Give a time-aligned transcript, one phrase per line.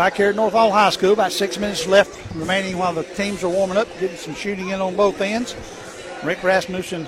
[0.00, 3.44] Back here at North Hall High School, about six minutes left remaining while the teams
[3.44, 5.54] are warming up, getting some shooting in on both ends.
[6.24, 7.06] Rick Rasmussen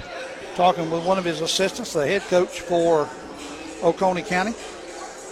[0.56, 3.08] talking with one of his assistants, the head coach for
[3.82, 4.52] Oconee County.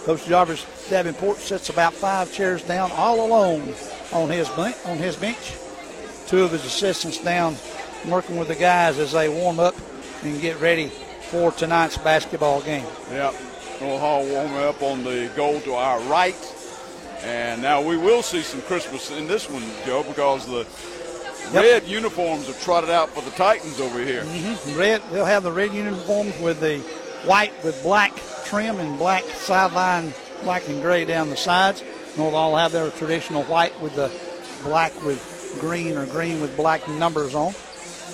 [0.05, 3.75] Coach Jarvis Davenport sits about five chairs down all alone
[4.11, 5.53] on his bench, on his bench.
[6.25, 7.55] Two of his assistants down
[8.07, 9.75] working with the guys as they warm up
[10.23, 10.87] and get ready
[11.29, 12.87] for tonight's basketball game.
[13.11, 13.35] Yep.
[13.81, 16.57] North Hall warming up on the goal to our right.
[17.23, 20.65] And now we will see some Christmas in this one, Joe, because the
[21.53, 21.63] yep.
[21.63, 24.23] red uniforms are trotted out for the Titans over here.
[24.23, 24.79] Mm-hmm.
[24.79, 26.79] Red, they'll have the red uniforms with the
[27.25, 28.13] white with black
[28.45, 31.83] trim and black sideline, black and gray down the sides.
[32.15, 34.11] They'll all have their traditional white with the
[34.63, 37.53] black with green or green with black numbers on.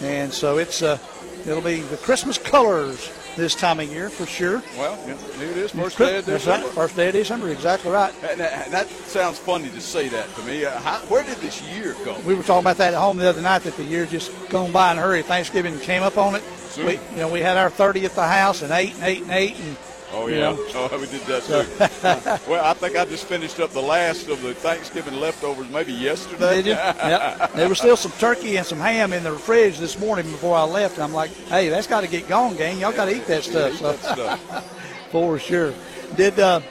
[0.01, 0.99] And so it's uh,
[1.45, 4.61] it'll be the Christmas colors this time of year for sure.
[4.77, 6.65] Well, yeah, here it is, first day of December.
[6.65, 8.13] Right, first day of December, exactly right.
[8.23, 10.65] And that, that sounds funny to say that to me.
[10.65, 12.19] Uh, how, where did this year go?
[12.25, 14.71] We were talking about that at home the other night that the year just gone
[14.71, 15.21] by in a hurry.
[15.21, 16.43] Thanksgiving came up on it.
[16.77, 19.31] We, you know, we had our 30th at the house and eight and eight and
[19.31, 19.77] eight and
[20.13, 22.49] Oh yeah, oh we did that too.
[22.49, 26.55] well, I think I just finished up the last of the Thanksgiving leftovers maybe yesterday.
[26.57, 26.71] Did you?
[26.73, 27.53] yep.
[27.53, 30.63] There was still some turkey and some ham in the fridge this morning before I
[30.63, 30.95] left.
[30.95, 32.79] And I'm like, hey, that's got to get going, gang.
[32.79, 33.79] Y'all got to eat that stuff.
[33.81, 35.09] Yeah, eat that stuff.
[35.11, 35.73] For sure.
[36.15, 36.61] Did uh,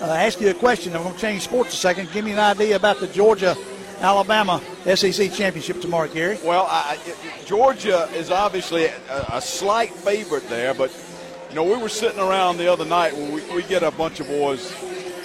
[0.00, 0.94] uh, ask you a question?
[0.94, 2.10] I'm going to change sports a second.
[2.12, 3.56] Give me an idea about the Georgia.
[4.00, 4.60] Alabama
[4.94, 6.38] SEC championship tomorrow, Gary.
[6.44, 6.98] Well, I,
[7.46, 10.90] Georgia is obviously a, a slight favorite there, but
[11.54, 14.26] you know, we were sitting around the other night we, we get a bunch of
[14.26, 14.74] boys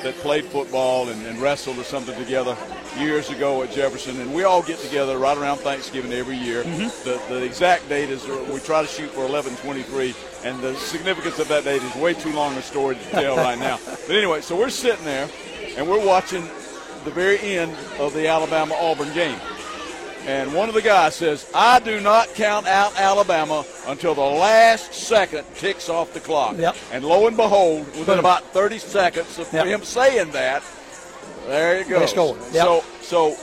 [0.04, 2.56] that played football and, and, wrestled or something together
[3.00, 6.64] years ago at Jefferson, and we all get together right around Thanksgiving every year.
[6.64, 7.10] Mm-hmm.
[7.10, 11.48] The, the exact date is we try to shoot for 11:23, and the significance of
[11.48, 13.80] that date is way too long a story to tell right now.
[13.88, 15.28] But anyway, so we're sitting there,
[15.78, 16.44] and we're watching
[17.06, 19.40] the very end of the Alabama Auburn game.
[20.26, 24.94] And one of the guys says, I do not count out Alabama until the last
[24.94, 26.58] second ticks off the clock.
[26.58, 26.76] Yep.
[26.92, 28.20] And lo and behold, within Boom.
[28.20, 29.66] about 30 seconds of yep.
[29.66, 30.64] him saying that,
[31.48, 32.00] there you go.
[32.00, 32.10] Yep.
[32.10, 33.38] So, so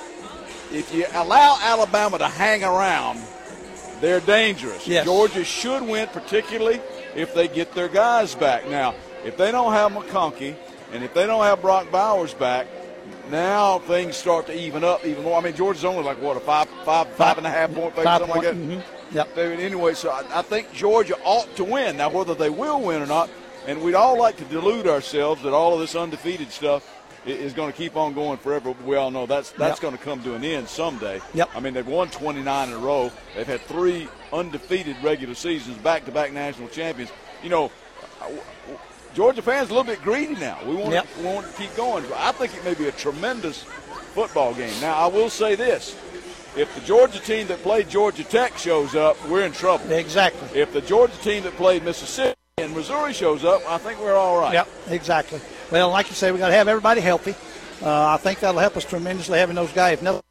[0.71, 3.21] if you allow Alabama to hang around,
[4.00, 4.87] they're dangerous.
[4.87, 5.05] Yes.
[5.05, 6.81] Georgia should win, particularly
[7.15, 8.69] if they get their guys back.
[8.69, 10.55] Now, if they don't have McConkey
[10.93, 12.67] and if they don't have Brock Bowers back,
[13.31, 15.38] now things start to even up even more.
[15.38, 18.04] I mean, Georgia's only like what a five, five, five and a half point favorite,
[18.04, 18.56] something point, like that.
[18.56, 19.16] Mm-hmm.
[19.16, 19.38] Yep.
[19.38, 21.97] Anyway, so I, I think Georgia ought to win.
[21.97, 23.31] Now, whether they will win or not,
[23.66, 26.92] and we'd all like to delude ourselves that all of this undefeated stuff
[27.26, 28.75] is going to keep on going forever.
[28.84, 29.81] We all know that's that's yep.
[29.81, 31.20] going to come to an end someday.
[31.34, 31.50] Yep.
[31.54, 33.10] I mean, they've won 29 in a row.
[33.34, 37.10] They've had three undefeated regular seasons, back-to-back national champions.
[37.43, 37.72] You know,
[39.16, 40.59] Georgia fans a little bit greedy now.
[40.66, 41.10] We want, yep.
[41.10, 42.04] to, we want to keep going.
[42.15, 43.62] I think it may be a tremendous
[44.12, 44.78] football game.
[44.82, 45.97] Now, I will say this.
[46.54, 49.91] If the Georgia team that played Georgia Tech shows up, we're in trouble.
[49.91, 50.60] Exactly.
[50.60, 54.38] If the Georgia team that played Mississippi and Missouri shows up, I think we're all
[54.38, 54.53] right.
[54.53, 55.41] Yep, exactly.
[55.71, 57.34] Well, like you say, we got to have everybody healthy.
[57.82, 59.94] Uh, I think that'll help us tremendously having those guys.
[59.94, 60.22] If nothing,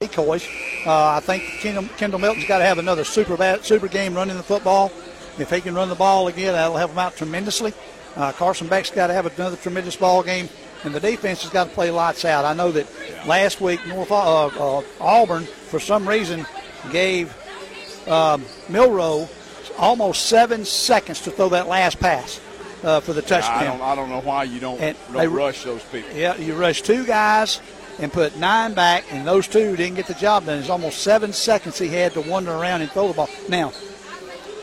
[0.00, 0.48] decoys.
[0.86, 4.38] Uh, I think Kendall, Kendall Milton's got to have another super bad, super game running
[4.38, 4.90] the football.
[5.38, 7.74] If he can run the ball again, that'll help him out tremendously.
[8.16, 10.48] Uh, Carson Beck's got to have another tremendous ball game,
[10.84, 12.44] and the defense has got to play lights out.
[12.44, 13.24] I know that yeah.
[13.26, 16.46] last week North uh, uh, Auburn, for some reason,
[16.92, 17.34] gave
[18.08, 19.28] um, Milroe
[19.78, 22.40] almost seven seconds to throw that last pass.
[22.82, 23.62] Uh, for the touchdown.
[23.62, 26.14] I, don't, I don't know why you don't, don't they, rush those people.
[26.14, 27.62] Yeah, you rush two guys
[27.98, 30.58] and put nine back, and those two didn't get the job done.
[30.58, 33.30] It's almost seven seconds he had to wander around and throw the ball.
[33.48, 33.72] Now,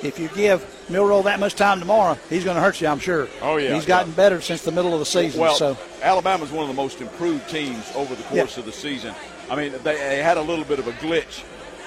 [0.03, 3.27] if you give Milroe that much time tomorrow, he's going to hurt you, I'm sure.
[3.41, 4.17] Oh yeah, he's gotten yeah.
[4.17, 5.41] better since the middle of the season.
[5.41, 9.13] Well, so Alabama's one of the most improved teams over the course of the season.
[9.49, 11.43] I mean, they, they, had a little bit of a glitch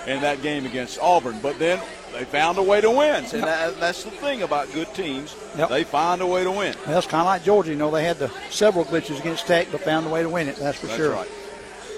[0.06, 1.80] in that game against Auburn, but then
[2.12, 3.24] they found a way to win.
[3.24, 5.68] And that, that's the thing about good teams; yep.
[5.68, 6.74] they find a way to win.
[6.86, 7.70] Well, it's kind of like Georgia.
[7.70, 10.48] You know, they had the several glitches against Tech, but found a way to win
[10.48, 10.56] it.
[10.56, 11.12] That's for that's sure.
[11.12, 11.28] Right.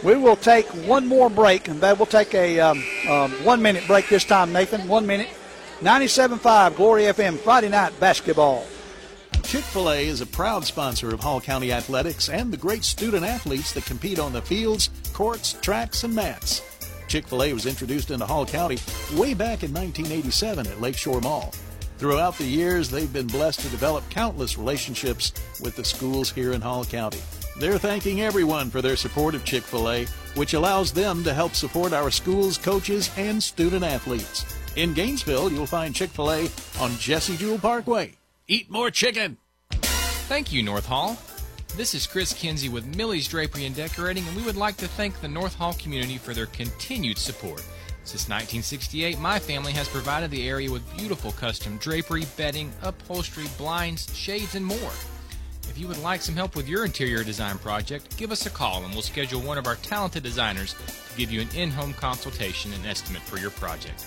[0.04, 4.08] We will take one more break, and we'll take a um, um, one minute break
[4.08, 4.86] this time, Nathan.
[4.88, 5.28] One minute.
[5.80, 8.64] 97.5 Glory FM Friday night basketball.
[9.42, 13.26] Chick fil A is a proud sponsor of Hall County Athletics and the great student
[13.26, 16.62] athletes that compete on the fields, courts, tracks, and mats.
[17.08, 18.78] Chick fil A was introduced into Hall County
[19.16, 21.52] way back in 1987 at Lakeshore Mall.
[21.98, 26.62] Throughout the years, they've been blessed to develop countless relationships with the schools here in
[26.62, 27.20] Hall County.
[27.60, 30.06] They're thanking everyone for their support of Chick fil A,
[30.36, 34.55] which allows them to help support our schools, coaches, and student athletes.
[34.76, 38.12] In Gainesville, you'll find Chick fil A on Jesse Jewell Parkway.
[38.46, 39.38] Eat more chicken.
[40.28, 41.16] Thank you, North Hall.
[41.76, 45.18] This is Chris Kinsey with Millie's Drapery and Decorating, and we would like to thank
[45.18, 47.60] the North Hall community for their continued support.
[48.04, 54.14] Since 1968, my family has provided the area with beautiful custom drapery, bedding, upholstery, blinds,
[54.14, 54.92] shades, and more.
[55.70, 58.84] If you would like some help with your interior design project, give us a call
[58.84, 62.74] and we'll schedule one of our talented designers to give you an in home consultation
[62.74, 64.06] and estimate for your project.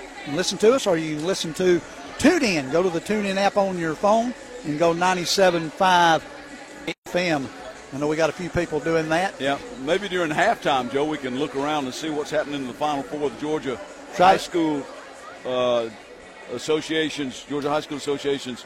[0.25, 1.81] and listen to us, or you listen to
[2.17, 2.69] Tune In.
[2.71, 4.33] Go to the Tune In app on your phone
[4.65, 6.21] and go 97.5
[7.07, 7.47] FM.
[7.93, 9.33] I know we got a few people doing that.
[9.39, 12.73] Yeah, maybe during halftime, Joe, we can look around and see what's happening in the
[12.73, 13.79] Final Four of the Georgia
[14.15, 14.85] Try- High School
[15.45, 15.89] uh,
[16.53, 18.65] Associations, Georgia High School Associations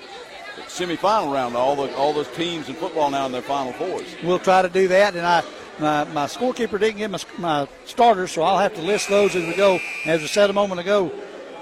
[0.67, 1.55] semifinal round.
[1.55, 4.05] All the all those teams in football now in their Final Fours.
[4.23, 5.15] We'll try to do that.
[5.15, 5.43] And I,
[5.79, 9.45] my, my scorekeeper didn't get my, my starters, so I'll have to list those as
[9.45, 9.79] we go.
[10.05, 11.11] As I said a moment ago,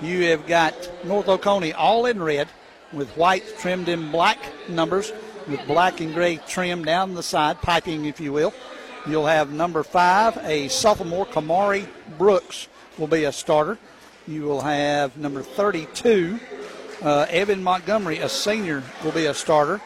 [0.02, 0.74] you have got
[1.06, 2.48] North Oconee all in red
[2.92, 5.12] with white trimmed in black numbers
[5.48, 8.54] with black and gray trim down the side, piping, if you will.
[9.08, 11.88] You'll have number five, a sophomore, Kamari
[12.18, 12.68] Brooks,
[12.98, 13.78] will be a starter.
[14.28, 16.40] You will have number 32,
[17.02, 19.82] uh, Evan Montgomery, a senior, will be a starter.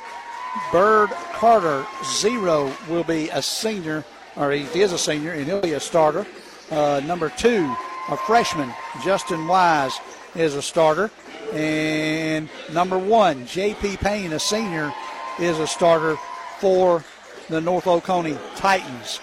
[0.72, 1.86] Bird Carter,
[2.20, 4.06] zero, will be a senior,
[4.36, 6.26] or he is a senior, and he'll be a starter.
[6.70, 7.76] Uh, number two,
[8.10, 8.74] a freshman,
[9.04, 10.00] Justin Wise,
[10.36, 11.12] is a starter.
[11.54, 13.98] And number one, J.P.
[13.98, 14.94] Payne, a senior,
[15.40, 16.18] is a starter
[16.60, 17.04] for
[17.50, 19.20] the North Oconee Titans.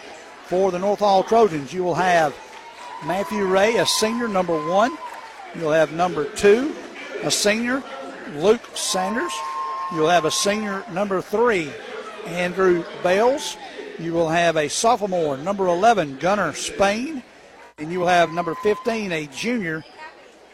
[0.47, 2.35] For the North Hall Trojans, you will have
[3.07, 4.97] Matthew Ray, a senior, number one.
[5.55, 6.75] You'll have number two,
[7.23, 7.83] a senior,
[8.37, 9.33] Luke Sanders.
[9.93, 11.71] You'll have a senior, number three,
[12.27, 13.57] Andrew Bales.
[13.99, 17.23] You will have a sophomore, number 11, Gunnar Spain.
[17.77, 19.85] And you will have number 15, a junior,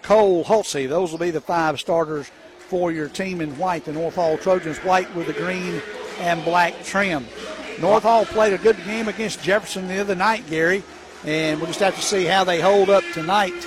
[0.01, 0.89] Cole Hulsey.
[0.89, 2.31] Those will be the five starters
[2.61, 5.83] for your team in white, the North Hall Trojans, white with the green
[6.21, 7.27] and black trim.
[7.79, 10.83] North Hall played a good game against Jefferson the other night, Gary,
[11.27, 13.67] and we'll just have to see how they hold up tonight.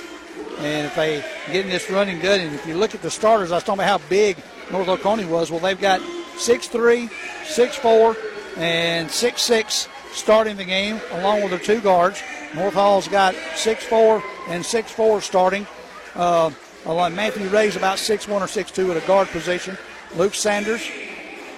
[0.58, 3.52] And if they get in this running good, and if you look at the starters,
[3.52, 4.36] I was talking about how big
[4.72, 5.52] North Oconee was.
[5.52, 7.08] Well, they've got 6'3,
[7.44, 8.16] 6'4,
[8.56, 12.20] and 6'6 starting the game, along with their two guards.
[12.54, 15.66] North Hall's got 6'4 and 6'4 starting.
[16.14, 16.50] Uh,
[16.86, 19.76] along Matthew Ray's about 6'1 or 6'2 at a guard position.
[20.16, 20.88] Luke Sanders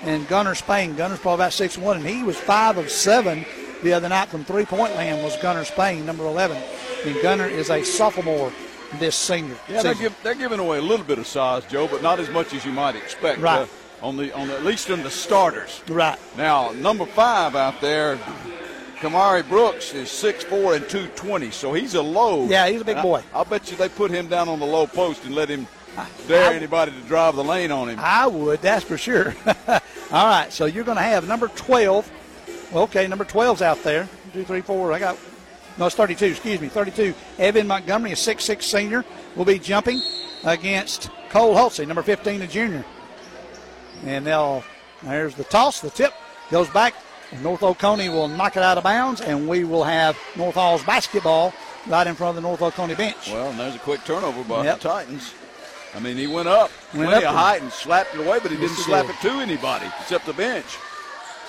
[0.02, 0.96] and Gunnar Spain.
[0.96, 3.44] Gunner's probably about 6'1, and he was 5 of 7
[3.82, 6.56] the other night from three point land was Gunnar Spain, number 11.
[7.04, 8.52] And Gunnar is a sophomore
[8.99, 9.56] this senior.
[9.69, 12.31] Yeah, they're, give, they're giving away a little bit of size, Joe, but not as
[12.31, 13.40] much as you might expect.
[13.40, 13.60] Right.
[13.62, 13.66] uh,
[14.02, 15.82] on the on the, at least in the starters.
[15.88, 16.19] right.
[16.37, 18.19] Now, number five out there,
[19.00, 22.46] Kamari Brooks is 6'4 and 220, so he's a low.
[22.46, 23.22] Yeah, he's a big And I- boy.
[23.34, 25.66] I'll bet you they put him down on the low post and let him
[26.26, 27.98] dare anybody to drive the lane on him.
[28.00, 29.34] I would, that's for sure.
[29.69, 32.10] All right, so you're going to have number 12.
[32.75, 34.08] Okay, number 12's out there.
[34.32, 34.93] Two, three, four.
[34.93, 35.19] I got,
[35.78, 37.14] no, it's 32, excuse me, 32.
[37.38, 39.04] Evan Montgomery, a 6'6 senior,
[39.37, 40.00] will be jumping
[40.44, 42.85] against Cole Hulsey, number 15, a junior.
[44.04, 44.64] And they'll,
[45.02, 46.14] there's the toss, the tip
[46.50, 46.94] goes back.
[47.43, 51.52] North Oconee will knock it out of bounds, and we will have North Hall's basketball
[51.87, 53.31] right in front of the North Oconee bench.
[53.31, 54.81] Well, and there's a quick turnover by Yep.
[54.81, 55.33] the Titans.
[55.95, 58.57] I mean, he went up, Went plenty up height, and slapped it away, but he
[58.59, 59.14] Yes, didn't he slap did.
[59.16, 60.66] it to anybody except the bench.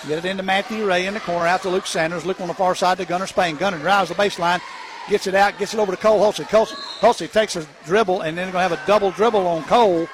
[0.08, 2.25] Get it into Matthew Ray in the corner, out to Luke Sanders.
[2.25, 3.56] Luke on the far side to Gunner Spain.
[3.58, 4.62] Gunner drives the baseline,
[5.10, 6.48] gets it out, gets it over to Cole Hulsey.
[6.48, 6.67] Cole
[7.01, 10.08] Hulsey takes a dribble, and then going to have a double dribble on Cole.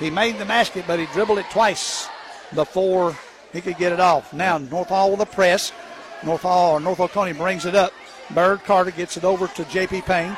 [0.00, 2.08] He made the basket, but he dribbled it twice
[2.54, 3.16] before
[3.52, 4.32] he could get it off.
[4.32, 5.72] Now North Hall with a press.
[6.24, 7.92] North Hall or North Oconee brings it up.
[8.34, 10.02] Bird Carter gets it over to J.P.
[10.02, 10.36] Payne.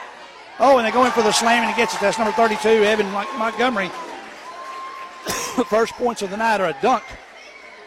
[0.59, 2.01] Oh, and they go in for the slam, and he gets it.
[2.01, 3.89] That's number 32, Evan Montgomery.
[5.69, 7.03] First points of the night are a dunk.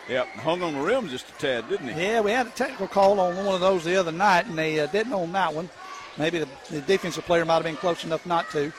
[0.10, 2.01] Yep, hung on the rim just a tad, didn't he?
[2.01, 4.79] Yeah, we had a technical call on one of those the other night, and they
[4.79, 5.70] uh, didn't on that one.
[6.17, 8.72] Maybe the, the defensive player might have been close enough not to.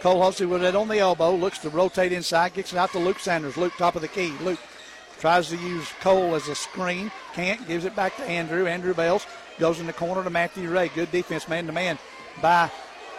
[0.00, 2.98] Cole Hulsey with it on the elbow, looks to rotate inside, gets it out to
[2.98, 3.56] Luke Sanders.
[3.56, 4.32] Luke, top of the key.
[4.42, 4.60] Luke
[5.20, 8.66] tries to use Cole as a screen, can't, gives it back to Andrew.
[8.66, 9.26] Andrew Bales
[9.58, 10.88] goes in the corner to Matthew Ray.
[10.88, 11.98] Good defense, man to man,
[12.42, 12.70] by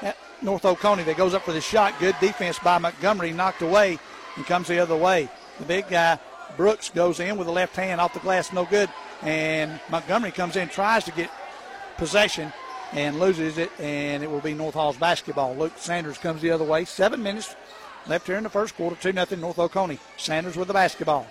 [0.01, 0.11] uh,
[0.41, 1.03] North Oconee.
[1.03, 1.93] That goes up for the shot.
[1.99, 3.99] Good defense by Montgomery, knocked away,
[4.35, 5.29] and comes the other way.
[5.59, 6.19] The big guy,
[6.55, 8.89] Brooks, goes in with the left hand off the glass, no good.
[9.23, 11.31] and Montgomery comes in, tries to get
[11.97, 12.53] possession,
[12.93, 15.55] and loses it, and it will be North Hall's basketball.
[15.55, 16.85] Luke Sanders comes the other way.
[16.85, 17.55] Seven minutes
[18.07, 18.95] left here in the first quarter.
[18.95, 19.99] 2 0 North Oconee.
[20.17, 21.27] Sanders with the basketball.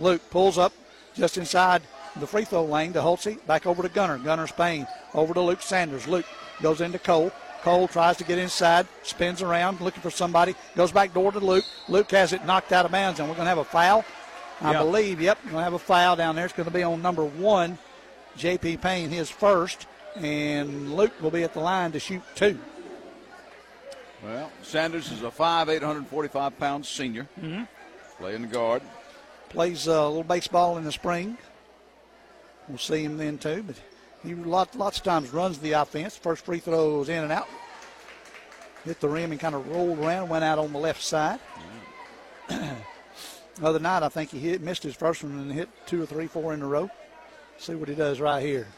[0.00, 0.72] Luke pulls up
[1.14, 1.82] just inside
[2.16, 3.44] the free throw lane to Hulsey.
[3.46, 4.18] Back over to Gunner.
[4.18, 6.08] Gunner Spain over to Luke Sanders.
[6.08, 6.26] Luke
[6.62, 7.30] goes into Cole.
[7.62, 11.64] Cole tries to get inside, spins around, looking for somebody, goes back door to Luke.
[11.88, 14.02] Luke has it knocked out of bounds, and we're going to have a foul.
[14.62, 14.80] I Yep.
[14.82, 16.46] believe, yep, we're going to have a foul down there.
[16.46, 17.76] It's going to be on number one,
[18.36, 18.78] J.P.
[18.78, 22.58] Payne, his first, and Luke will be at the line to shoot two.
[24.24, 27.26] Well, Sanders is a 5'8", 145 pound senior.
[27.40, 27.64] Mm-hmm.
[28.18, 28.82] Playing the guard.
[29.50, 31.36] Plays a little baseball in the spring.
[32.68, 33.76] We'll see him then too, but
[34.22, 36.16] he lot, lots of times runs the offense.
[36.16, 37.48] First free throw was in and out.
[38.84, 41.40] Hit the rim and kind of rolled around, went out on the left side.
[43.62, 46.26] Other night, I think he hit, missed his first one and hit two or three,
[46.26, 46.90] four in a row.
[47.58, 48.68] See what he does right here.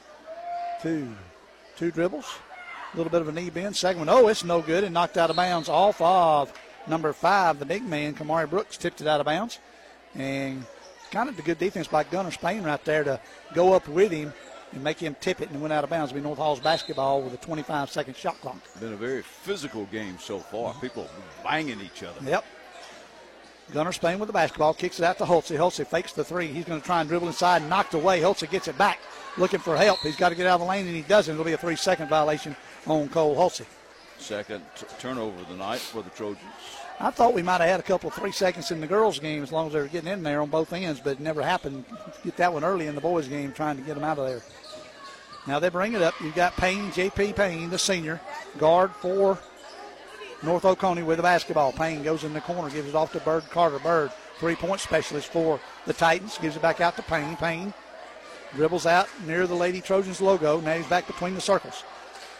[0.82, 1.14] Two,
[1.76, 2.26] two dribbles,
[2.92, 3.76] a little bit of a knee bend.
[3.76, 6.52] Second one, oh, it's no good and knocked out of bounds off of
[6.88, 9.58] number five, the big man, Kamari Brooks, tipped it out of bounds.
[10.14, 10.64] And
[11.10, 13.20] kind of the good defense by Gunner Spain right there to
[13.54, 14.32] go up with him
[14.72, 16.12] and make him tip it and went out of bounds.
[16.12, 18.56] It'll be North Hall's basketball with a 25 second shot clock.
[18.80, 20.72] Been a very physical game so far.
[20.72, 20.80] Mm-hmm.
[20.80, 21.08] People
[21.44, 22.18] banging each other.
[22.28, 22.44] Yep.
[23.72, 25.56] Gunner Spain with the basketball, kicks it out to Hulsey.
[25.56, 26.48] Hulsey fakes the three.
[26.48, 28.20] He's going to try and dribble inside, knocked away.
[28.20, 28.98] Hulsey gets it back,
[29.38, 30.00] looking for help.
[30.00, 31.32] He's got to get out of the lane, and he doesn't.
[31.32, 32.54] It'll be a three second violation
[32.86, 33.64] on Cole Hulsey.
[34.18, 36.42] Second t- turnover of the night for the Trojans.
[37.00, 39.42] I thought we might have had a couple of three seconds in the girls' game
[39.42, 41.84] as long as they were getting in there on both ends, but it never happened.
[42.24, 44.42] Get that one early in the boys' game, trying to get them out of there.
[45.46, 46.14] Now they bring it up.
[46.20, 47.32] You've got Payne, J.P.
[47.32, 48.20] Payne, the senior,
[48.58, 49.38] guard for
[50.42, 51.72] North Oconee with the basketball.
[51.72, 53.80] Payne goes in the corner, gives it off to Bird Carter.
[53.80, 57.36] Bird, three point specialist for the Titans, gives it back out to Payne.
[57.36, 57.74] Payne
[58.54, 60.60] dribbles out near the Lady Trojans logo.
[60.60, 61.82] Now he's back between the circles.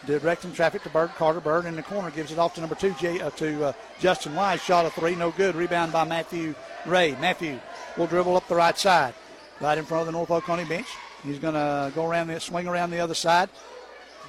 [0.05, 1.39] Directing traffic to Bird Carter.
[1.39, 4.35] Bird in the corner gives it off to number two, J, uh, to uh, Justin
[4.35, 4.61] Wise.
[4.61, 5.55] Shot a three, no good.
[5.55, 6.55] Rebound by Matthew
[6.85, 7.15] Ray.
[7.21, 7.57] Matthew
[7.97, 9.13] will dribble up the right side,
[9.61, 10.87] right in front of the North Oconee bench.
[11.23, 13.49] He's going to go around the swing around the other side.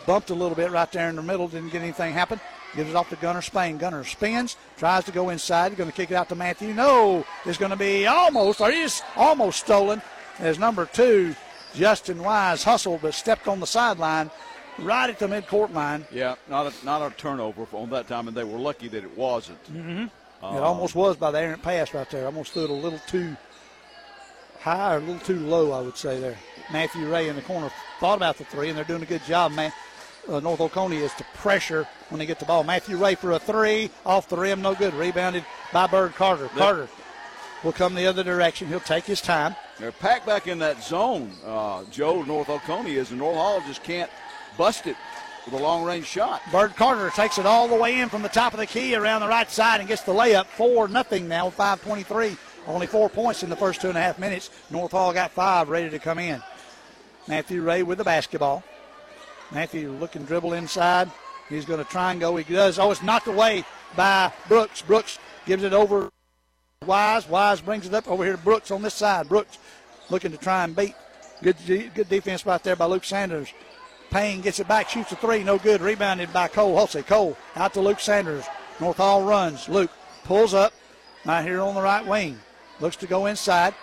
[0.06, 1.48] Bumped a little bit right there in the middle.
[1.48, 2.38] Didn't get anything happen.
[2.76, 3.76] Gives it off to Gunner Spain.
[3.76, 5.76] Gunner spins, tries to go inside.
[5.76, 6.72] Going to kick it out to Matthew.
[6.72, 8.72] No, it's going to be almost, or
[9.16, 10.02] almost stolen.
[10.38, 11.34] As number two,
[11.74, 14.30] Justin Wise hustled but stepped on the sideline
[14.78, 16.06] right at the midcourt line.
[16.10, 19.16] Yeah, not a, not a turnover on that time, and they were lucky that it
[19.16, 19.58] wasn't.
[20.42, 22.26] It almost was by the errant pass right there.
[22.26, 23.34] Almost threw it a little too
[24.60, 26.36] high or a little too low, I would say there.
[26.72, 29.52] Matthew Ray in the corner thought about the three, and they're doing a good job,
[29.52, 29.72] man.
[30.28, 32.64] Uh, North Oconee is to pressure when they get the ball.
[32.64, 34.94] Matthew Ray for a three, off the rim, no good.
[34.94, 36.48] Rebounded by Bird Carter.
[36.48, 36.88] Carter
[37.62, 38.68] will come the other direction.
[38.68, 39.54] He'll take his time.
[39.78, 41.32] They're packed back in that zone.
[41.44, 44.10] Uh, Joe North Oconee is, and North Hall just can't
[44.56, 44.96] bust it
[45.44, 46.40] with a long range shot.
[46.50, 49.20] Bird Carter takes it all the way in from the top of the key around
[49.20, 50.46] the right side and gets the layup.
[50.46, 52.36] Four nothing now, 5:23.
[52.66, 54.50] Only four points in the first two and a half minutes.
[54.70, 56.42] North Hall got five ready to come in.
[57.28, 58.62] Matthew Ray with the basketball.
[59.50, 61.10] Matthew looking dribble inside.
[61.48, 62.36] He's going to try and go.
[62.36, 62.78] He does.
[62.78, 63.64] Oh, it's knocked away
[63.96, 64.80] by Brooks.
[64.80, 66.10] Brooks gives it over
[66.86, 67.28] Wise.
[67.28, 69.28] Wise brings it up over here to Brooks on this side.
[69.28, 69.58] Brooks
[70.10, 70.94] looking to try and beat.
[71.42, 73.52] Good, good defense right there by Luke Sanders.
[74.14, 75.80] Payne gets it back, shoots a three, no good.
[75.80, 77.04] Rebounded by Cole Hulsey.
[77.04, 78.44] Cole out to Luke Sanders.
[78.78, 79.68] North Hall runs.
[79.68, 79.90] Luke
[80.22, 80.72] pulls up,
[81.24, 82.38] right here on the right wing.
[82.78, 83.74] Looks to go inside.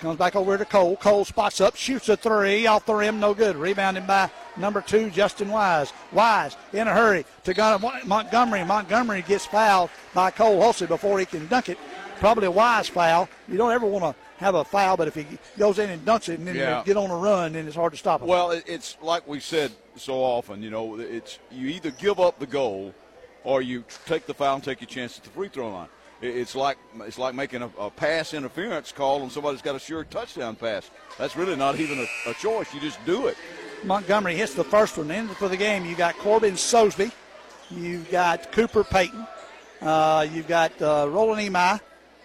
[0.00, 0.94] Comes back over to Cole.
[0.98, 3.56] Cole spots up, shoots a three off the rim, no good.
[3.56, 5.90] Rebounded by number two, Justin Wise.
[6.12, 8.62] Wise in a hurry to Montgomery.
[8.62, 11.78] Montgomery gets fouled by Cole Hulsey before he can dunk it.
[12.20, 13.26] Probably a wise foul.
[13.48, 15.26] You don't ever want to have a foul, but if he
[15.58, 16.78] goes in and dunks it and then Yeah.
[16.80, 18.28] you get on a run, then it's hard to stop him.
[18.28, 20.62] Well, it's like we said so often.
[20.62, 22.94] You know, it's you either give up the goal
[23.44, 25.88] or you take the foul and take your chance at the free throw line.
[26.22, 30.02] It's like it's like making a, a pass interference call and somebody's got a sure
[30.04, 30.90] touchdown pass.
[31.18, 32.72] That's really not even a, a choice.
[32.72, 33.36] You just do it.
[33.84, 35.10] Montgomery hits the first one.
[35.10, 37.12] In for the game, you got Corbin Sosby,
[37.70, 39.26] you've got Cooper Payton,
[39.82, 41.78] uh, you've got uh, Roland Emai,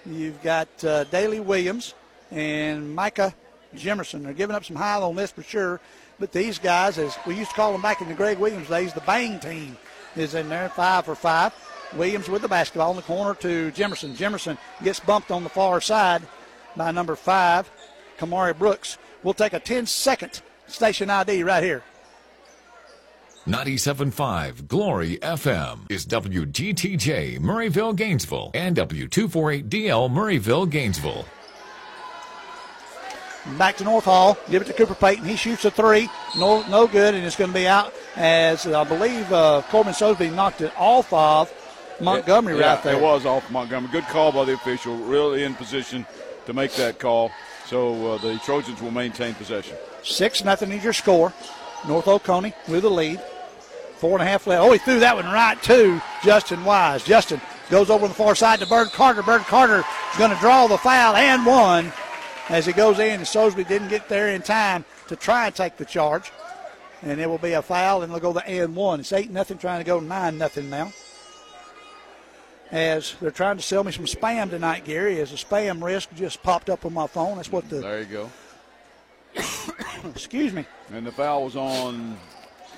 [0.05, 1.93] you've got uh, Daley Williams,
[2.31, 3.33] and Micah
[3.75, 4.23] Jimerson.
[4.23, 5.79] They're giving up some high on this for sure.
[6.19, 8.93] But these guys, as we used to call them back in the Greg Williams days,
[8.93, 9.77] the bang team
[10.15, 11.53] is in there, five for five.
[11.95, 14.15] Williams with the basketball in the corner to Jimerson.
[14.15, 16.21] Jimerson gets bumped on the far side
[16.75, 17.69] by number five,
[18.17, 18.97] Kamari Brooks.
[19.23, 21.83] We'll take a 10 second station ID right here.
[23.47, 31.25] 97.5 Glory FM is WGTJ Murrayville, Gainesville, and W248DL Murrayville, Gainesville.
[33.57, 34.37] Back to North Hall.
[34.49, 35.25] Give it to Cooper Payton.
[35.25, 36.09] He shoots a three.
[36.37, 40.33] No, no good, and it's going to be out as I believe uh, Corbin Sosby
[40.33, 41.51] knocked it off of
[41.99, 42.95] Montgomery yeah, right there.
[42.95, 43.91] It was off Montgomery.
[43.91, 44.95] Good call by the official.
[44.97, 46.05] Really in position
[46.45, 47.31] to make that call.
[47.65, 49.75] So uh, the Trojans will maintain possession.
[50.03, 51.33] Six nothing is your score.
[51.87, 53.21] North Oconee with the lead.
[53.97, 54.63] Four and a half left.
[54.63, 57.03] Oh, he threw that one right to Justin Wise.
[57.03, 59.23] Justin goes over on the far side to Bird Carter.
[59.23, 61.91] Bird Carter is going to draw the foul and one
[62.51, 63.13] as he goes in.
[63.15, 66.31] And Sosby didn't get there in time to try and take the charge.
[67.01, 68.99] And it will be a foul, and they'll go to and one.
[68.99, 70.93] It's eight nothing, trying to go nine nothing now.
[72.69, 76.43] As they're trying to sell me some spam tonight, Gary, as a spam risk just
[76.43, 77.37] popped up on my phone.
[77.37, 78.29] That's what the There you go.
[80.09, 80.65] excuse me.
[80.93, 82.17] And the foul was on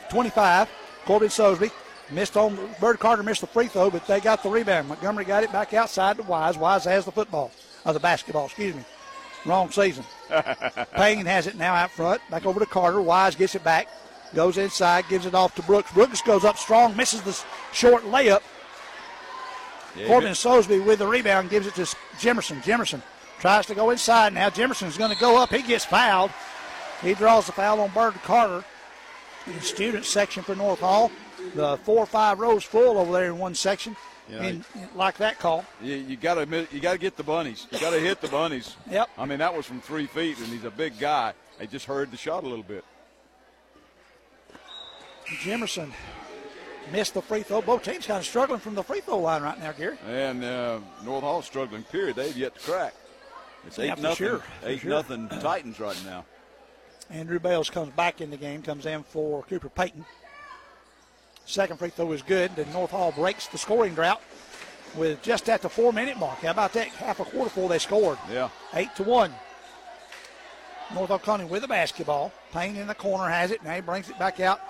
[0.10, 0.70] 25.
[1.06, 1.70] Corbin Sosby
[2.12, 4.88] missed on Bird Carter missed the free throw, but they got the rebound.
[4.88, 6.58] Montgomery got it back outside to Wise.
[6.58, 7.52] Wise has the football,
[7.86, 8.84] or the basketball, excuse me.
[9.46, 10.06] Wrong season.
[10.96, 12.22] Payne has it now out front.
[12.30, 13.02] Back over to Carter.
[13.02, 13.88] Wise gets it back.
[14.34, 15.92] Goes inside, gives it off to Brooks.
[15.92, 17.40] Brooks goes up strong, misses the
[17.72, 18.42] short layup.
[19.96, 21.82] Yeah, Corbin Sosby with the rebound gives it to
[22.18, 22.64] Jimerson.
[22.64, 23.04] Jimerson
[23.40, 24.50] tries to go inside now.
[24.50, 25.52] Jimerson's going to go up.
[25.52, 26.32] He gets fouled.
[27.02, 28.64] He draws the foul on Bird Carter.
[29.46, 31.12] The student section for North Hall.
[31.54, 33.96] The four or five rows full over there in one section.
[34.30, 34.44] Yeah.
[34.44, 35.66] And, and like that call.
[35.82, 37.68] You, you got to you got to get the bunnies.
[37.72, 38.76] You got to hit the bunnies.
[38.90, 39.10] Yep.
[39.18, 41.34] I mean that was from three feet, and he's a big guy.
[41.60, 42.84] They just heard the shot a little bit.
[45.28, 45.92] Jimerson
[46.92, 47.62] missed the free throw.
[47.62, 49.98] Both teams kind of struggling from the free throw line right now, Gary.
[50.08, 51.84] And uh, North Hall struggling.
[51.84, 52.16] Period.
[52.16, 52.94] They've yet to crack.
[53.66, 54.16] It's eight Yeah, nothing.
[54.28, 54.90] sure, Eight sure.
[54.90, 56.26] nothing Titans right now.
[57.10, 60.06] Andrew Bales comes back in the game, comes in for Cooper Payton.
[61.46, 62.56] Second free throw is good.
[62.56, 64.22] Then North Hall breaks the scoring drought
[64.96, 66.40] with just at the four minute mark.
[66.40, 66.88] How about that?
[66.88, 68.18] Half a quarter before they scored.
[68.32, 68.50] Yeah.
[68.74, 69.34] Eight to one.
[70.94, 72.32] North Oconee with the basketball.
[72.52, 73.64] Payne in the corner has it.
[73.64, 74.62] Now he brings it back out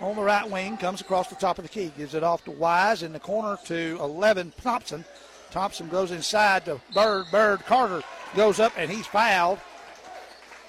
[0.00, 0.76] on the right wing.
[0.76, 1.92] Comes across the top of the key.
[1.96, 5.04] Gives it off to Wise in the corner to 11 Thompson.
[5.50, 7.26] Thompson goes inside to Bird.
[7.32, 8.02] Bird Carter
[8.36, 9.58] goes up and he's fouled.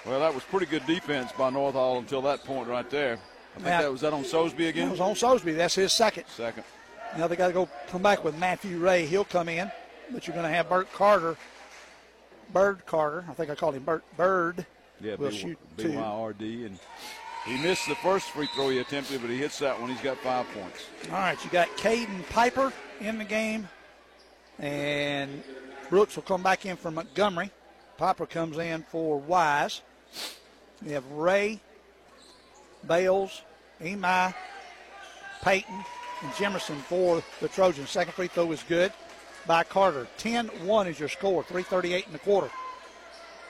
[0.06, 3.18] Well, that was pretty good defense by North Hall until that point right there.
[3.56, 4.88] I think that was that on Sosby again.
[4.88, 5.56] It was on Sosby.
[5.56, 6.24] That's his second.
[6.28, 6.64] Second.
[7.16, 9.04] Now they got to go come back with Matthew Ray.
[9.06, 9.70] He'll come in,
[10.10, 11.36] but you're going to have Bert Carter.
[12.52, 13.24] Bird Carter.
[13.28, 14.66] I think I called him Bert Bird.
[15.00, 15.88] Yeah, will B- shoot two.
[15.90, 16.78] BYRD, and
[17.46, 19.90] he missed the first free throw he attempted, but he hits that one.
[19.90, 20.86] He's got five points.
[21.10, 23.68] All right, you got Caden Piper in the game,
[24.58, 25.42] and
[25.90, 27.50] Brooks will come back in for Montgomery.
[27.98, 29.82] Piper comes in for Wise.
[30.84, 31.60] We have Ray,
[32.86, 33.42] Bales,
[33.80, 34.34] Emi,
[35.42, 35.84] Peyton,
[36.22, 37.90] and Jimerson for the Trojans.
[37.90, 38.92] Second free throw is good
[39.46, 40.06] by Carter.
[40.18, 41.42] 10-1 is your score.
[41.42, 42.50] 338 in the quarter.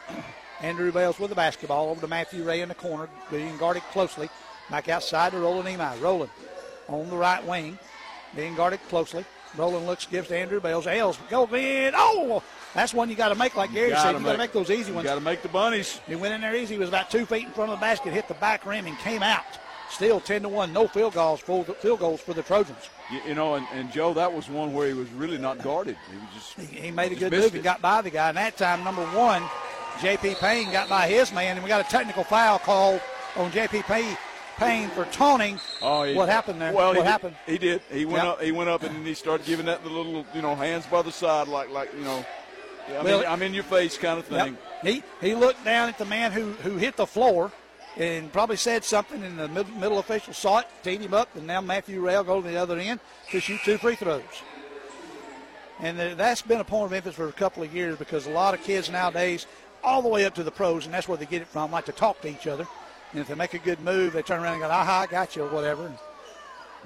[0.61, 4.29] Andrew Bales with the basketball over to Matthew Ray in the corner, being guarded closely.
[4.71, 6.01] Back outside to Roland Emi.
[6.01, 6.31] Roland
[6.89, 7.79] on the right wing,
[8.37, 9.25] being guarded closely.
[9.57, 10.87] Roland looks, gives to Andrew Bales.
[10.87, 11.93] Ailes goes in.
[11.97, 12.43] Oh,
[12.75, 14.13] that's one you got to make, like Gary said.
[14.17, 15.05] You got to make those easy ones.
[15.05, 16.01] You got to make the bunnies.
[16.07, 16.75] He went in there easy.
[16.75, 18.97] He was about two feet in front of the basket, hit the back rim, and
[18.99, 19.45] came out.
[19.91, 20.73] Still 10 to 1.
[20.73, 22.89] No field goals for the, field goals for the Trojans.
[23.13, 25.97] You, you know, and, and Joe, that was one where he was really not guarded.
[26.11, 28.29] He was just He, he made a good move and got by the guy.
[28.29, 29.43] And that time, number one,
[30.01, 30.37] J.P.
[30.37, 33.03] Payne got by his man, and we got a technical foul called
[33.37, 33.83] on J.P.
[33.83, 34.17] Payne,
[34.91, 35.59] for taunting.
[35.83, 36.73] Oh, he- what happened there?
[36.73, 37.37] Well, what he did- happened?
[37.47, 37.83] he did.
[37.93, 38.33] He went Yep.
[38.35, 38.41] up.
[38.43, 41.03] He went up, and then he started giving that the little, you know, hands by
[41.03, 42.25] the side, like, like you know,
[42.91, 44.45] yeah, I Well, mean, I'm in your face kind of Yep.
[44.45, 44.59] thing.
[44.83, 47.53] He he looked down at the man who, who hit the floor
[47.97, 51.47] and probably said something, and the mid, middle official saw it, teed him up, and
[51.47, 54.23] now Matthew Ray goes to the other end to shoot two free throws.
[55.81, 58.55] And that's been a point of emphasis for a couple of years because a lot
[58.55, 59.47] of kids nowadays,
[59.83, 61.87] all the way up to the pros, and that's where they get it from, like
[61.87, 62.67] to talk to each other.
[63.13, 65.35] And if they make a good move, they turn around and go, aha, I got
[65.37, 65.93] you, or whatever.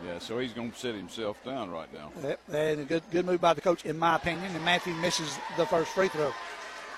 [0.05, 2.11] Yeah, so he's going to sit himself down right now.
[2.23, 4.55] Yep, and a good good move by the coach, in my opinion.
[4.55, 6.33] And Matthew misses the first free throw.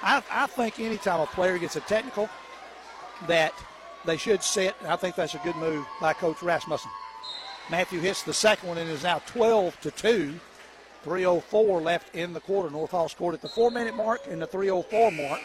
[0.02, 2.28] I, I think anytime a player gets a technical,
[3.26, 3.52] that
[4.04, 4.74] they should sit.
[4.86, 6.90] I think that's a good move by Coach Rasmussen.
[7.70, 10.40] Matthew hits the second one and is now 12 to 2.
[11.04, 12.70] 304 left in the quarter.
[12.70, 15.40] North Hall scored at the four minute mark and the 304 mark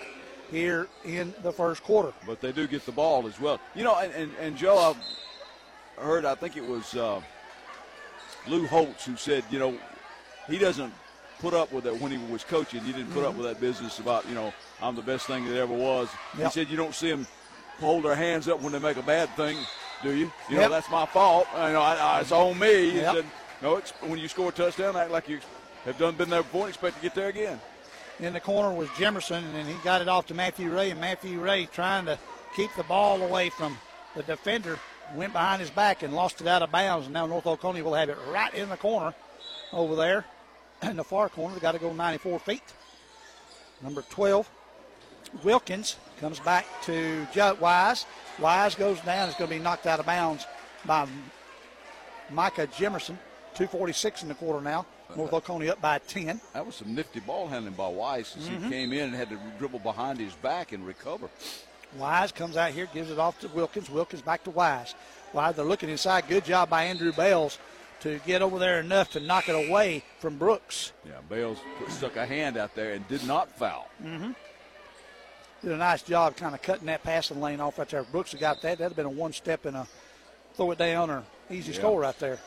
[0.49, 2.11] here in the first quarter.
[2.25, 3.59] but they do get the ball as well.
[3.75, 4.95] You know, and, and, and Joe,
[5.97, 7.21] I heard, I think it was uh,
[8.47, 9.77] Lou Holtz who said, you know,
[10.47, 10.93] he doesn't
[11.39, 12.81] put up with it when he was coaching.
[12.81, 13.43] He didn't put up mm-hmm.
[13.43, 16.09] with that business about, you know, I'm the best thing that ever was.
[16.37, 17.27] He said, you don't see them
[17.79, 19.57] hold their hands up when they make a bad thing,
[20.01, 20.31] do you?
[20.49, 21.47] You know, that's my fault.
[21.53, 22.91] You know, I, I, it's on me.
[22.91, 23.15] He Yep.
[23.15, 23.25] said,
[23.61, 25.39] no, it's when you score a touchdown, act like you
[25.85, 27.59] have done been there before and expect to get there again.
[28.19, 31.39] In the corner was Jimerson, and he got it off to Matthew Ray, and Matthew
[31.39, 32.17] Ray trying to
[32.55, 33.77] keep the ball away from
[34.15, 34.77] the defender
[35.15, 37.05] went behind his back and lost it out of bounds.
[37.05, 39.13] And now North Oconee will have it right in the corner
[39.71, 40.25] over there
[40.83, 41.55] in the far corner.
[41.55, 42.63] They got to go 94 feet.
[43.81, 44.49] Number 12,
[45.43, 47.27] Wilkins comes back to
[47.59, 48.05] Wise.
[48.39, 49.27] Wise goes down.
[49.29, 50.45] It's going to be knocked out of bounds
[50.85, 51.07] by
[52.29, 53.17] Micah Jimerson.
[53.55, 54.85] 246 in the quarter now.
[55.15, 56.41] North Oconee up by 10.
[56.53, 58.63] That was some nifty ball handling by Wise as mm-hmm.
[58.63, 61.29] he came in and had to dribble behind his back and recover.
[61.97, 63.89] Wise comes out here, gives it off to Wilkins.
[63.89, 64.95] Wilkins back to Wise.
[65.33, 66.27] Wise, they're looking inside.
[66.27, 67.57] Good job by Andrew Bales
[68.01, 70.91] to get over there enough to knock it away from Brooks.
[71.05, 73.89] Yeah, Bales stuck a hand out there and did not foul.
[74.03, 74.31] Mm-hmm.
[75.61, 78.03] Did a nice job kind of cutting that passing lane off right there.
[78.03, 79.87] Brooks got that, that'd have been a one step and a
[80.55, 81.79] throw it down or easy yeah.
[81.79, 82.39] score right there.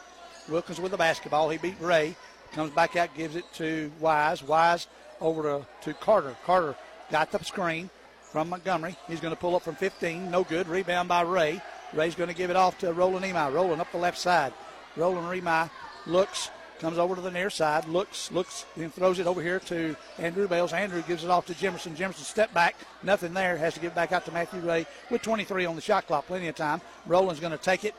[0.48, 1.48] Wilkins with the basketball.
[1.48, 2.14] He beat Ray.
[2.52, 4.42] Comes back out, gives it to Wise.
[4.42, 4.86] Wise
[5.20, 6.36] over to, to Carter.
[6.44, 6.76] Carter
[7.10, 7.90] got the screen
[8.36, 8.94] from Montgomery.
[9.08, 10.30] He's going to pull up from 15.
[10.30, 10.68] No good.
[10.68, 11.62] Rebound by Ray.
[11.94, 13.50] Ray's going to give it off to Roland Emi.
[13.50, 14.52] Rolling up the left side.
[14.94, 15.70] Roland Emi
[16.06, 19.96] looks, comes over to the near side, looks, looks, and throws it over here to
[20.18, 20.74] Andrew Bales.
[20.74, 21.96] Andrew gives it off to Jimerson.
[21.96, 22.76] Jimerson step back.
[23.02, 23.56] Nothing there.
[23.56, 26.26] Has to give it back out to Matthew Ray with 23 on the shot clock.
[26.26, 26.82] Plenty of time.
[27.06, 27.94] Roland's going to take it.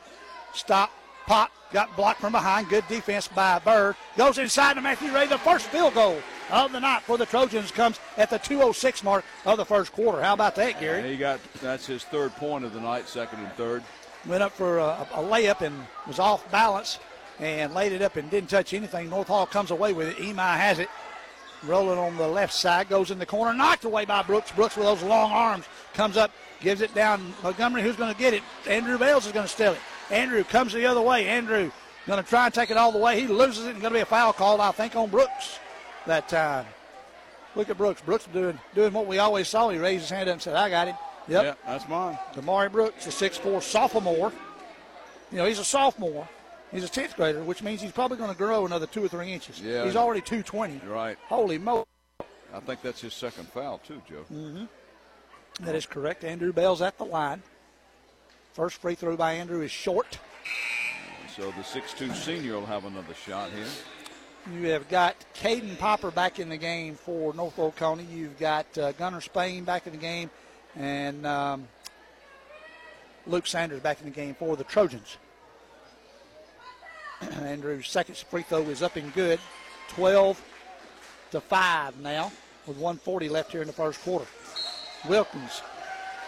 [0.54, 0.92] Stop.
[1.26, 1.50] Pop.
[1.72, 2.68] Got blocked from behind.
[2.68, 3.96] Good defense by Bird.
[4.16, 5.26] Goes inside to Matthew Ray.
[5.26, 9.24] The first field goal of the night for the Trojans comes at the 206 mark
[9.44, 10.22] of the first quarter.
[10.22, 11.10] How about that, Gary?
[11.10, 13.82] he got that's his third point of the night, second and third.
[14.26, 15.74] Went up for a, a layup and
[16.06, 16.98] was off balance
[17.38, 19.08] and laid it up and didn't touch anything.
[19.08, 20.16] North Hall comes away with it.
[20.16, 20.88] Emai has it.
[21.64, 24.52] Rolling on the left side, goes in the corner, knocked away by Brooks.
[24.52, 26.30] Brooks with those long arms comes up,
[26.60, 27.34] gives it down.
[27.42, 28.42] Montgomery, who's going to get it?
[28.68, 29.80] Andrew Bales is going to steal it.
[30.10, 31.26] Andrew comes the other way.
[31.26, 31.70] Andrew
[32.06, 33.20] going to try and take it all the way.
[33.20, 35.58] He loses it and going to be a foul called, I think, on Brooks
[36.06, 36.66] that time.
[37.54, 38.00] Look at Brooks.
[38.00, 39.68] Brooks doing doing what we always saw.
[39.68, 40.94] He raised his hand up and said, I got it.
[41.28, 41.44] Yep.
[41.44, 42.18] Yeah, that's mine.
[42.34, 44.32] Kamari Brooks, a 6'4 sophomore.
[45.30, 46.26] You know, he's a sophomore.
[46.72, 49.32] He's a 10th grader, which means he's probably going to grow another two or three
[49.32, 49.60] inches.
[49.60, 49.84] Yeah.
[49.84, 50.86] He's already 220.
[50.86, 51.18] Right.
[51.26, 51.84] Holy moly.
[52.52, 54.24] I think that's his second foul, too, Joe.
[54.32, 54.64] Mm-hmm.
[55.64, 56.24] That is correct.
[56.24, 57.42] Andrew Bell's at the line.
[58.52, 60.18] First free throw by Andrew is short.
[61.36, 63.66] So the 6'2 senior will have another shot here.
[64.52, 68.04] You have got Caden Piper back in the game for North Oconee.
[68.04, 70.30] You've got uh, Gunnar Spain back in the game,
[70.74, 71.68] and um,
[73.26, 75.18] Luke Sanders back in the game for the Trojans.
[77.42, 79.38] Andrew's second free throw is up and good.
[79.88, 80.42] 12
[81.32, 82.32] to 5 now,
[82.66, 84.26] with 140 left here in the first quarter.
[85.08, 85.60] Wilkins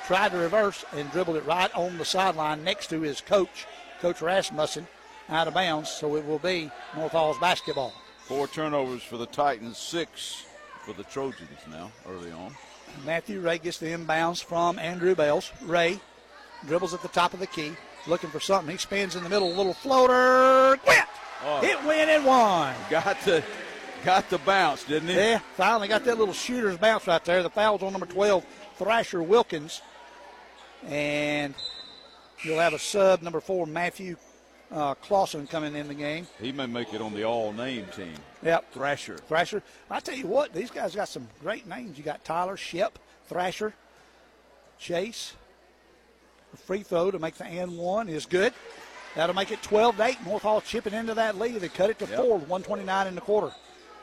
[0.06, 3.66] tried to reverse and dribbled it right on the sideline next to his coach,
[4.00, 4.87] Coach Rasmussen,
[5.30, 5.88] out of bounds.
[5.88, 7.94] So it will be North Hall's basketball.
[8.31, 10.45] Four turnovers for the Titans, six
[10.85, 12.55] for the Trojans now, early on.
[13.05, 15.51] Matthew Ray gets the inbounds from Andrew Bales.
[15.62, 15.99] Ray
[16.64, 17.73] dribbles at the top of the key,
[18.07, 18.71] looking for something.
[18.71, 20.77] He spins in the middle, a little floater.
[20.77, 21.05] Quit!
[21.45, 21.61] Oh.
[21.64, 22.73] It went and won.
[22.88, 23.43] Got to
[24.05, 25.16] got the bounce, didn't he?
[25.16, 27.43] Yeah, finally got that little shooter's bounce right there.
[27.43, 29.83] The foul's on number 12, Thrasher Wilkins.
[30.87, 31.53] And
[32.45, 34.14] you'll have a sub, number four, Matthew
[34.70, 36.26] uh, Clausen coming in the game.
[36.40, 38.14] He may make it on the all-name team.
[38.42, 38.72] Yep.
[38.72, 39.16] Thrasher.
[39.18, 39.62] Thrasher.
[39.90, 41.98] I tell you what, these guys got some great names.
[41.98, 43.74] You got Tyler, Shep, Thrasher,
[44.78, 45.35] Chase.
[46.52, 48.52] The free throw to make the and one is good.
[49.14, 50.26] That'll make it 12 to 8.
[50.26, 51.56] North Hall chipping into that lead.
[51.56, 52.16] They cut it to yep.
[52.16, 53.52] four, 129 in the quarter.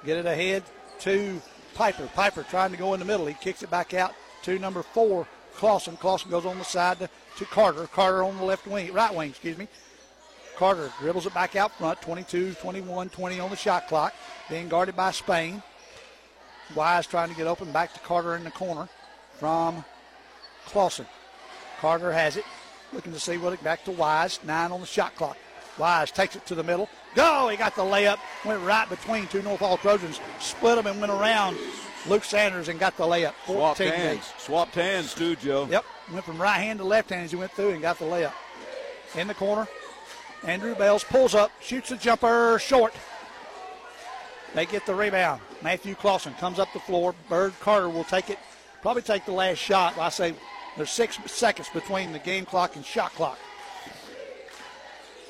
[0.06, 0.63] Get it ahead
[0.99, 1.41] to
[1.73, 2.10] Piper.
[2.13, 3.25] Piper trying to go in the middle.
[3.25, 5.97] He kicks it back out to number four, Clausen.
[5.97, 7.88] Clausen goes on the side to, to Carter.
[7.88, 9.67] Carter on the left wing, right wing, excuse me.
[10.58, 14.13] Carter dribbles it back out front, 22, 21, 20 on the shot clock.
[14.50, 15.62] Being guarded by Spain.
[16.76, 18.89] Wise trying to get open back to Carter in the corner
[19.34, 19.86] from
[20.65, 21.06] Clausen.
[21.80, 22.43] Carter has it,
[22.91, 24.39] looking to see what it back to Wise.
[24.43, 25.38] Nine on the shot clock.
[25.78, 26.89] Wise takes it to the middle.
[27.13, 27.50] Go!
[27.50, 28.17] He got the layup.
[28.43, 30.20] Went right between two North Hall Trojans.
[30.39, 31.56] Split them and went around
[32.10, 33.34] Luke Sanders and got the layup.
[33.46, 34.34] Swapped hands.
[34.39, 35.67] Swapped hands too, Joe.
[35.70, 35.86] Yep.
[36.12, 38.34] Went from right hand to left hand as he went through and got the layup.
[39.15, 39.67] In the corner,
[40.43, 42.93] Andrew Bales pulls up, shoots a jumper short.
[44.54, 45.41] They get the rebound.
[45.62, 47.13] Matthew Clausen comes up the floor.
[47.30, 48.39] Bird Carter will take it,
[48.82, 49.97] probably take the last shot.
[49.97, 50.34] I say
[50.78, 53.38] there's six seconds between the game clock and shot clock.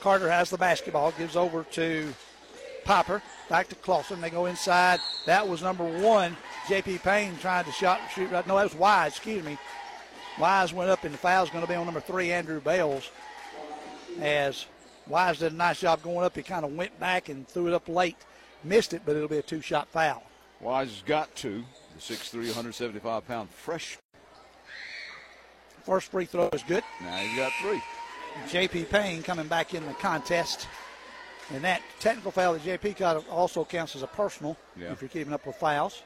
[0.02, 2.14] Carter has the basketball, gives over to
[2.84, 3.22] Piper.
[3.50, 4.22] Back to Clausen.
[4.22, 5.00] They go inside.
[5.26, 6.36] That was number one.
[6.68, 7.00] J.P.
[7.00, 8.32] Payne trying to shot shoot.
[8.32, 9.14] No, that was Wise.
[9.14, 9.58] Excuse me.
[10.40, 13.10] Wise went up, and the foul's going to be on number three, Andrew Bales,
[14.22, 14.66] as
[15.10, 16.36] Wise did a nice job going up.
[16.36, 18.18] He kind of went back and threw it up late.
[18.64, 20.24] Missed it, but it'll be a two shot foul.
[20.60, 21.64] Wise has got two.
[21.96, 23.98] The 6'3", 175 pound fresh.
[25.84, 26.84] First free throw is good.
[27.02, 27.82] Now he's got three.
[28.50, 28.86] J.P.
[28.86, 30.68] Payne coming back in the contest.
[31.54, 32.94] And that technical foul that J.P.
[32.94, 34.92] got also counts as a personal Yeah.
[34.92, 36.04] if you're keeping up with fouls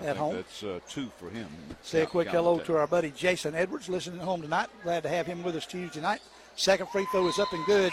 [0.00, 0.36] I at home.
[0.36, 1.46] That's uh, two for him.
[1.82, 4.68] Say a quick hello to our buddy Jason Edwards listening at home tonight.
[4.82, 6.20] Glad to have him with us Tuesday night.
[6.56, 7.92] Second free throw is up and good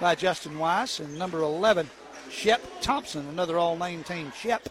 [0.00, 1.00] by Justin Wise.
[1.00, 1.88] And number 11,
[2.30, 4.32] Shep Thompson, another all name team.
[4.36, 4.68] Shep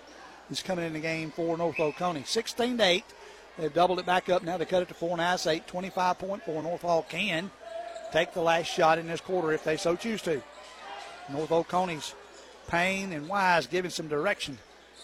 [0.50, 2.24] is coming in the game for North Oconee.
[2.26, 3.04] 16 to 8.
[3.58, 4.58] They've doubled it back up now.
[4.58, 6.64] They cut it to 4 and half, 8, 25.4.
[6.64, 7.52] North Hall can
[8.12, 10.42] take the last shot in this quarter if they so choose to.
[11.32, 12.16] North Oconee's
[12.68, 14.58] Payne and Wise giving some direction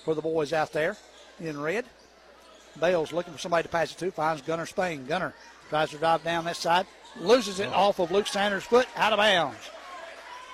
[0.04, 0.98] for the boys out there
[1.40, 1.86] in red.
[2.80, 5.06] Bales looking for somebody to pass it to, finds Gunner Spain.
[5.06, 5.34] Gunner
[5.70, 6.86] tries to drive down that side,
[7.20, 7.90] loses it oh.
[7.90, 9.70] off of Luke Sanders' foot, out of bounds.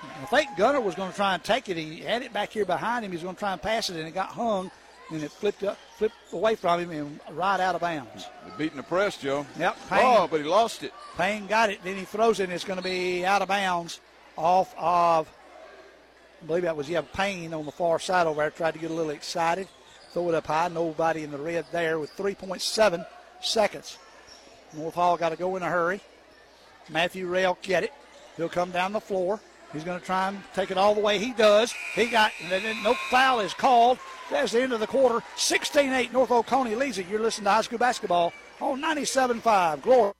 [0.02, 1.76] I think Gunner was going to try and take it.
[1.76, 3.10] He had it back here behind him.
[3.10, 4.70] He was going to try and pass it, and it got hung,
[5.10, 8.26] and it flipped up, flipped away from him and right out of bounds.
[8.46, 9.46] They're beating the press, Joe.
[9.58, 10.00] Yep, oh, Payne.
[10.04, 10.92] Oh, but he lost it.
[11.16, 11.80] Payne got it.
[11.82, 14.00] Then he throws it, and it's going to be out of bounds
[14.36, 15.30] off of,
[16.42, 18.50] I believe that was, yeah, Payne on the far side over there.
[18.50, 19.68] Tried to get a little excited.
[20.12, 20.68] Throw it up high.
[20.68, 23.06] Nobody in the red there with 3.7
[23.40, 23.98] seconds.
[24.74, 26.00] North Hall got to go in a hurry.
[26.88, 27.92] Matthew Ray get it.
[28.36, 29.40] He'll come down the floor.
[29.72, 31.18] He's going to try and take it all the way.
[31.18, 31.74] He does.
[31.94, 32.32] He got,
[32.82, 33.98] no foul is called.
[34.30, 35.22] That's the end of the quarter.
[35.36, 37.08] 16 8, North Oconee leads it.
[37.08, 39.82] You're listening to high school basketball on 97 5.
[39.82, 40.12] Glory.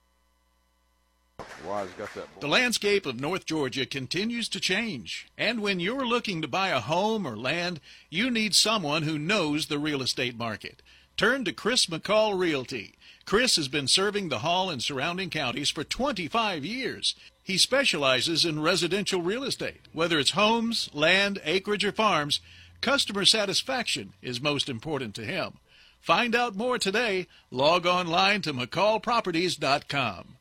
[1.67, 2.41] Wise got that ball.
[2.41, 5.27] The landscape of North Georgia continues to change.
[5.37, 7.79] And when you're looking to buy a home or land,
[8.09, 10.81] you need someone who knows the real estate market.
[11.17, 12.95] Turn to Chris McCall Realty.
[13.27, 17.13] Chris has been serving the Hall and surrounding counties for 25 years.
[17.43, 19.81] He specializes in residential real estate.
[19.91, 22.39] Whether it's homes, land, acreage, or farms,
[22.79, 25.57] customer satisfaction is most important to him.
[25.99, 27.27] Find out more today.
[27.51, 30.36] Log online to McCallProperties.com.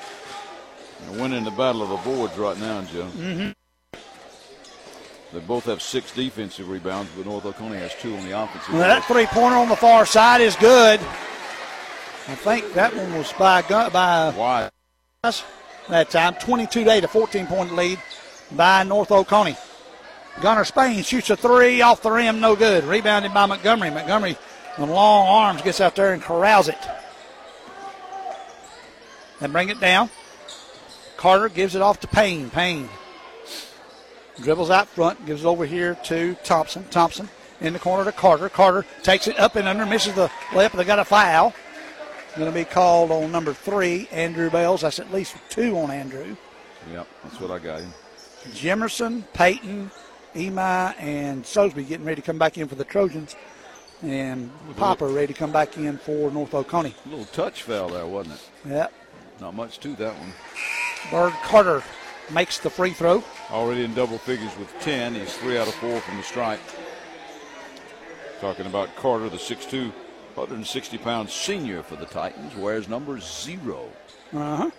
[1.01, 3.09] They're winning the battle of the boards right now, Joe.
[3.17, 3.51] Mm-hmm.
[5.33, 8.73] They both have six defensive rebounds, but North Oconee has two on the offensive.
[8.73, 10.99] Well, that three pointer on the far side is good.
[10.99, 14.69] I think that one was by by
[15.23, 15.43] Wise.
[15.89, 16.35] That time.
[16.35, 17.99] 22 to 8, a 14 point lead
[18.51, 19.57] by North Oconee.
[20.41, 22.83] Gunner Spain shoots a three off the rim, no good.
[22.85, 23.89] Rebounded by Montgomery.
[23.89, 24.37] Montgomery
[24.77, 26.77] with long arms gets out there and corrals it.
[29.41, 30.09] And bring it down.
[31.17, 32.49] Carter gives it off to Payne.
[32.49, 32.89] Payne
[34.41, 36.85] dribbles out front, gives it over here to Thompson.
[36.85, 38.49] Thompson in the corner to Carter.
[38.49, 40.71] Carter takes it up and under, misses the layup.
[40.71, 41.53] They got a foul.
[42.37, 44.81] Going to be called on number three, Andrew Bales.
[44.81, 46.37] That's at least two on Andrew.
[46.91, 47.93] Yep, that's what I got him.
[48.51, 49.91] Jimerson, Peyton,
[50.33, 53.35] Emi, and Sosby getting ready to come back in for the Trojans.
[54.01, 56.95] And Piper ready to come back in for North Oconee.
[57.05, 58.69] A little touch foul there, wasn't it?
[58.69, 58.93] Yep.
[59.41, 60.33] Not much to that one.
[61.11, 61.83] Bird Carter
[62.31, 63.23] makes the free throw.
[63.51, 65.15] Already in double figures with 10.
[65.15, 66.61] He's three out of four from the stripe.
[68.39, 69.91] Talking about Carter, the 6'2",
[70.35, 73.89] 160 pound senior for the Titans, wears number zero.
[74.33, 74.71] Uh huh.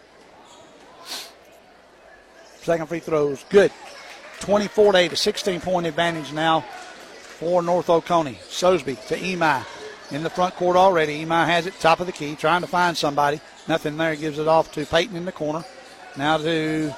[2.63, 3.73] Second free throws, good.
[4.41, 8.39] 24 to 8, a 16 point advantage now for North Oconee.
[8.49, 9.65] Sosby to Emi
[10.11, 11.25] in the front court already.
[11.25, 13.41] Emi has it top of the key, trying to find somebody.
[13.69, 14.15] Nothing there.
[14.17, 15.65] Gives it off to Peyton in the corner.
[16.17, 16.95] Now to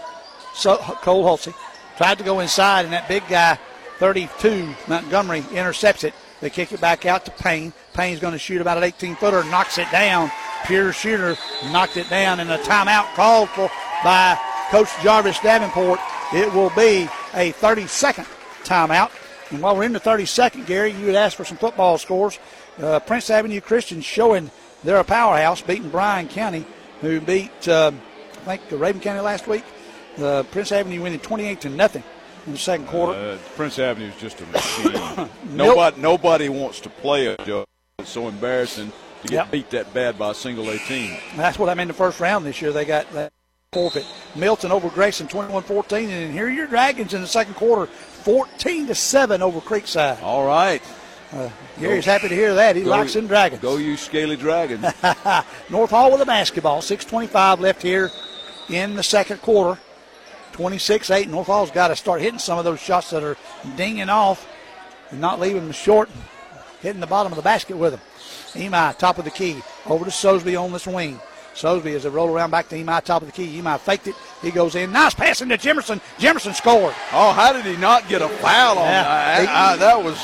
[0.54, 1.54] so- Cole Hulsey.
[1.96, 3.58] Tried to go inside, and that big guy,
[3.98, 6.12] 32, Montgomery, intercepts it.
[6.44, 7.72] They kick it back out to Payne.
[7.94, 10.30] Payne's going to shoot about an 18 footer, knocks it down
[10.66, 11.38] pure shooter,
[11.72, 13.70] knocked it down, and a timeout called for
[14.04, 15.98] by Coach Jarvis Davenport.
[16.34, 18.26] It will be a 30 second
[18.62, 19.10] timeout.
[19.52, 22.38] And while we're in the 30 second, Gary, you would ask for some football scores.
[22.78, 24.50] Uh, Prince Avenue Christian showing
[24.82, 26.66] they're a powerhouse, beating Bryan County,
[27.00, 28.02] who beat, um,
[28.46, 29.64] I think, Raven County last week.
[30.18, 32.04] Uh, Prince Avenue winning 28 to nothing
[32.46, 33.18] in the second quarter.
[33.18, 35.28] Uh, Prince Avenue is just a machine.
[35.56, 37.64] nobody, nobody wants to play it, Joe.
[37.98, 39.50] It's so embarrassing to get Yep.
[39.50, 41.16] beat that bad by a single A team.
[41.36, 42.72] That's what I mean the first round this year.
[42.72, 43.32] They got that
[43.72, 44.06] forfeit.
[44.36, 48.86] Milton over Grayson 21-14, and then here are your Dragons in the second quarter, 14
[48.88, 50.22] to 7 over Creekside.
[50.22, 50.82] All right.
[51.80, 52.76] Gary's happy to hear that.
[52.76, 53.60] He Go- likes them Dragons.
[53.60, 54.82] Go you scaly dragons.
[55.68, 56.80] North Hall with a basketball.
[56.80, 58.10] 6.25 left here
[58.68, 59.80] in the second quarter.
[60.54, 61.28] 26 8.
[61.28, 63.36] North Hall's got to start hitting some of those shots that are
[63.76, 64.48] dinging off
[65.10, 66.08] and not leaving them short,
[66.80, 68.00] hitting the bottom of the basket with them.
[68.52, 71.18] Emi, top of the key, over to Sosby on this wing.
[71.54, 73.60] Sosby as they roll around back to Emi, top of the key.
[73.60, 74.14] Emi faked it.
[74.42, 74.92] He goes in.
[74.92, 76.00] Nice passing to Jimerson.
[76.18, 76.94] Jimerson scored.
[77.12, 79.02] oh, how did he not get a foul on Yeah.
[79.02, 79.40] that?
[79.42, 80.16] He- I- that was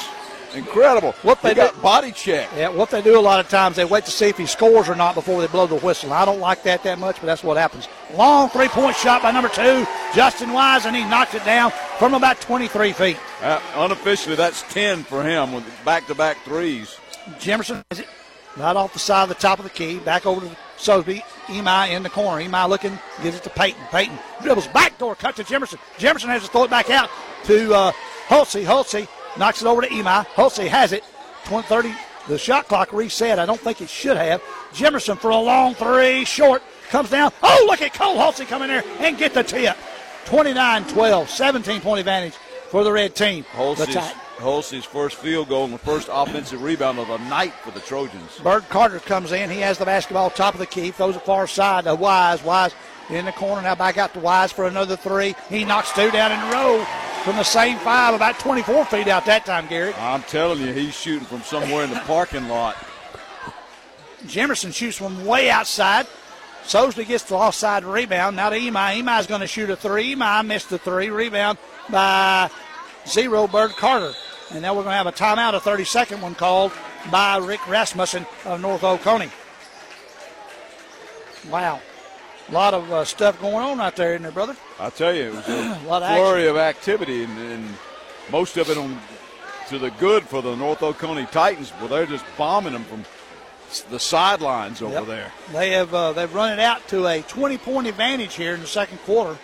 [0.54, 1.12] incredible.
[1.22, 2.48] What they he got did- body check.
[2.56, 4.88] Yeah, what they do a lot of times, they wait to see if he scores
[4.88, 6.12] or not before they blow the whistle.
[6.12, 7.88] I don't like that that much, but that's what happens.
[8.14, 12.14] Long three point shot by number two, Justin Wise, and he knocked it down from
[12.14, 13.16] about 23 feet.
[13.42, 16.98] Uh, unofficially, that's 10 for him with back-to-back threes.
[17.38, 18.08] Jimerson has it
[18.56, 21.22] right off the side of the top of the key, back over to Sosby.
[21.46, 22.42] Emi in the corner.
[22.42, 23.80] Emi looking, gives it to Peyton.
[23.90, 25.78] Peyton dribbles backdoor, cut to Jimerson.
[25.98, 27.08] Jimerson has to throw it back out
[27.44, 27.92] to uh,
[28.28, 28.64] Hulsey.
[28.64, 29.06] Hulsey
[29.38, 30.26] knocks it over to Emi.
[30.26, 31.04] Hulsey has it.
[31.44, 31.94] 20, 30.
[32.28, 33.38] The shot clock reset.
[33.38, 34.42] I don't think it should have.
[34.72, 37.32] Jimerson for a long three, short, comes down.
[37.42, 39.76] Oh, look at Cole Hulsey come in there and get the tip.
[40.26, 42.34] 29 12, 17 point advantage
[42.68, 43.44] for the red team.
[43.52, 47.80] The Hulsey's, first field goal and the first offensive rebound of the night for the
[47.80, 48.38] Trojans.
[48.42, 49.50] Bird Carter comes in.
[49.50, 52.42] He has the basketball top of the key, throws it far side to Wise.
[52.42, 52.74] Wise
[53.10, 53.62] in the corner.
[53.62, 55.34] Now back out to Wise for another three.
[55.48, 56.84] He knocks two down in a row
[57.24, 59.92] from the same five, about 24 feet out that time, Gary.
[59.94, 62.76] I'm telling you, he's shooting from somewhere in the parking lot.
[64.24, 66.06] Jimerson shoots from way outside.
[66.64, 68.36] Sosby gets the offside rebound.
[68.36, 69.02] Now to Emi.
[69.02, 70.14] Emi's going to shoot a three.
[70.14, 71.10] Emi missed the three.
[71.10, 72.50] Rebound by
[73.06, 74.12] zero Bird Carter.
[74.52, 76.72] And now we're going to have a timeout, a 30 second one called
[77.10, 79.30] by Rick Rasmussen of North Oconee.
[81.48, 81.80] Wow.
[82.50, 84.56] A lot of uh, stuff going on out there, isn't there, brother?
[84.80, 87.68] I tell you, it was a lot of flurry of activity, and, and
[88.30, 88.98] most of it on
[89.68, 91.72] to the good for the North Oconee Titans.
[91.78, 93.04] Well, they're just bombing them from
[93.90, 95.06] the sidelines over Yep.
[95.06, 95.32] there.
[95.52, 98.66] They have uh, they've run it out to a 20 point advantage here in the
[98.66, 99.38] second quarter.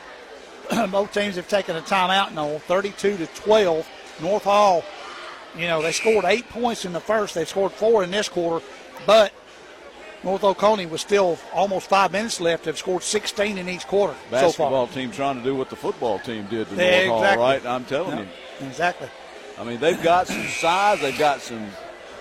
[0.91, 3.89] Both teams have taken a timeout now, 32 to 12.
[4.21, 4.83] North Hall,
[5.57, 7.37] you know, they scored eight points in the first.
[7.37, 8.65] They scored four in this quarter,
[9.07, 9.33] but
[10.27, 12.65] North Oconee was still almost five minutes left.
[12.65, 14.95] They've scored 16 in each quarter so Basketball far.
[14.95, 17.45] team trying to do what the football team did to Yeah, North Hall, exactly.
[17.45, 17.67] right?
[17.67, 18.27] I'm telling Yep,
[18.61, 18.67] you.
[18.67, 19.09] exactly.
[19.57, 21.69] I mean, they've got some size, they've got some,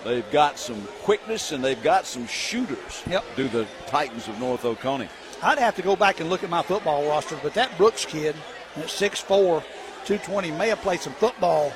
[0.03, 3.01] they've got some quickness, and they've got some shooters.
[3.09, 3.23] Yep.
[3.35, 5.09] Do the Titans of North Oconee?
[5.41, 8.35] I'd have to go back and look at my football roster, but that Brooks kid
[8.77, 9.63] at 6'4",
[10.05, 11.73] 220 may have played some football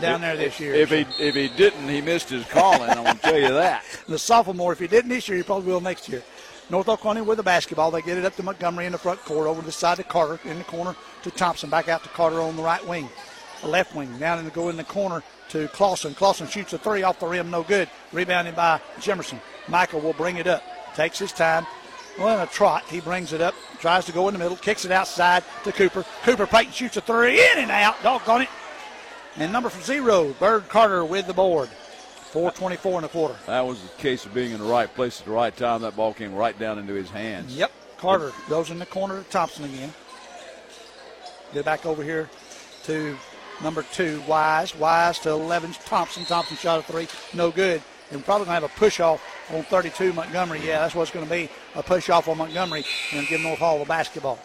[0.00, 0.74] down there this year.
[0.74, 2.90] If he if he didn't, he missed his calling.
[2.90, 3.84] I'm gonna tell you that.
[4.08, 4.72] the sophomore.
[4.72, 6.22] If he didn't this year, he probably will next year.
[6.70, 7.90] North Oconee with the basketball.
[7.90, 10.04] They get it up to Montgomery in the front court, over to the side to
[10.04, 13.08] Carter, in the corner to Thompson, back out to Carter on the right wing.
[13.60, 16.14] The left wing, down in the go in the corner to Clausen.
[16.14, 17.88] Clausen shoots a three off the rim, no good.
[18.12, 19.38] Rebounded by Jimerson.
[19.68, 20.62] Michael will bring it up.
[20.94, 21.66] Takes his time.
[22.18, 24.84] Well, in a trot, he brings it up, tries to go in the middle, kicks
[24.84, 26.04] it outside to Cooper.
[26.24, 28.02] Cooper Payton shoots a three, in and out.
[28.02, 28.48] Doggone it.
[29.36, 31.68] And number zero, Bird Carter with the board.
[32.32, 33.36] 424 and a quarter.
[33.46, 35.82] That was the case of being in the right place at the right time.
[35.82, 37.54] That ball came right down into his hands.
[37.54, 37.70] Yep.
[37.98, 39.92] Carter goes in the corner to Thompson again.
[41.52, 42.30] Get back over here
[42.84, 43.16] to
[43.62, 44.74] number two, Wise.
[44.74, 46.24] Wise to 11, Thompson.
[46.24, 47.82] Thompson shot a three, no good.
[48.10, 50.60] And probably going to have a push off on 32 Montgomery.
[50.60, 53.78] Yeah, that's what's going to be a push off on Montgomery and give North Hall
[53.78, 54.38] the basketball.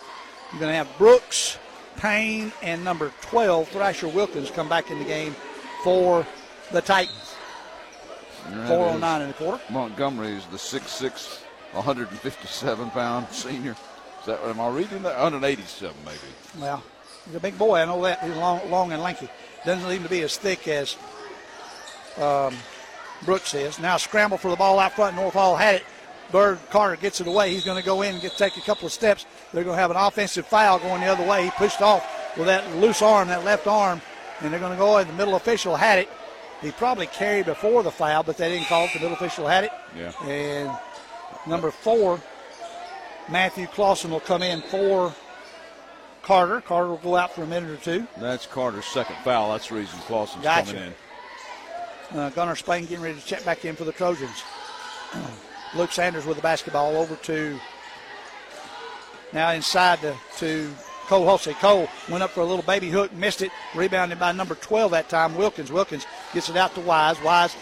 [0.51, 1.57] You're going to have Brooks,
[1.97, 5.35] Payne, and number 12, Thrasher Wilkins, come back in the game
[5.83, 6.25] for
[6.71, 7.35] the Titans.
[8.49, 9.61] That 409 and a quarter.
[9.69, 11.43] Montgomery is the 6'6",
[11.73, 13.75] 157 pound senior.
[14.19, 15.13] Is that am I reading that?
[15.15, 16.17] 187 maybe.
[16.59, 16.83] Well,
[17.25, 17.79] he's a big boy.
[17.79, 18.23] I know that.
[18.23, 19.29] He's long, long and lanky.
[19.65, 20.95] Doesn't seem to be as thick as
[22.17, 22.55] um,
[23.25, 23.79] Brooks is.
[23.79, 25.15] Now scramble for the ball out front.
[25.15, 25.83] North Hall had it.
[26.31, 27.53] Bird Carter gets it away.
[27.53, 29.25] He's going to go in and get take a couple of steps.
[29.53, 31.45] They're going to have an offensive foul going the other way.
[31.45, 32.05] He pushed off
[32.37, 34.01] with that loose arm, that left arm,
[34.41, 34.97] and they're going to go.
[34.97, 36.09] And the middle official had it.
[36.61, 38.93] He probably carried before the foul, but they didn't call it.
[38.93, 39.71] The middle official had it.
[39.95, 40.11] Yeah.
[40.27, 40.77] And
[41.47, 42.21] Number four,
[43.29, 45.13] Matthew Clausen will come in for
[46.23, 46.61] Carter.
[46.61, 48.05] Carter will go out for a minute or two.
[48.17, 49.51] That's Carter's second foul.
[49.51, 50.73] That's the reason Clausen's Gotcha.
[50.73, 50.93] coming
[52.11, 52.19] in.
[52.19, 54.43] Uh, Gunnar Spain getting ready to check back in for the Trojans.
[55.75, 57.59] Luke Sanders with the basketball over to
[59.33, 60.73] now inside to, to
[61.07, 61.53] Cole Hulsey.
[61.55, 65.09] Cole went up for a little baby hook, missed it, rebounded by number 12 that
[65.09, 65.71] time, Wilkins.
[65.71, 67.21] Wilkins gets it out to Wise.
[67.21, 67.55] Wise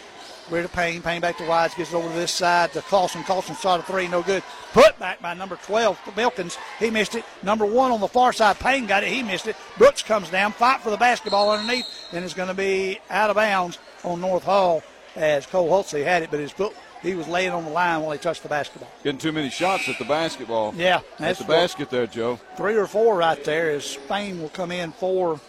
[0.50, 1.02] ready to Payne.
[1.02, 3.24] Payne back to Wise, gets it over to this side to Clausen.
[3.24, 4.44] Clausen shot a three, no good.
[4.74, 6.58] Put back by number 12, Wilkins.
[6.80, 7.26] He missed it.
[7.44, 9.10] Number one on the far side, Payne got it.
[9.10, 9.56] He missed it.
[9.78, 13.36] Brooks comes down, fight for the basketball underneath, and it's going to be out of
[13.36, 14.84] bounds on North Hall
[15.16, 16.74] as Cole Hulsey had it, but his foot
[17.06, 18.90] he was laying on the line while he touched the basketball.
[19.04, 20.74] Getting too many shots at the basketball.
[20.76, 22.40] Yeah, At that's the basket there, Joe.
[22.58, 25.40] Three or four right there as Spain will come in for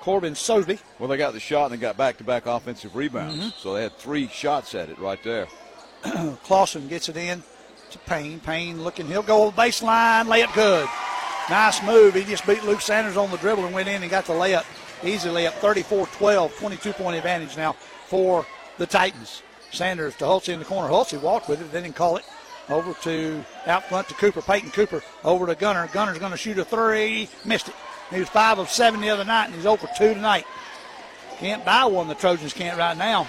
[0.00, 0.78] Corbin Sosby.
[0.98, 3.48] Well, they got the shot and they got back-to-back offensive rebounds, Mm-hmm.
[3.58, 5.46] so they had three shots at it right there.
[6.44, 7.42] Clausen gets it in
[7.90, 8.40] to Payne.
[8.40, 10.88] Payne looking, he'll go baseline, layup good.
[11.48, 12.14] Nice move.
[12.14, 14.64] He just beat Luke Sanders on the dribble and went in and got the layup.
[15.04, 17.72] Easy layup, 34-12, 22 point advantage now
[18.06, 18.44] for
[18.78, 19.42] the Titans.
[19.72, 20.88] Sanders to Hulsey in the corner.
[20.88, 22.24] Hulsey walked with it, they didn't call it.
[22.68, 24.42] Over to out front to Cooper.
[24.42, 25.88] Peyton Cooper over to Gunner.
[25.92, 27.28] Gunner's going to shoot a three.
[27.44, 27.74] Missed it.
[28.10, 30.44] He was five of seven the other night, and he's over two tonight.
[31.38, 32.08] Can't buy one.
[32.08, 33.28] The Trojans can't right now.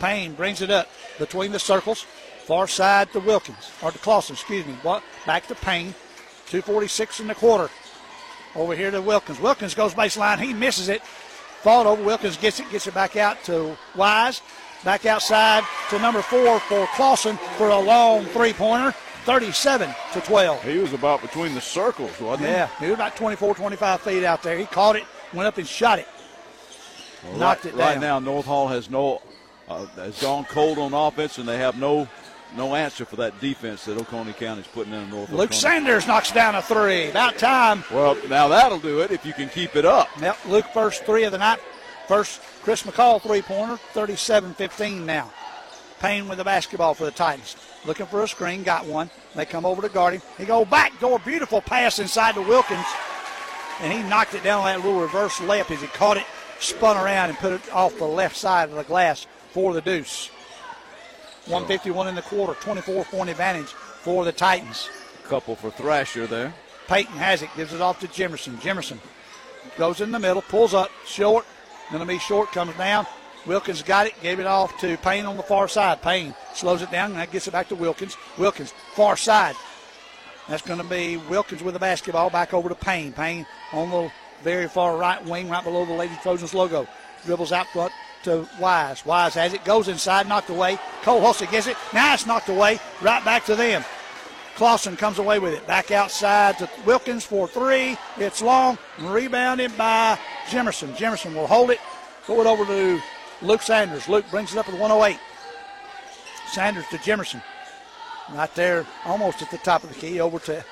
[0.00, 0.88] Payne brings it up
[1.18, 2.06] between the circles.
[2.44, 4.74] Far side to Wilkins, or to Clausen, excuse me.
[4.82, 5.02] What?
[5.26, 5.94] Back to Payne.
[6.46, 7.68] 246 in the quarter.
[8.54, 9.40] Over here to Wilkins.
[9.40, 10.38] Wilkins goes baseline.
[10.38, 11.02] He misses it.
[11.62, 12.02] Fought over.
[12.02, 14.42] Wilkins gets it, gets it back out to Wise.
[14.84, 18.94] Back outside to number four for Clausen for a long three pointer.
[19.24, 20.62] 37 to 12.
[20.62, 22.54] He was about between the circles, wasn't he?
[22.54, 24.56] Yeah, he was about 24, 25 feet out there.
[24.56, 25.02] He caught it,
[25.34, 26.06] went up and shot it.
[27.24, 27.88] Well, Knocked right, it down.
[27.88, 29.20] Right now, North Hall has no
[29.68, 32.06] uh, has gone cold on offense, and they have no
[32.54, 35.30] no answer for that defense that Oconee County is putting in North.
[35.30, 35.56] Luke Oconee.
[35.56, 37.10] Sanders knocks down a three.
[37.10, 37.84] About time.
[37.90, 40.08] Well, now that'll do it if you can keep it up.
[40.20, 41.58] Yep, Luke first three of the night.
[42.08, 45.30] First Chris McCall three pointer, 37 15 now.
[45.98, 47.56] Payne with the basketball for the Titans.
[47.86, 49.10] Looking for a screen, got one.
[49.34, 50.22] They come over to guard him.
[50.36, 52.84] He go back door, beautiful pass inside to Wilkins.
[53.80, 56.24] And he knocked it down that little reverse layup as he caught it,
[56.58, 60.30] spun around and put it off the left side of the glass for the deuce.
[61.46, 64.88] 151 in the quarter, 24 point advantage for the Titans.
[65.24, 66.52] Couple for Thrasher there.
[66.88, 68.56] Peyton has it, gives it off to Jimerson.
[68.56, 68.98] Jimerson
[69.76, 71.44] goes in the middle, pulls up, short.
[71.90, 73.06] Going to be short, comes down.
[73.46, 76.02] Wilkins got it, gave it off to Payne on the far side.
[76.02, 78.16] Payne slows it down, and that gets it back to Wilkins.
[78.38, 79.54] Wilkins, far side.
[80.48, 83.12] That's going to be Wilkins with the basketball back over to Payne.
[83.12, 84.10] Payne on the
[84.42, 86.88] very far right wing, right below the Lady Trojans logo.
[87.24, 87.92] Dribbles out front
[88.26, 89.06] to Wise.
[89.06, 90.78] Wise has it, goes inside, knocked away.
[91.02, 91.76] Cole Hulsey gets it.
[91.94, 93.84] Now it's knocked away, right back to them.
[94.56, 95.66] Clausen comes away with it.
[95.66, 97.96] Back outside to Wilkins for three.
[98.16, 98.78] It's long.
[98.98, 100.96] Rebounded by Jimerson.
[100.96, 101.78] Jimerson will hold it.
[102.22, 103.00] Throw it over to
[103.42, 104.08] Luke Sanders.
[104.08, 105.20] Luke brings it up with 108.
[106.48, 107.42] Sanders to Jimerson.
[108.32, 110.64] Right there, almost at the top of the key, over to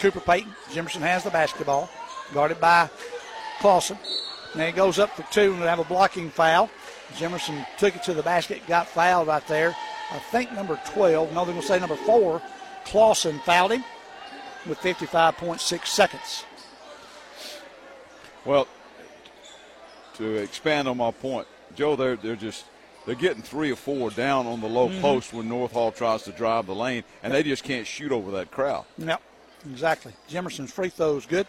[0.00, 0.52] Cooper Payton.
[0.70, 1.90] Jimerson has the basketball.
[2.32, 2.88] Guarded by
[3.60, 3.98] Clausen.
[4.54, 6.70] Now he goes up for two and have a blocking foul.
[7.18, 9.74] Jimerson took it to the basket, got fouled right there.
[10.10, 12.40] I think number 12, no, they're going to say number four,
[12.86, 13.84] Clausen fouled him
[14.66, 16.44] with 55.6 seconds.
[18.44, 18.66] Well,
[20.14, 21.46] to expand on my point,
[21.76, 22.64] Joe, they're they're just
[23.04, 25.00] they're getting three or four down on the low Mm-hmm.
[25.02, 28.30] post when North Hall tries to drive the lane, and they just can't shoot over
[28.32, 28.84] that crowd.
[28.96, 29.20] Yep,
[29.70, 30.12] exactly.
[30.30, 31.46] Jimerson's free throw is good.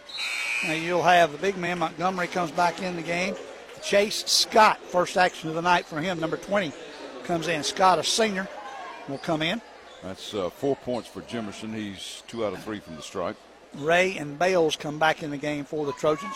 [0.66, 3.34] Now you'll have the big man Montgomery comes back in the game.
[3.82, 6.72] Chase Scott, first action of the night for him, number 20,
[7.24, 7.62] comes in.
[7.62, 8.48] Scott, a senior,
[9.08, 9.60] will come in.
[10.02, 11.74] That's uh, four points for Jimerson.
[11.74, 13.36] He's two out of three from the stripe.
[13.74, 16.34] Ray and Bales come back in the game for the Trojans.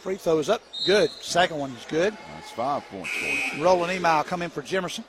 [0.00, 1.10] Free throw is up, good.
[1.10, 2.16] Second one is good.
[2.34, 3.62] That's five points for him.
[3.62, 5.04] Roland Emi come in for Jimerson.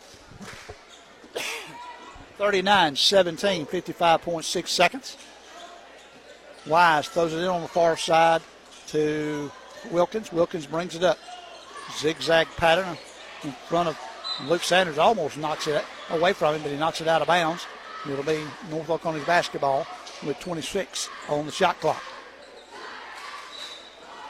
[2.38, 5.18] 39 17, 55.6 seconds.
[6.68, 8.42] Wise throws it in on the far side
[8.88, 9.52] to
[9.92, 10.32] Wilkins.
[10.32, 11.18] Wilkins brings it up.
[11.98, 12.98] Zigzag pattern
[13.44, 13.98] in front of
[14.48, 14.98] Luke Sanders.
[14.98, 17.66] Almost knocks it away from him, but he knocks it out of bounds.
[18.10, 19.86] It'll be Norfolk on his basketball
[20.26, 22.02] with 26 on the shot clock.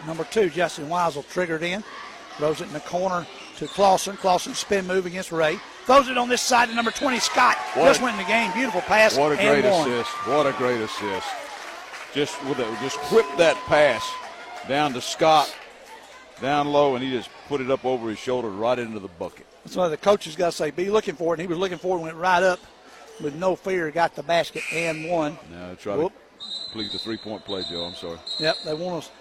[0.06, 1.84] Number two, Justin Weisel triggered in.
[2.38, 3.26] Throws it in the corner
[3.58, 4.16] to Clausen.
[4.18, 5.60] Clausen spin move against Ray.
[5.86, 7.58] Throws it on this side to number 20, Scott.
[7.74, 8.52] What Just a- went in the game.
[8.54, 9.18] Beautiful pass.
[9.18, 9.90] What a great one.
[9.90, 10.10] assist!
[10.28, 11.28] What a great assist!
[12.14, 14.08] Just with a, just whip that pass
[14.68, 15.54] down to Scott,
[16.42, 19.46] down low, and he just put it up over his shoulder right into the bucket.
[19.64, 21.40] That's why the coaches got to say, be looking for it.
[21.40, 22.60] And he was looking for it and went right up
[23.22, 25.38] with no fear got the basket and one.
[25.52, 26.14] Now try Whoop.
[26.14, 27.86] to complete the three-point play, Joe.
[27.86, 28.20] I'm sorry.
[28.40, 29.12] Yep, they want us.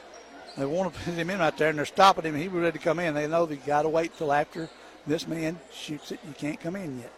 [0.57, 2.35] They want to put him in right there, and they're stopping him.
[2.35, 3.14] He was ready to come in.
[3.14, 4.69] They know they got to wait till after
[5.07, 6.21] this man shoots it.
[6.27, 7.12] You can't come in yet.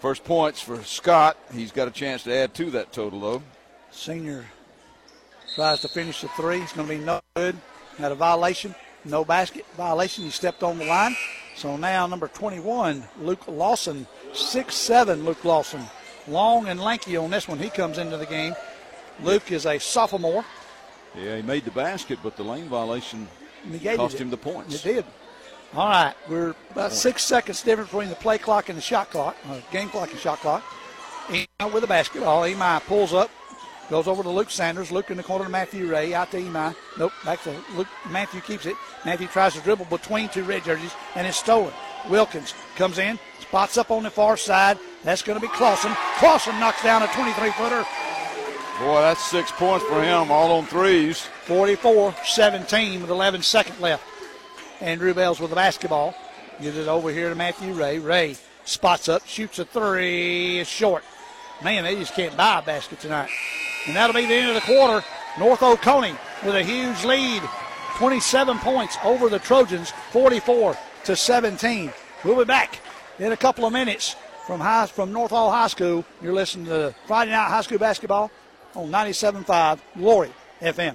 [0.00, 1.38] First points for Scott.
[1.52, 3.42] He's got a chance to add to that total, though.
[3.90, 4.44] Senior
[5.54, 6.60] tries to finish the three.
[6.60, 7.56] It's going to be no good.
[7.98, 8.74] Had a violation,
[9.04, 10.24] no basket violation.
[10.24, 11.16] He stepped on the line.
[11.56, 15.24] So now number 21, Luke Lawson, six seven.
[15.24, 15.82] Luke Lawson,
[16.28, 17.58] long and lanky on this one.
[17.58, 18.54] He comes into the game.
[19.22, 20.44] Luke is a sophomore.
[21.16, 23.26] Yeah, he made the basket, but the lane violation
[23.64, 24.20] Negated cost it.
[24.20, 24.84] him the points.
[24.84, 25.04] It did.
[25.74, 29.36] All right, we're about six seconds difference between the play clock and the shot clock,
[29.48, 30.62] uh, game clock and shot clock.
[31.28, 32.42] Emi with the basketball.
[32.42, 33.30] Emi pulls up,
[33.90, 34.90] goes over to Luke Sanders.
[34.90, 36.14] Luke in the corner to Matthew Ray.
[36.14, 36.74] Out to Emi.
[36.98, 37.88] Nope, back to Luke.
[38.10, 38.76] Matthew keeps it.
[39.04, 41.72] Matthew tries to dribble between two red jerseys, and it's stolen.
[42.08, 44.78] Wilkins comes in, spots up on the far side.
[45.02, 45.92] That's going to be Clausen.
[46.18, 47.84] Clausen knocks down a 23 footer.
[48.78, 51.22] Boy, that's six points for him, all on threes.
[51.44, 54.04] 44 17 with 11 seconds left.
[54.80, 56.14] Andrew Bales with the basketball.
[56.60, 57.98] Gives it over here to Matthew Ray.
[57.98, 60.58] Ray spots up, shoots a three.
[60.58, 61.04] It's short.
[61.62, 63.30] Man, they just can't buy a basket tonight.
[63.86, 65.04] And that'll be the end of the quarter.
[65.38, 67.42] North Oconee with a huge lead.
[67.96, 71.90] 27 points over the Trojans, 44 to 17.
[72.24, 72.80] We'll be back
[73.18, 74.16] in a couple of minutes
[74.46, 76.04] from high, from North Hall High School.
[76.20, 78.30] You're listening to Friday Night High School Basketball
[78.74, 80.30] on 97.5 Glory
[80.60, 80.94] FM.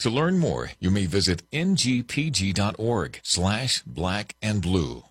[0.00, 5.02] To learn more, you may visit ngpg.org slash black and blue.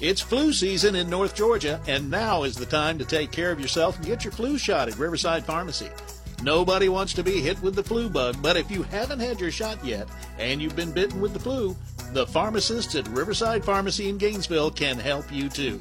[0.00, 3.58] It's flu season in North Georgia, and now is the time to take care of
[3.58, 5.88] yourself and get your flu shot at Riverside Pharmacy.
[6.44, 9.50] Nobody wants to be hit with the flu bug, but if you haven't had your
[9.50, 10.08] shot yet
[10.38, 11.76] and you've been bitten with the flu,
[12.12, 15.80] the pharmacists at Riverside Pharmacy in Gainesville can help you too.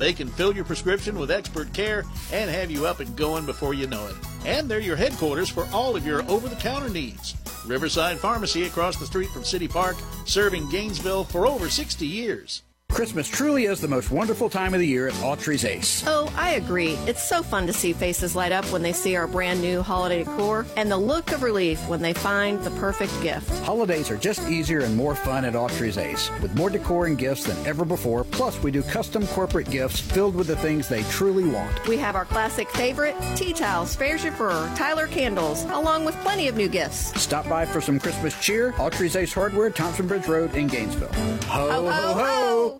[0.00, 3.74] They can fill your prescription with expert care and have you up and going before
[3.74, 4.14] you know it.
[4.46, 7.36] And they're your headquarters for all of your over the counter needs.
[7.66, 12.62] Riverside Pharmacy across the street from City Park, serving Gainesville for over 60 years.
[12.90, 16.04] Christmas truly is the most wonderful time of the year at Autry's Ace.
[16.06, 16.94] Oh, I agree.
[17.06, 20.24] It's so fun to see faces light up when they see our brand new holiday
[20.24, 23.48] decor and the look of relief when they find the perfect gift.
[23.64, 27.44] Holidays are just easier and more fun at Autry's Ace, with more decor and gifts
[27.44, 28.24] than ever before.
[28.24, 31.88] Plus, we do custom corporate gifts filled with the things they truly want.
[31.88, 36.56] We have our classic favorite tea towels, Fair Chauffeur, Tyler candles, along with plenty of
[36.56, 37.18] new gifts.
[37.20, 38.72] Stop by for some Christmas cheer.
[38.72, 41.12] Autry's Ace Hardware, Thompson Bridge Road in Gainesville.
[41.46, 42.79] Ho, oh, Ho, oh, ho, ho!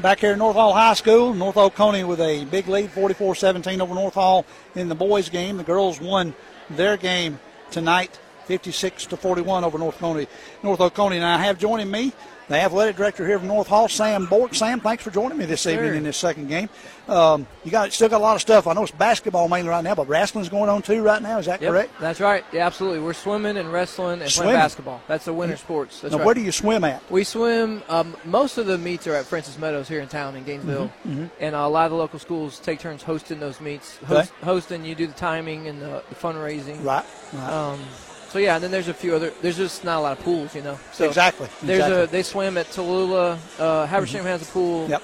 [0.00, 3.94] Back here at North Hall High School, North Oconee with a big lead, 44-17 over
[3.94, 4.46] North Hall
[4.76, 5.56] in the boys' game.
[5.56, 6.36] The girls won
[6.70, 7.40] their game
[7.72, 10.28] tonight, 56 to 41 over North Oconee.
[10.62, 11.16] North Oconee.
[11.16, 12.12] And I have joining me
[12.48, 14.54] the athletic director here from North Hall, Sam Bork.
[14.54, 16.68] Sam, thanks for joining me this evening in this second game.
[17.06, 18.66] Um, you got still got a lot of stuff.
[18.66, 21.38] I know it's basketball mainly right now, but wrestling's going on too right now.
[21.38, 21.90] Is that Yep, correct?
[22.00, 22.44] That's right.
[22.52, 23.00] Yeah, absolutely.
[23.00, 24.48] We're swimming and wrestling and Swimming?
[24.52, 25.00] playing basketball.
[25.08, 26.00] That's the winter sports.
[26.00, 26.24] That's now, right.
[26.26, 27.02] where do you swim at?
[27.10, 27.82] we swim.
[27.88, 31.26] Um, most of the meets are at Frances Meadows here in town in Gainesville, Mm-hmm,
[31.40, 33.96] and uh, a lot of the local schools take turns hosting those meets.
[33.98, 36.84] Host, Hosting, you do the timing and the, the fundraising.
[36.84, 37.04] Right.
[37.32, 37.50] right.
[37.50, 37.80] Um,
[38.28, 39.32] so yeah, and then there's a few other.
[39.42, 40.78] There's just not a lot of pools, you know.
[40.92, 42.02] So Exactly, There's exactly.
[42.02, 42.06] a.
[42.06, 43.38] They swim at Tallulah.
[43.58, 44.88] Uh, Habersham has a pool.
[44.88, 45.02] yep.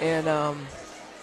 [0.00, 0.66] And um,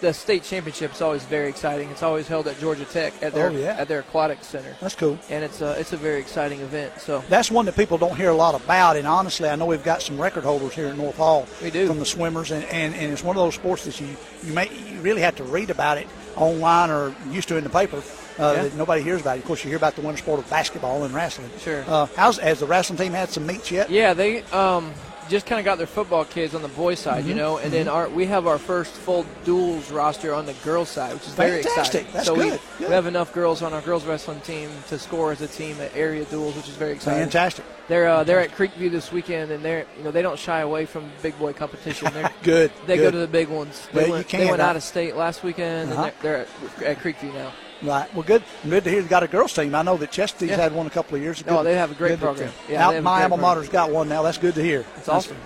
[0.02, 1.90] the state championship is always very exciting.
[1.90, 3.76] It's always held at Georgia Tech at their Oh, yeah.
[3.80, 4.76] at their aquatic center.
[4.82, 5.18] That's cool.
[5.30, 7.00] and it's a it's a very exciting event.
[7.00, 9.84] So That's one that people don't hear a lot about, and honestly, I know we've
[9.84, 11.48] got some record holders here at North Hall.
[11.64, 11.88] We do.
[11.88, 14.10] from the swimmers, and, and, and it's one of those sports that you
[14.44, 17.70] you may you really have to read about it online or used to in the
[17.70, 18.04] paper.
[18.38, 18.64] Uh, Yeah.
[18.64, 19.40] that nobody hears about it.
[19.42, 21.50] Of course, you hear about the winter sport of basketball and wrestling.
[21.60, 21.84] Sure.
[21.88, 23.90] Uh, how's has the wrestling team had some meets yet?
[23.90, 24.94] yeah, they um
[25.28, 27.30] just kind of got their football kids on the boys side, Mm-hmm.
[27.30, 30.90] you know, and then our we have our first full duels roster on the girls
[30.90, 32.02] side, which is very Fantastic.
[32.02, 32.14] exciting.
[32.14, 32.60] That's so we, good.
[32.78, 32.88] Good.
[32.90, 35.96] we have enough girls on our girls wrestling team to score as a team at
[35.96, 37.22] area duels, which is very exciting.
[37.24, 37.66] Fantastic.
[37.88, 40.86] They're uh, they're at Creekview this weekend, and they're you know they don't shy away
[40.86, 42.12] from big boy competition.
[42.14, 42.72] They're, Good.
[42.86, 43.04] They good.
[43.04, 43.88] go to the big ones.
[43.94, 46.04] They Well, went, they went out of state last weekend, Uh-huh.
[46.04, 46.46] and they're,
[46.80, 47.52] they're at, at Creekview now.
[47.86, 48.14] Right.
[48.14, 48.44] Well, good.
[48.68, 49.74] Good to hear you got a girls team.
[49.76, 50.58] I know that Chestatee's Yeah.
[50.58, 51.60] had one a couple of years ago.
[51.60, 52.52] Oh, they have a great Good program.
[52.70, 53.56] Yeah, they my alma program.
[53.58, 54.24] mater's got one now.
[54.24, 54.86] That's good to hear.
[54.98, 55.38] It's awesome.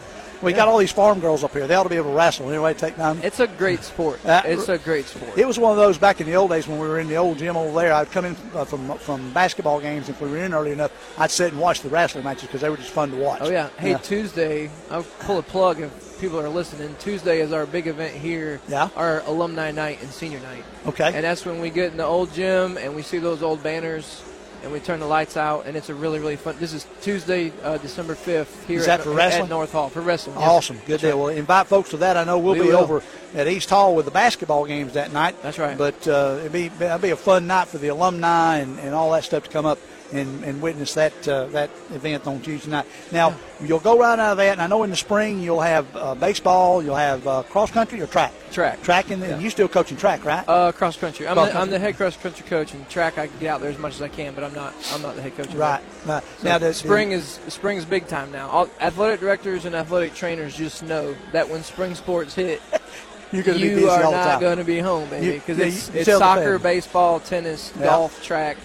[0.42, 1.68] We got all these farm girls up here.
[1.68, 2.48] They ought to be able to wrestle.
[2.48, 3.20] Anyway, take time.
[3.22, 4.22] It's a great sport.
[4.26, 5.38] Uh, it's a great sport.
[5.38, 7.18] It was one of those back in the old days when we were in the
[7.18, 7.92] old gym over there.
[7.94, 10.08] I'd come in uh, from from basketball games.
[10.08, 12.70] If we were in early enough, I'd sit and watch the wrestling matches because they
[12.70, 13.40] were just fun to watch.
[13.42, 13.68] Oh yeah.
[13.78, 16.96] Hey, Tuesday, I'll pull a plug if people are listening.
[17.00, 18.60] Tuesday is our big event here.
[18.68, 18.90] Yeah.
[18.96, 20.64] Our alumni night and senior night.
[20.88, 21.12] Okay.
[21.14, 24.24] And that's when we get in the old gym and we see those old banners
[24.62, 26.56] and we turn the lights out and it's a really really fun.
[26.60, 30.38] This is Tuesday, uh, December fifth here Is that at, at North Hall for wrestling.
[30.38, 30.50] yes.
[30.50, 30.78] Awesome.
[30.86, 31.18] Good deal.
[31.18, 32.18] Well, invite folks to that.
[32.18, 32.78] I know we'll We be will.
[32.80, 33.02] over
[33.36, 35.42] at East Hall with the basketball games that night.
[35.42, 35.78] That's right.
[35.78, 39.12] But uh, it'd be it'll be a fun night for the alumni and, and all
[39.12, 39.80] that stuff to come up
[40.12, 42.86] and, and witness that uh, that event on Tuesday night.
[43.12, 45.86] Now you'll go right out of that, and I know in the spring you'll have
[45.96, 48.34] uh, baseball, you'll have uh, cross country or track.
[48.52, 48.82] Track.
[48.82, 50.44] Track, and then you still coaching track, right?
[50.48, 51.28] Uh, cross country.
[51.28, 53.62] I'm, Cross the, I'm the head cross country coach, and track I can get out
[53.62, 54.74] there as much as I can, but I'm not.
[54.94, 55.54] I'm not the head coach.
[55.54, 55.82] right.
[56.06, 56.24] right.
[56.40, 58.50] So now the spring is spring is big time now.
[58.50, 62.62] All, athletic directors and athletic trainers just know that when spring sports hit,
[63.32, 65.58] you're going to be busy are all the not going to be home, baby, because
[65.58, 67.86] yeah, it's, it's soccer, baseball, tennis, Yeah.
[67.86, 68.58] golf, track,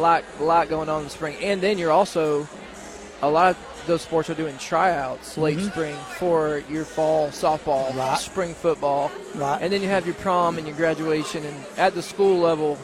[0.00, 2.46] lot, a lot going on in the spring, and then you're also
[3.22, 7.98] a lot of those sports are doing tryouts late spring for your fall softball, Mm-hmm.
[7.98, 8.18] Right.
[8.18, 9.60] spring football, Right.
[9.62, 12.76] and then you have your prom and your graduation, and at the school level,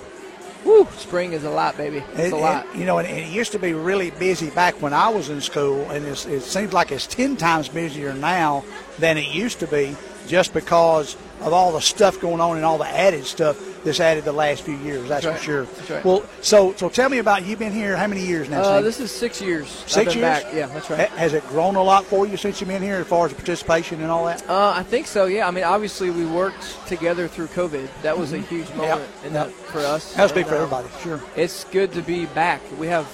[0.65, 2.03] woo, spring is a lot, baby.
[2.15, 2.67] It's It- a lot.
[2.73, 5.41] it- you know, and it used to be really busy back when I was in
[5.43, 8.65] school, and it's, it seems like it's ten times busier now
[8.99, 9.95] than it used to be,
[10.27, 14.25] just because of all the stuff going on and all the added stuff that's added
[14.25, 15.09] the last few years.
[15.09, 15.39] That's, That's right.
[15.39, 15.65] for sure.
[15.65, 16.05] That's right.
[16.05, 18.63] Well, so so tell me about you've been here how many years now?
[18.63, 19.67] Uh, this is six years.
[19.85, 20.43] I've Six been years.
[20.43, 20.55] Back.
[20.55, 21.09] Yeah, that's right.
[21.09, 23.33] Ha- Has it grown a lot for you since you've been here, as far as
[23.33, 24.43] participation and all that?
[24.49, 25.27] Uh, I think so.
[25.27, 25.47] Yeah.
[25.47, 27.89] I mean, obviously, we worked together through COVID.
[28.03, 29.27] That was a huge moment Yep.
[29.27, 29.51] in Yep.
[29.51, 30.15] for us.
[30.15, 30.89] That was big for uh, everybody.
[31.03, 31.21] Sure.
[31.37, 32.61] It's good to be back.
[32.79, 33.07] We have,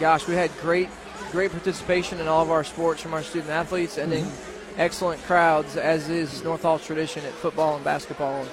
[0.00, 0.88] gosh, we had great,
[1.30, 4.80] great participation in all of our sports from our student athletes, and then Mm-hmm.
[4.80, 8.46] excellent crowds, as is North Hall's tradition at football and basketball.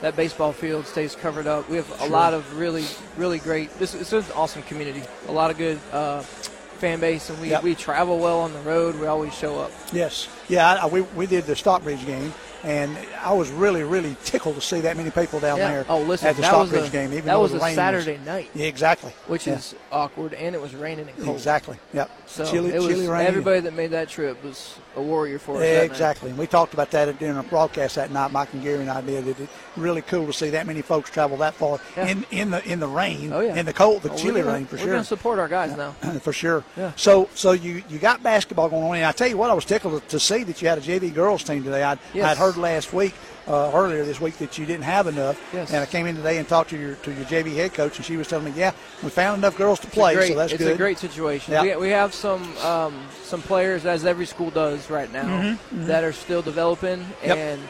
[0.00, 1.68] That baseball field stays covered up.
[1.70, 2.84] We have a lot of really,
[3.16, 3.70] really great.
[3.78, 5.02] This, this is an awesome community.
[5.28, 7.62] A lot of good uh, fan base, and we, Yep.
[7.62, 8.96] we travel well on the road.
[9.00, 9.70] We always show up.
[9.92, 10.28] Yes.
[10.48, 12.34] Yeah, I, I- we, we did the Stockbridge game,
[12.64, 15.70] and I was really, really tickled to see that many people down Yeah.
[15.70, 17.12] there Oh, listen, at the that was Stockbridge a- game.
[17.12, 18.50] Even that was a Saturday night.
[18.54, 19.12] Yeah, exactly.
[19.26, 19.54] which Yeah.
[19.54, 21.36] is awkward, and it was raining and cold.
[21.36, 21.78] Exactly.
[21.94, 22.10] Yep.
[22.26, 23.26] So chilly, it was chilly rain.
[23.26, 25.60] everybody that made that trip was a warrior for us.
[25.60, 25.66] night.
[25.84, 26.30] Exactly.
[26.30, 28.32] And we talked about that during our broadcast that night.
[28.32, 29.26] Mike and Gary and I did.
[29.28, 29.36] It,
[29.76, 32.06] really cool to see that many folks travel that far Yeah.
[32.08, 34.52] in, in the in the rain, Oh yeah, in the cold, the Oh, chilly gonna-
[34.54, 34.86] rain for sure.
[34.86, 35.90] we're going to support our guys now.
[36.22, 36.64] for sure.
[36.76, 36.92] Yeah.
[36.96, 39.64] So so you you got basketball going on, and I tell you what, I was
[39.64, 41.82] tickled to, to see that you had a JV girls team today.
[41.82, 42.26] I'd, Yes.
[42.30, 43.14] I'd heard last week,
[43.48, 45.70] uh, earlier this week, that you didn't have enough, Yes.
[45.72, 48.04] and I came in today and talked to your to your JV head coach, and
[48.06, 48.72] she was telling me, yeah,
[49.02, 50.68] we found enough girls to It's play, great, so that's it's good.
[50.72, 51.52] It's a great situation.
[51.52, 51.62] Yeah.
[51.62, 52.94] We, we have some um,
[53.24, 57.36] some players, as every school does right now, that are still developing, Mm-hmm, Yep.
[57.38, 57.62] and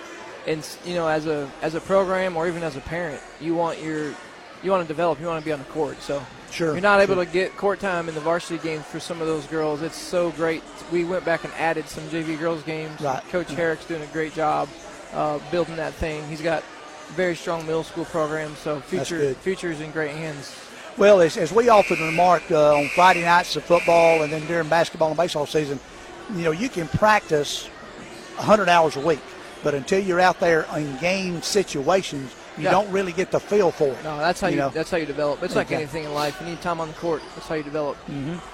[0.47, 3.81] and you know, as a as a program or even as a parent, you want
[3.83, 4.15] your
[4.63, 6.01] you want to develop, you want to be on the court.
[6.03, 7.25] So Sure, you're not able sure.
[7.25, 9.83] to get court time in the varsity games for some of those girls.
[9.83, 10.63] It's so great.
[10.93, 13.01] We went back and added some JV girls games.
[13.01, 13.23] Right.
[13.31, 14.69] Coach Herrick's doing a great job
[15.13, 16.27] uh, building that thing.
[16.29, 16.63] He's got
[17.09, 20.57] very strong middle school program, so future future's in great hands.
[20.97, 24.69] Well, as, as we often remark uh, on Friday nights of football and then during
[24.69, 25.81] basketball and baseball season,
[26.35, 27.67] you know, you can practice
[28.37, 29.19] 100 hours a week,
[29.65, 32.71] but until you're out there in game situations, you Yeah.
[32.71, 34.05] don't really get the feel for it.
[34.05, 34.69] No, that's how you, know?
[34.69, 35.43] that's how you develop.
[35.43, 36.37] It's like anything in life.
[36.41, 37.21] You need time on the court.
[37.35, 37.97] That's how you develop.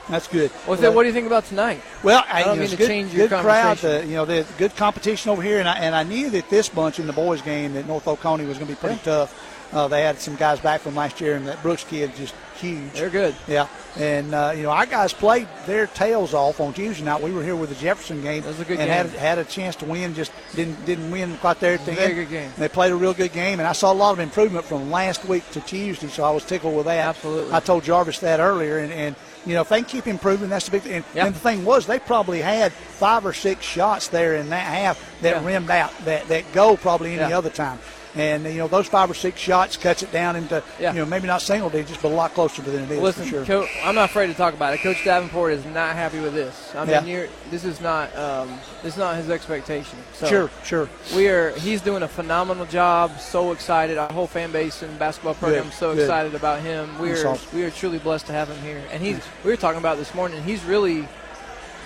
[0.08, 0.50] That's good.
[0.66, 1.82] Well, then what do you think about tonight?
[2.02, 3.76] Well, I, don't mean to good, change your good crowd.
[3.76, 4.00] conversation.
[4.00, 6.70] The, you know, the good competition over here, and I, and I knew that this
[6.70, 9.36] bunch in the boys' game that North Oconee was going to be pretty tough.
[9.72, 12.92] Uh, they had some guys back from last year, and that Brooks kid just huge.
[12.92, 13.34] They're good.
[13.48, 13.66] Yeah,
[13.98, 17.22] and uh, you know our guys played their tails off on Tuesday night.
[17.22, 19.10] We were here with the Jefferson game, That was a good and game.
[19.12, 20.14] had had a chance to win.
[20.14, 22.14] Just didn't didn't win quite there at the Very end.
[22.16, 22.52] good game.
[22.58, 25.24] They played a real good game, and I saw a lot of improvement from last
[25.24, 26.08] week to Tuesday.
[26.08, 26.98] So I was tickled with that.
[27.16, 27.52] Absolutely.
[27.52, 30.66] I told Jarvis that earlier, and, and you know if they can keep improving, that's
[30.66, 30.92] the big thing.
[30.92, 31.26] And, Yeah.
[31.26, 34.98] and the thing was, they probably had five or six shots there in that half
[35.22, 35.46] that Yeah.
[35.46, 35.92] rimmed out.
[36.04, 37.38] That that go probably any Yeah.
[37.38, 37.78] other time.
[38.16, 40.92] And you know those five or six shots cuts it down into Yeah.
[40.92, 43.44] you know maybe not single digits, but a lot closer than it is Listen, for
[43.44, 43.44] sure.
[43.44, 44.80] Co- I'm not afraid to talk about it.
[44.80, 46.72] Coach Davenport is not happy with this.
[46.74, 47.04] I mean, Yeah.
[47.04, 48.48] you're, this is not um,
[48.82, 49.96] this is not his expectation.
[50.14, 50.88] So Sure, sure.
[51.14, 51.50] We are.
[51.52, 53.20] He's doing a phenomenal job.
[53.20, 53.96] So excited.
[53.96, 56.02] Our whole fan base and basketball program is so good.
[56.02, 56.98] excited about him.
[56.98, 57.56] We are awesome.
[57.56, 58.82] we are truly blessed to have him here.
[58.90, 59.20] And he's.
[59.44, 60.42] We were talking about this morning.
[60.42, 61.06] He's really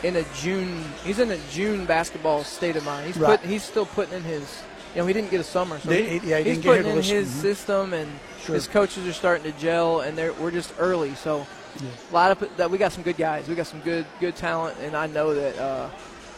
[0.02, 0.84] in a June.
[1.04, 3.06] He's in a June basketball state of mind.
[3.06, 3.38] He's Right.
[3.38, 3.46] put.
[3.48, 4.62] He's still putting in his.
[4.94, 6.82] You know, he didn't get a summer, so he- yeah, he he's didn't get here
[6.82, 7.40] putting in his mhm.
[7.40, 8.10] system, and
[8.44, 8.54] Sure.
[8.54, 11.14] his coaches are starting to gel, and they're, we're just early.
[11.14, 11.46] So
[12.10, 13.48] a lot of that we got some good guys.
[13.48, 15.88] We got some good good talent, and I know that uh,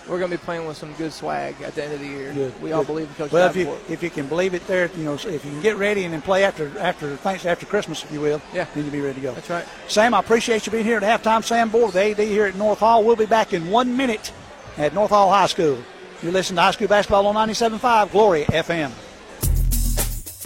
[0.08, 2.32] we're going to be playing with some good swag at the end of the year.
[2.32, 4.88] Good, we all believe in Coach Well, if you if you can believe it, there,
[4.96, 8.04] you know, if you can get ready and then play after after thanks after Christmas,
[8.04, 8.66] if you will, Yeah.
[8.74, 9.34] then you'll be ready to go.
[9.34, 9.66] That's right.
[9.88, 11.44] Sam, I appreciate you being here at halftime.
[11.44, 13.04] Sam Board, the AD here at North Hall.
[13.04, 14.32] We'll be back in one minute
[14.78, 15.78] at North Hall High School.
[16.22, 18.90] You listen to high school basketball on 97.5 Glory FM.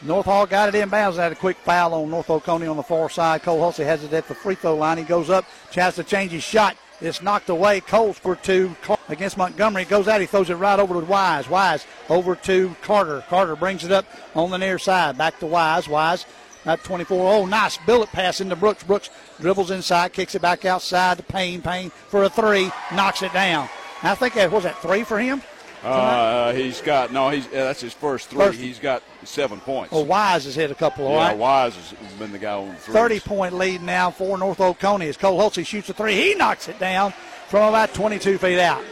[0.02, 1.16] North Hall got it inbounds.
[1.16, 3.42] They had a quick foul on North Oconee on the far side.
[3.42, 4.98] Cole Hulsey has it at the free throw line.
[4.98, 6.76] He goes up, tries to change his shot.
[7.02, 7.80] It's knocked away.
[7.80, 8.76] Cole for two
[9.08, 9.84] against Montgomery.
[9.84, 10.20] Goes out.
[10.20, 11.48] He throws it right over to Wise.
[11.48, 13.24] Wise over to Carter.
[13.28, 15.18] Carter brings it up on the near side.
[15.18, 15.88] Back to Wise.
[15.88, 16.26] Wise
[16.64, 17.34] at 24.
[17.34, 18.84] Oh, nice billet pass into Brooks.
[18.84, 21.60] Brooks dribbles inside, kicks it back outside to Payne.
[21.60, 23.68] Payne for a three, knocks it down.
[24.02, 25.42] I think that was that three for him.
[25.82, 27.30] Uh, he's got no.
[27.30, 28.52] He's that's his first three.
[28.52, 29.92] He's got seven points.
[29.92, 31.06] Well, Wise has hit a couple.
[31.06, 31.38] All yeah, right.
[31.38, 32.94] Wise has been the guy on the three.
[32.94, 36.14] 30 point lead now for North Oconee as Cole Hulsey shoots a three.
[36.14, 37.12] He knocks it down
[37.48, 38.82] from about 22 feet out.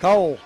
[0.00, 0.38] Cole,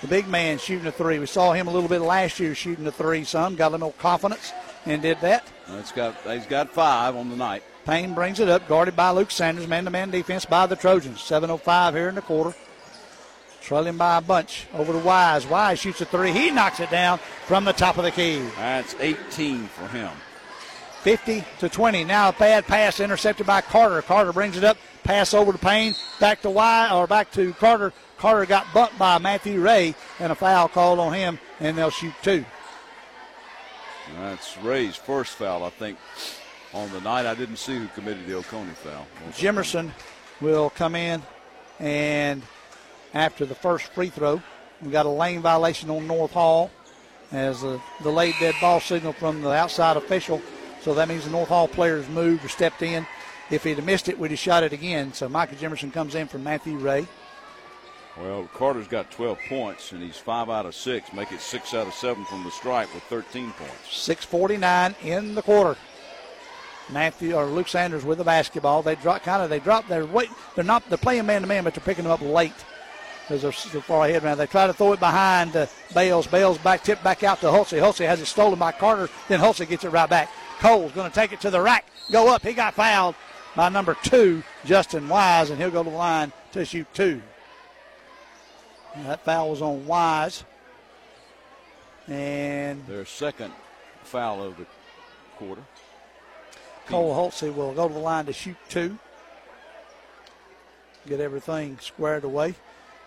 [0.00, 1.18] the big man, shooting a three.
[1.18, 3.24] We saw him a little bit last year shooting a three.
[3.24, 4.52] Some got a little confidence
[4.86, 5.46] and did that.
[5.68, 7.62] That's got he's got five on the night.
[7.84, 9.66] Payne brings it up, guarded by Luke Sanders.
[9.66, 11.18] Man to man defense by the Trojans.
[11.20, 12.54] 7.05 here in the quarter.
[13.68, 15.46] Trailing by a bunch over to Wise.
[15.46, 16.32] Wise shoots a three.
[16.32, 18.40] He knocks it down from the top of the key.
[18.56, 20.08] That's 18 for him.
[21.02, 22.04] 50 to 20.
[22.04, 24.00] Now a bad pass intercepted by Carter.
[24.00, 24.78] Carter brings it up.
[25.04, 25.94] Pass over to Payne.
[26.18, 27.92] Back to Y or back to Carter.
[28.16, 32.14] Carter got bumped by Matthew Ray and a foul called on him, and they'll shoot
[32.22, 32.46] two.
[34.18, 35.98] That's Ray's first foul, I think,
[36.72, 37.26] on the night.
[37.26, 39.06] I didn't see who committed the Oconee foul.
[39.32, 39.90] Jimerson
[40.40, 41.22] will come in,
[41.78, 42.42] and
[43.14, 44.42] after the first free throw,
[44.82, 46.70] we got a lane violation on North Hall
[47.32, 50.40] as a delayed dead ball signal from the outside official.
[50.82, 53.06] So that means the North Hall players moved or stepped in.
[53.50, 55.12] If he'd have missed it, we'd have shot it again.
[55.12, 57.06] So Michael Jimerson comes in for Matthew Ray.
[58.20, 61.12] Well, Carter's got 12 points, and he's five out of six.
[61.12, 63.74] Make it six out of seven from the stripe with 13 points.
[63.90, 65.78] 6:49 in the quarter.
[66.90, 68.82] Matthew or Luke Sanders with the basketball.
[68.82, 70.30] They drop kind of they drop their weight.
[70.54, 72.54] They're not they're playing man to man, but they're picking them up late
[73.28, 74.34] they're so far ahead now.
[74.34, 76.26] They try to throw it behind uh, Bales.
[76.26, 77.78] Bales back tip back out to Hulsey.
[77.80, 79.08] Hulsey has it stolen by Carter.
[79.28, 80.30] Then Hulsey gets it right back.
[80.60, 81.86] Cole's going to take it to the rack.
[82.10, 82.42] Go up.
[82.42, 83.14] He got fouled
[83.54, 87.20] by number two, Justin Wise, and he'll go to the line to shoot two.
[88.94, 90.44] And that foul was on Wise.
[92.08, 93.52] And Their second
[94.02, 94.66] foul of the
[95.36, 95.62] quarter.
[96.86, 98.98] Cole Hulsey will go to the line to shoot two.
[101.06, 102.54] Get everything squared away.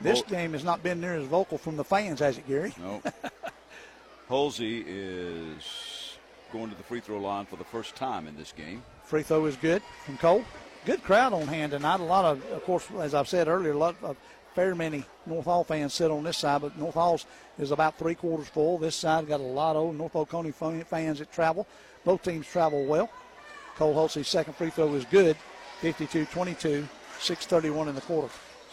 [0.02, 2.74] This Well- game has not been near as vocal from the fans, has it, Gary?
[2.80, 3.02] No.
[4.30, 6.18] Hulsey is
[6.54, 8.84] going to the free throw line for the first time in this game.
[9.04, 10.44] Free throw is good from Cole.
[10.86, 12.00] Good crowd on hand tonight.
[12.00, 14.18] A lot of, of course, as I've said earlier, a lot of
[14.56, 17.26] fair many North Hall fans sit on this side, but North Hall's
[17.60, 18.78] is about three quarters full.
[18.78, 21.68] This side got a lot of North Oconee fan- fans that travel.
[22.04, 23.10] Both teams travel well.
[23.76, 25.38] Cole Hulsey's second free throw is good,
[25.82, 26.88] 52-22,
[27.20, 28.30] 6:31 in the quarter.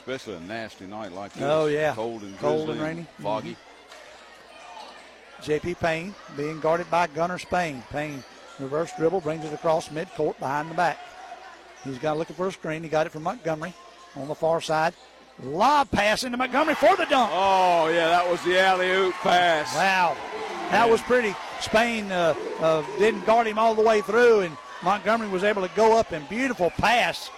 [0.09, 1.43] Especially a nasty night like this.
[1.43, 1.95] Oh, yeah.
[1.95, 3.07] Cold and Cold and rainy.
[3.21, 3.59] foggy.
[5.43, 5.75] J.P.
[5.75, 7.83] Payne being guarded by Gunner Spain.
[7.91, 8.25] Payne
[8.59, 10.99] reverse dribble brings it across midcourt behind the back.
[11.85, 12.83] He's got looking for a screen.
[12.83, 13.75] He got it from Montgomery
[14.17, 14.95] on the far side.
[15.43, 17.31] Lob pass into Montgomery for the dunk.
[17.31, 19.75] Oh, yeah, that was the alley oop pass.
[19.77, 20.17] Wow,
[20.71, 21.35] that was pretty.
[21.61, 25.75] Spain uh, uh, didn't guard him all the way through, and Montgomery was able to
[25.77, 27.31] go up and beautiful pass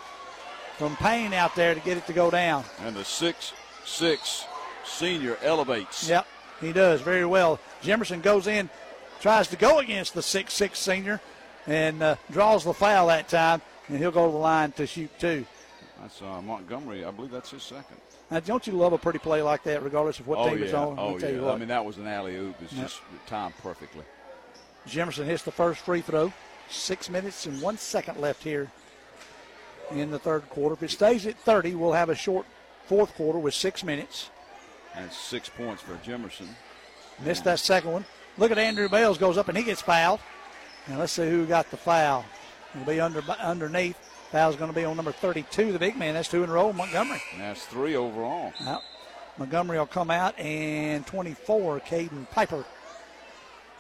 [0.80, 2.64] from Payne out there to get it to go down.
[2.86, 3.52] And the six
[3.84, 4.46] six
[4.82, 6.08] senior elevates.
[6.08, 6.26] Yep,
[6.58, 7.60] he does very well.
[7.82, 8.70] Jimerson goes in,
[9.20, 11.20] tries to go against the six-six senior,
[11.66, 15.10] and uh, draws the foul that time, and he'll go to the line to shoot
[15.18, 15.44] two.
[16.00, 17.04] That's uh, Montgomery.
[17.04, 17.98] I believe that's his second.
[18.30, 20.64] Now, don't you love a pretty play like that, regardless of what oh, team yeah.
[20.64, 20.96] it's on?
[20.98, 21.50] Oh, yeah.
[21.50, 22.54] I mean, that was an alley oop.
[22.62, 22.82] It's Yep.
[22.84, 24.04] just timed perfectly.
[24.88, 26.32] Jimerson hits the first free throw.
[26.70, 28.70] Six minutes and one second left here
[29.90, 30.74] in the third quarter.
[30.74, 32.46] If it stays at 30, we'll have a short
[32.86, 34.30] fourth quarter with six minutes.
[34.94, 36.48] And six points for Jimerson.
[37.24, 38.04] Missed that second one.
[38.38, 40.20] Look at Andrew Bales goes up and he gets fouled.
[40.86, 42.24] And let's see who got the foul.
[42.74, 43.96] It'll be under underneath.
[44.30, 46.14] Foul's going to be on number 32, the big man.
[46.14, 47.20] That's two in a row, Montgomery.
[47.32, 48.52] And that's three overall.
[48.64, 48.82] Out.
[49.38, 52.64] Montgomery will come out, and 24, Caden Piper.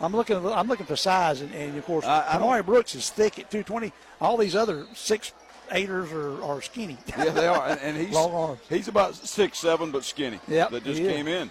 [0.00, 0.44] I'm looking.
[0.44, 3.92] I'm looking for size, and, and of course, Kamari Brooks is thick at 220.
[4.20, 5.32] All these other six
[5.70, 6.98] eighters are, are skinny.
[7.08, 7.66] Yeah, they are.
[7.68, 8.60] And, and he's Long arms.
[8.68, 10.40] he's about six seven, but skinny.
[10.48, 11.08] Yep, that just is.
[11.08, 11.50] came in.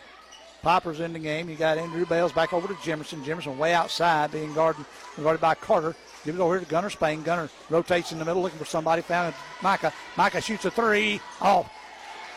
[0.61, 1.49] Piper's in the game.
[1.49, 3.23] You got Andrew Bales back over to Jimerson.
[3.23, 4.85] Jimerson way outside, being guarded
[5.21, 5.95] guarded by Carter.
[6.25, 7.23] Give it over here to Gunner Spain.
[7.23, 9.01] Gunner rotates in the middle, looking for somebody.
[9.03, 9.35] Found it.
[9.61, 9.93] Micah.
[10.17, 11.21] Micah shoots a three.
[11.39, 11.71] Off.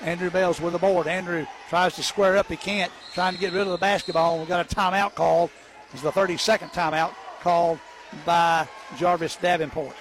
[0.03, 1.07] Andrew Bales with the board.
[1.07, 2.47] Andrew tries to square up.
[2.47, 2.93] He can't.
[3.14, 4.39] Trying to get rid of the basketball.
[4.39, 5.51] We've got a timeout called.
[5.93, 7.78] It's the 32nd timeout called
[8.24, 8.68] by
[8.99, 9.95] Jarvis Davenport.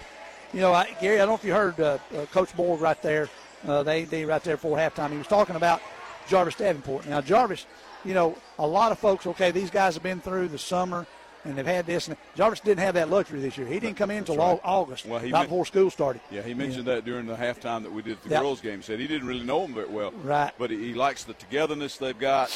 [0.54, 3.02] You know, I, Gary, I don't know if you heard uh, uh, Coach Board right
[3.02, 3.30] there.
[3.66, 5.12] Uh, they they right there before halftime.
[5.12, 5.82] He was talking about
[6.28, 7.08] Jarvis Davenport.
[7.08, 7.66] Now Jarvis,
[8.04, 9.26] you know, a lot of folks.
[9.28, 11.06] Okay, these guys have been through the summer
[11.46, 12.08] and they've had this.
[12.08, 13.66] And Jarvis didn't have that luxury this year.
[13.68, 14.60] He didn't come in until right.
[14.64, 16.22] August, Well, he right meant- before school started.
[16.30, 18.42] Yeah, he mentioned that during the halftime that we did at the Yep.
[18.42, 18.78] girls' game.
[18.78, 20.12] He said he didn't really know them very well.
[20.24, 20.52] Right.
[20.60, 22.52] But he, he likes the togetherness they've got.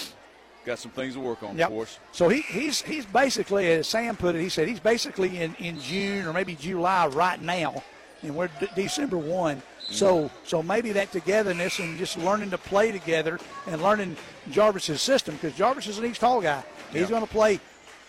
[0.65, 1.67] Got some things to work on, Yep.
[1.67, 1.99] of course.
[2.11, 5.79] So he, he's he's basically, as Sam put it, he said he's basically in, in
[5.79, 7.83] June or maybe July right now,
[8.23, 9.61] and we're D- December one.
[9.91, 14.17] So so maybe that togetherness and just learning to play together and learning
[14.49, 16.63] Jarvis's system because Jarvis is an East Hall guy.
[16.91, 17.07] He's Yeah.
[17.09, 17.59] going to play,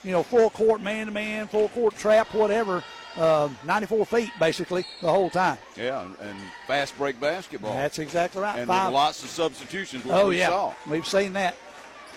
[0.03, 2.83] you know, full court man to man, full court trap, whatever,
[3.19, 5.59] uh, 94 feet basically the whole time.
[5.77, 7.75] Yeah, and, and fast break basketball.
[7.75, 8.59] That's exactly right.
[8.59, 10.73] and lots of substitutions, Oh we yeah, saw.
[10.87, 11.55] we've seen that.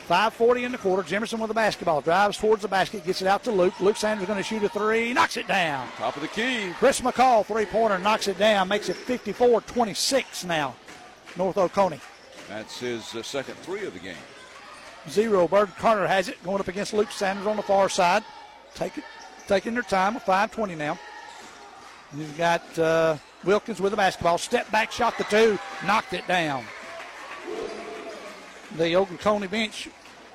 [0.10, 1.04] 5:40 in the quarter.
[1.04, 3.80] Jimerson with the basketball drives towards the basket, gets it out to Luke.
[3.80, 5.88] Luke Sanders is going to shoot a three, knocks it down.
[5.98, 6.72] Top of the key.
[6.80, 10.76] Chris McCall three pointer knocks it down, makes it 54-26 now.
[11.38, 12.00] North Oconee.
[12.50, 14.16] That's his uh, second three of the game.
[15.08, 15.48] Zero.
[15.48, 18.24] Bird Carter has it going up against Luke Sanders on the far side.
[18.74, 19.04] Take it,
[19.48, 20.98] taking their time with 5:20 now.
[22.18, 24.40] You've got uh, Wilkins with the basketball.
[24.40, 26.66] Step back, shot the two, knocked it down.
[28.76, 29.90] The Oconee bench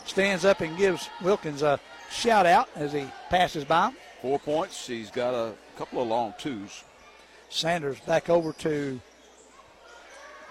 [0.04, 1.80] stands up and gives Wilkins a
[2.10, 3.92] shout out as he passes by.
[4.22, 4.86] Four points.
[4.86, 6.84] He's got a couple of long twos.
[7.50, 9.00] Sanders back over to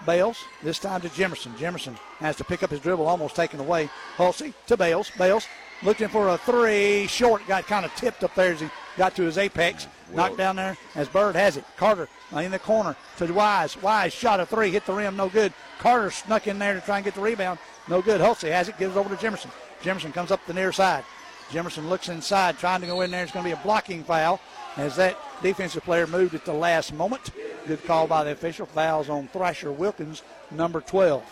[0.06, 0.38] Bales.
[0.62, 1.56] This time to Jimerson.
[1.56, 3.90] Jimerson has to pick up his dribble, almost taken away.
[4.16, 5.10] Hulsey to Bales.
[5.18, 5.46] Bales
[5.82, 7.06] looking for a three.
[7.06, 9.86] Short got kind of tipped up there as he got to his apex.
[10.12, 11.64] Knocked down there as Bird has it.
[11.76, 13.80] Carter in the corner to Wise.
[13.82, 15.52] Wise shot a three, hit the rim, no good.
[15.78, 17.58] Carter snuck in there to try and get the rebound.
[17.88, 18.20] No good.
[18.20, 19.50] Hulsey has it, gives it over to Jimerson.
[19.82, 21.04] Jimerson comes up the near side.
[21.50, 23.22] Jimerson looks inside, trying to go in there.
[23.22, 24.40] It's going to be a blocking foul
[24.76, 27.30] as that defensive player moved at the last moment.
[27.66, 28.66] Good call by the official.
[28.66, 31.22] Fouls on Thrasher Wilkins, number 12.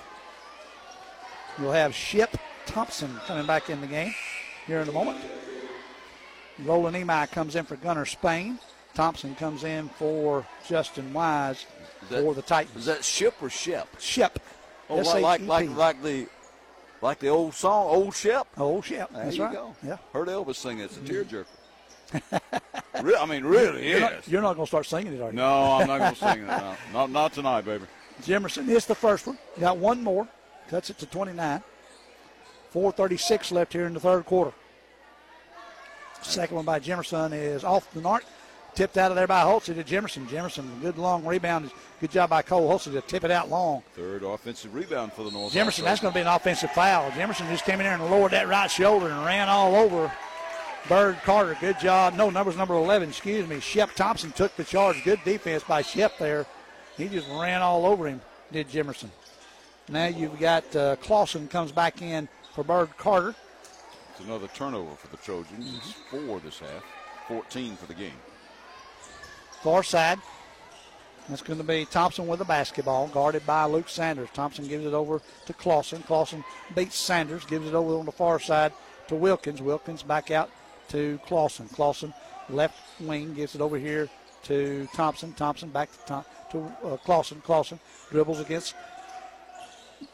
[1.58, 2.30] You'll have Ship
[2.66, 4.14] Thompson coming back in the game
[4.66, 5.18] here in a moment.
[6.64, 8.58] Roland Emi comes in for Gunner Spain.
[8.94, 11.66] Thompson comes in for Justin Wise
[12.10, 12.76] that- for the Titans.
[12.76, 13.88] Is that Ship or Shep?
[13.98, 14.38] Ship.
[14.90, 16.26] Oh, like, like, like, like the
[17.02, 18.46] Like the old song, Old Shep.
[18.56, 19.12] Old Shep.
[19.12, 19.52] There That's you right.
[19.52, 19.74] go.
[19.84, 19.98] Yeah.
[20.12, 20.84] Heard Elvis sing it.
[20.84, 21.08] It's a mm.
[21.08, 23.02] tearjerker.
[23.02, 25.30] Re- I mean, really, You're it not, you're not going to start singing it, are
[25.30, 25.36] you?
[25.36, 26.46] No, I'm not going to sing it.
[26.46, 26.76] No.
[26.92, 27.84] Not, not tonight, baby.
[28.22, 29.36] Jimerson is the first one.
[29.58, 30.28] Got one more.
[30.68, 31.62] Cuts it to 29.
[32.72, 34.52] 4.36 left here in the third quarter.
[36.22, 38.24] Second one by Jimerson is off the mark.
[38.74, 40.26] Tipped out of there by Hulsey to Jimerson.
[40.26, 41.70] Jimerson, good long rebound.
[42.00, 43.82] Good job by Cole Hulsey to tip it out long.
[43.94, 45.52] Third offensive rebound for the North.
[45.52, 47.10] Jimerson, that's going to be an offensive foul.
[47.10, 50.10] Jimerson just came in there and lowered that right shoulder and ran all over
[50.88, 51.56] Bird Carter.
[51.60, 52.14] Good job.
[52.14, 53.60] No, numbers number 11, excuse me.
[53.60, 55.04] Shep Thompson took the charge.
[55.04, 56.46] Good defense by Shep there.
[56.96, 59.10] He just ran all over him, did Jimerson.
[59.88, 63.34] Now you've got uh, Clausen comes back in for Bird Carter.
[64.10, 65.76] It's another turnover for the Trojans.
[65.76, 66.84] It's four this half,
[67.28, 68.12] 14 for the game.
[69.62, 70.18] Far side.
[71.28, 74.28] That's going to be Thompson with the basketball, guarded by Luke Sanders.
[74.34, 76.02] Thompson gives it over to Clausen.
[76.02, 76.44] Clausen
[76.74, 78.72] beats Sanders, gives it over on the far side
[79.06, 79.62] to Wilkins.
[79.62, 80.50] Wilkins back out
[80.88, 81.68] to Clausen.
[81.68, 82.12] Clausen
[82.50, 84.08] left wing gives it over here
[84.44, 85.32] to Thompson.
[85.34, 87.40] Thompson back to Tom, to uh, Clausen.
[87.42, 87.78] Clausen
[88.10, 88.74] dribbles against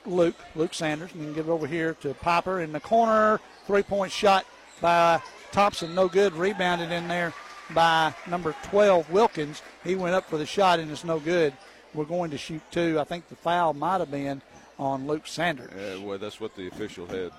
[0.05, 0.37] Luke.
[0.55, 3.41] Luke Sanders and then give it over here to Piper in the corner.
[3.67, 4.45] Three point shot
[4.83, 5.23] by
[5.53, 6.35] Thompson, no good.
[6.35, 7.33] Rebounded in there
[7.75, 9.63] by number 12 Wilkins.
[9.85, 11.53] He went up for the shot and it's no good.
[11.95, 12.99] We're going to shoot two.
[13.01, 14.43] I think the foul might have been
[14.79, 15.71] on Luke Sanders.
[15.73, 17.31] Uh, well, that's what the official had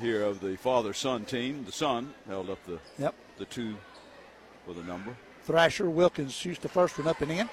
[0.00, 1.64] here of the father-son team.
[1.64, 3.14] The son held up the Yep.
[3.38, 3.76] the two
[4.66, 5.16] for the number.
[5.44, 7.48] Thrasher Wilkins shoots the first one up and in.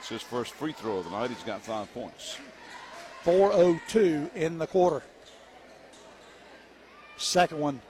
[0.00, 1.30] It's his first free throw of the night.
[1.30, 2.36] He's got five points.
[3.24, 5.02] 4.02 in the quarter.
[7.16, 7.80] Second one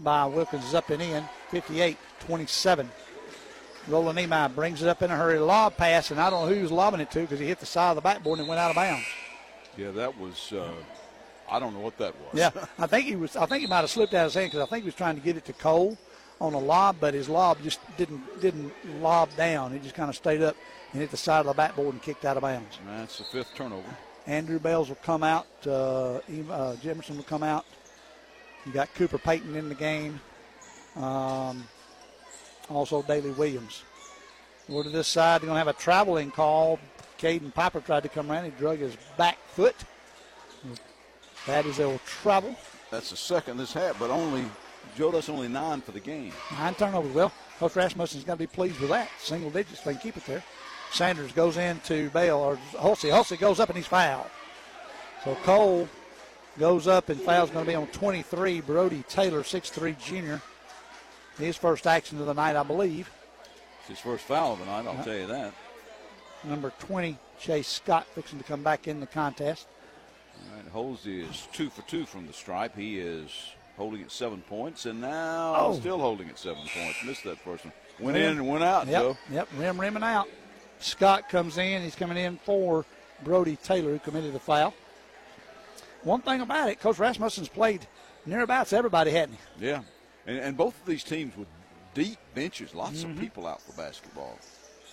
[0.00, 2.88] by Wilkins is up and in, 58 27.
[3.88, 5.38] Roland Emi brings it up in a hurry.
[5.38, 7.58] Lob pass, and I don't know who he was lobbing it to because he hit
[7.58, 9.04] the side of the backboard and went out of bounds.
[9.76, 10.52] Yeah, that was.
[10.52, 10.72] Uh,
[11.50, 12.34] I don't know what that was.
[12.34, 13.36] Yeah, I think he was.
[13.36, 14.94] I think he might have slipped out of his hand because I think he was
[14.94, 15.98] trying to get it to Cole
[16.40, 19.72] on a lob, but his lob just didn't didn't lob down.
[19.72, 20.56] It just kind of stayed up
[20.92, 22.78] and hit the side of the backboard and kicked out of bounds.
[22.80, 23.88] And that's the fifth turnover.
[24.26, 25.48] Andrew Bales will come out.
[25.66, 26.20] Uh, uh,
[26.76, 27.64] Jimerson will come out.
[28.66, 30.20] You got Cooper Payton in the game.
[30.96, 31.66] Um,
[32.68, 33.82] also, Daly Williams.
[34.68, 36.78] Over to this side, they're going to have a traveling call.
[37.18, 38.44] Caden Piper tried to come around.
[38.44, 39.76] He drug his back foot.
[41.46, 42.54] That is a travel.
[42.90, 44.44] That's the second this half, but only
[44.96, 45.10] Joe.
[45.10, 46.32] That's only nine for the game.
[46.52, 47.12] Nine turnovers.
[47.12, 49.08] Well, Coach Rasmussen's going to be pleased with that.
[49.18, 50.42] Single digits, they can keep it there.
[50.92, 53.10] Sanders goes into Bale, or Hulsey.
[53.10, 54.26] Hulsey goes up and he's fouled.
[55.24, 55.88] So Cole
[56.58, 60.40] goes up and foul's going to be on 23, Brody Taylor, 6'3 junior.
[61.38, 63.10] His first action of the night, I believe.
[63.80, 64.84] It's his first foul of the night.
[64.86, 65.02] I'll Uh-huh.
[65.04, 65.52] tell you that.
[66.44, 69.66] Number 20, Chase Scott, fixing to come back in the contest.
[70.50, 72.76] All right, Hulsey is two for two from the stripe.
[72.76, 73.30] He is
[73.76, 75.78] holding at seven points, and now Oh.
[75.78, 76.98] still holding at seven points.
[77.04, 77.72] Missed that first one.
[77.98, 78.30] Went Rim.
[78.32, 79.16] in and went out, Yep, Joe.
[79.30, 80.28] yep, rim, rimming out.
[80.80, 81.82] Scott comes in.
[81.82, 82.84] He's coming in for
[83.22, 84.74] Brody Taylor, who committed the foul.
[86.02, 87.86] One thing about it, Coach Rasmussen's played
[88.26, 89.66] nearabouts everybody, hadn't he?
[89.66, 89.82] Yeah,
[90.26, 91.48] and, and both of these teams with
[91.94, 93.12] deep benches, lots Mhm.
[93.14, 94.38] of people out for basketball.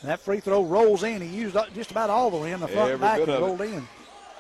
[0.04, 1.22] That free throw rolls in.
[1.22, 3.46] He used just about all the rim, the front Every back, and of it.
[3.46, 3.88] rolled in.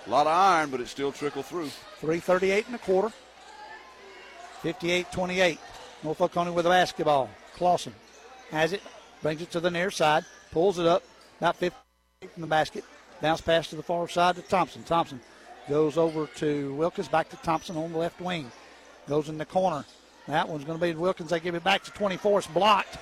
[0.05, 1.70] A lot of iron, but it still trickled through.
[1.99, 3.11] 338 and a quarter.
[4.63, 5.59] 58-28.
[6.03, 7.30] North Oconee with the basketball.
[7.55, 7.93] Clausen
[8.51, 8.82] has it,
[9.22, 11.03] brings it to the near side, pulls it up,
[11.39, 11.76] about 50
[12.34, 12.84] from the basket.
[13.22, 14.84] Bounce pass to the far side to Thompson.
[14.84, 15.20] Thompson
[15.70, 18.51] goes over to Wilkins, back to Thompson on the left wing.
[19.07, 19.86] Goes in the corner.
[20.28, 21.30] That one's going to be Wilkins.
[21.30, 22.39] They give it back to 24.
[22.39, 22.97] It's blocked.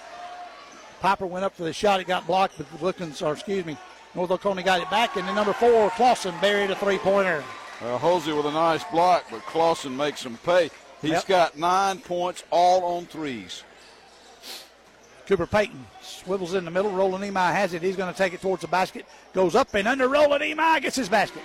[1.01, 1.99] Piper went up for the shot.
[1.99, 3.77] It got blocked, but Wilkins, or excuse me,
[4.15, 5.15] North Oconee got it back.
[5.15, 7.43] And then number four, Clausen buried a three-pointer.
[7.81, 10.69] Uh, Hulsey with a nice block, but Clausen makes him pay.
[11.01, 11.27] He's Yep.
[11.27, 13.63] got nine points, all on threes.
[15.27, 16.89] Cooper Payton swivels in the middle.
[16.91, 17.81] Roland Emi has it.
[17.81, 19.05] He's going to take it towards the basket.
[19.33, 20.07] Goes up and under.
[20.07, 21.43] Roland Emi gets his basket.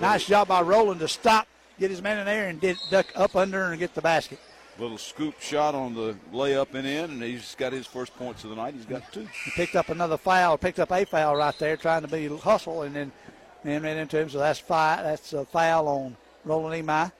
[0.00, 1.46] Nice job by Roland to stop,
[1.78, 4.38] get his man in there, and did duck up under and get the basket.
[4.78, 8.50] Little scoop shot on the layup and in, and he's got his first points of
[8.50, 8.72] the night.
[8.72, 9.28] He's got two.
[9.44, 12.82] He picked up another foul, picked up a foul right there, trying to be hustle,
[12.82, 13.12] and then
[13.64, 14.30] and ran into him.
[14.30, 15.04] So that's five.
[15.04, 17.12] That's a foul on Roland Emi.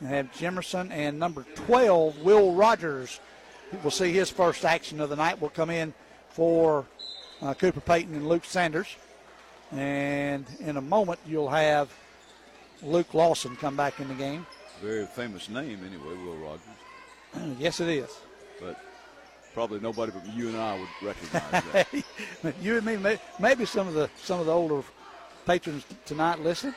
[0.00, 3.20] And have Jimerson and number 12, Will Rogers.
[3.82, 5.40] We'll see his first action of the night.
[5.40, 5.92] Will come in
[6.30, 6.86] for
[7.42, 8.96] uh, Cooper Payton and Luke Sanders.
[9.70, 11.90] And in a moment, you'll have
[12.82, 14.46] Luke Lawson come back in the game.
[14.80, 17.56] Very famous name, anyway, Will Rogers.
[17.58, 18.10] yes, it is.
[18.60, 18.80] But
[19.54, 22.54] probably nobody but you and I would recognize that.
[22.62, 24.82] you and me, maybe some of the some of the older
[25.46, 26.74] patrons tonight listen.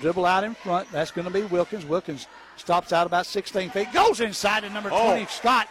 [0.00, 0.90] Dribble out in front.
[0.92, 1.84] That's going to be Wilkins.
[1.84, 3.92] Wilkins stops out about 16 feet.
[3.92, 5.26] Goes inside to number 20, Oh.
[5.28, 5.68] Scott.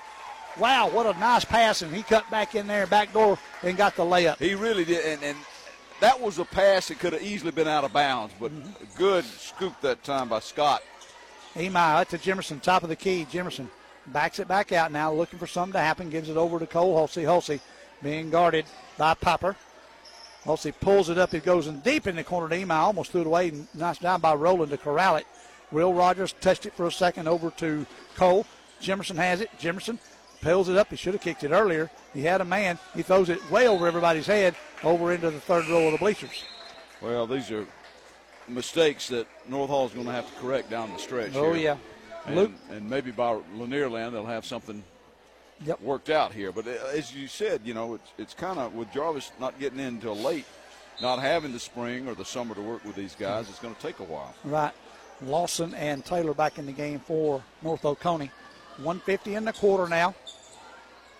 [0.57, 1.81] Wow, what a nice pass.
[1.83, 4.37] And he cut back in there, back door, and got the layup.
[4.39, 5.37] He really did, and, and
[5.99, 8.97] that was a pass that could have easily been out of bounds, but Mm-hmm.
[8.97, 10.81] good scoop that time by Scott.
[11.55, 13.25] Emi to Jimerson, top of the key.
[13.31, 13.67] Jimerson
[14.07, 16.09] backs it back out now, looking for something to happen.
[16.09, 17.23] Gives it over to Cole Hulsey.
[17.23, 17.59] Hulsey
[18.01, 18.65] being guarded
[18.97, 19.55] by Piper.
[20.45, 21.33] Hulsey pulls it up.
[21.33, 22.71] It goes in deep in the corner to Emi.
[22.71, 23.49] Almost threw it away.
[23.49, 25.25] and Nice down by Roland to corral it.
[25.71, 27.85] Will Rogers touched it for a second over to
[28.15, 28.45] Cole.
[28.81, 29.49] Jimerson has it.
[29.59, 29.99] Jimerson
[30.41, 30.89] pulls it up.
[30.89, 31.91] He should have kicked it earlier.
[32.13, 32.79] He had a man.
[32.95, 36.43] He throws it way over everybody's head, over into the third row of the bleachers.
[37.01, 37.65] Well, these are
[38.47, 41.35] mistakes that North Hall is going to have to correct down the stretch.
[41.35, 41.63] Oh, here.
[41.63, 41.77] yeah.
[42.25, 44.83] And, Luke- and maybe by Lanier Land they'll have something
[45.65, 45.81] Yep.
[45.81, 46.51] worked out here.
[46.53, 49.79] But uh, as you said, you know, it's, it's kind of with Jarvis not getting
[49.79, 50.45] in until late,
[51.01, 53.81] not having the spring or the summer to work with these guys, it's going to
[53.81, 54.33] take a while.
[54.45, 54.71] Right.
[55.21, 58.31] Lawson and Taylor back in the game for North Oconee.
[58.77, 60.15] 150 in the quarter now.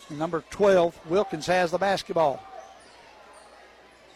[0.10, 2.42] Number 12, Wilkins has the basketball.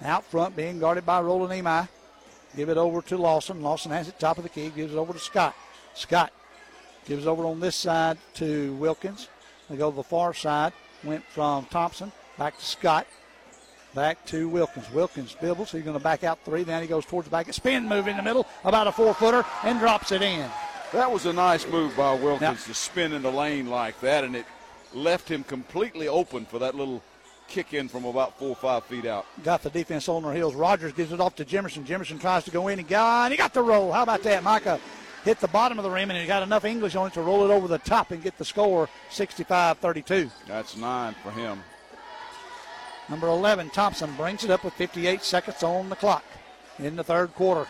[0.03, 1.87] Out front, being guarded by Roland Emi.
[2.55, 3.61] Give it over to Lawson.
[3.61, 4.69] Lawson has it top of the key.
[4.69, 5.55] Gives it over to Scott.
[5.95, 6.31] Scott
[7.05, 9.27] gives it over on this side to Wilkins.
[9.69, 10.73] They go to the far side.
[11.03, 13.07] Went from Thompson back to Scott.
[13.95, 14.89] Back to Wilkins.
[14.91, 15.71] Wilkins bibbles.
[15.71, 16.63] He's going to back out three.
[16.63, 17.47] Then he goes towards the back.
[17.47, 20.49] A spin move in the middle, about a four footer, and drops it in.
[20.91, 22.67] That was a nice move by Wilkins Yep.
[22.67, 24.45] to spin in the lane like that, and it
[24.93, 27.03] left him completely open for that little
[27.53, 29.27] kick in from about four or five feet out.
[29.43, 30.55] got the defense on their heels.
[30.55, 31.85] Rogers gives it off to Jimerson.
[31.85, 33.91] Jimerson tries to go in and got, and he got the roll.
[33.91, 34.43] How about that?
[34.43, 34.79] Micah
[35.23, 37.45] hit the bottom of the rim and he got enough English on it to roll
[37.45, 40.31] it over the top and get the score 65 32.
[40.47, 41.59] That's nine for him.
[43.07, 46.23] Number 11, Thompson brings it up with 58 seconds on the clock
[46.79, 47.67] in the third quarter.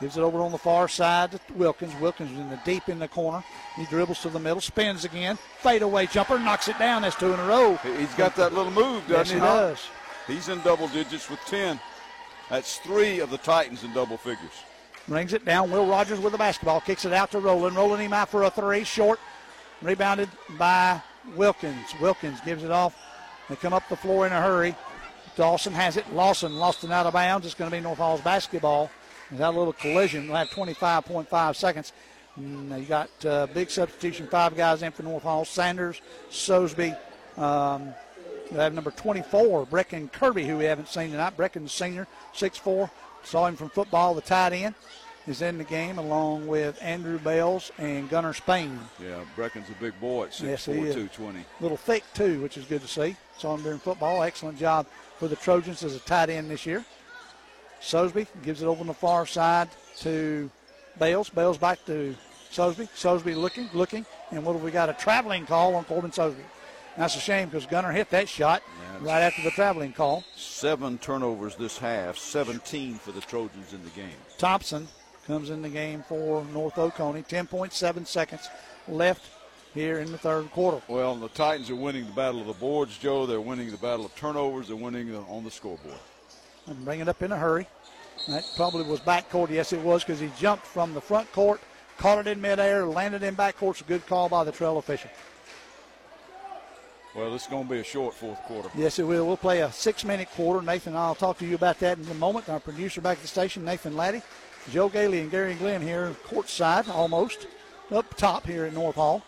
[0.00, 1.92] Gives it over on the far side to Wilkins.
[2.00, 3.42] Wilkins in the deep in the corner.
[3.76, 7.02] He dribbles to the middle, spins again, fadeaway jumper, knocks it down.
[7.02, 7.74] That's two in a row.
[7.98, 9.34] He's got that little move, doesn't Yes, he?
[9.34, 9.88] he does.
[10.28, 11.80] He's in double digits with 10.
[12.48, 14.52] That's three of the Titans in double figures.
[15.08, 15.70] Brings it down.
[15.70, 16.80] Will Rogers with the basketball.
[16.80, 17.74] Kicks it out to Roland.
[17.76, 18.84] Roland him out for a three.
[18.84, 19.18] Short.
[19.82, 20.28] Rebounded
[20.58, 21.00] by
[21.34, 21.94] Wilkins.
[22.00, 22.94] Wilkins gives it off.
[23.48, 24.74] They come up the floor in a hurry.
[25.38, 26.12] Lawson has it.
[26.12, 27.46] Lawson lost it out of bounds.
[27.46, 28.90] It's going to be North Hall's basketball.
[29.30, 30.28] A little collision.
[30.28, 31.92] We'll have 25.5 seconds.
[32.40, 34.26] Mm, you got uh, big substitution.
[34.26, 35.44] Five guys in for North Hall.
[35.44, 36.00] Sanders,
[36.30, 36.96] Sosby.
[37.36, 37.92] Um,
[38.52, 41.36] have number 24, Brecken Kirby, who we haven't seen tonight.
[41.36, 42.90] Brecken Brecken's senior, 6'4".
[43.24, 44.14] Saw him from football.
[44.14, 44.74] The tight end
[45.26, 48.78] is in the game along with Andrew Bales and Gunnar Spain.
[49.02, 50.94] Yeah, Brecken's a big boy at 6'4", Yes, he is.
[50.94, 51.44] 220.
[51.60, 53.16] little thick too, which is good to see.
[53.36, 54.22] Saw him during football.
[54.22, 54.86] Excellent job
[55.18, 56.84] for the Trojans as a tight end this year.
[57.80, 59.68] Sosby gives it over on the far side
[59.98, 60.50] to
[60.98, 61.28] Bales.
[61.28, 62.14] Bales back to
[62.50, 62.88] Sosby.
[62.90, 64.88] Sosby looking, looking, and what have we got?
[64.88, 66.44] A traveling call on Corbin Sosby.
[66.96, 68.62] That's a shame because Gunner hit that shot
[69.00, 70.24] right after the traveling call.
[70.34, 74.16] Seven turnovers this half, 17 for the Trojans in the game.
[74.36, 74.88] Thompson
[75.24, 77.22] comes in the game for North Oconee.
[77.22, 78.48] 10.7 seconds
[78.88, 79.26] left
[79.74, 80.82] here in the third quarter.
[80.88, 83.26] Well, the Titans are winning the battle of the boards, Joe.
[83.26, 84.66] They're winning the battle of turnovers.
[84.66, 85.98] They're winning on the scoreboard.
[86.68, 87.66] And bring it up in a hurry.
[88.28, 89.50] That probably was backcourt.
[89.50, 91.60] Yes, it was because he jumped from the front court,
[91.96, 93.70] caught it in midair, landed in backcourt.
[93.70, 95.10] It's a good call by the trail official.
[97.16, 98.68] Well, this is going to be a short fourth quarter.
[98.76, 99.26] Yes, it will.
[99.26, 100.64] We'll play a six-minute quarter.
[100.64, 102.48] Nathan, I'll talk to you about that in a moment.
[102.48, 104.22] Our producer back at the station, Nathan Laddie,
[104.70, 107.46] Joe Gailey, and Gary Glenn here courtside, almost
[107.90, 109.24] up top here at North Hall.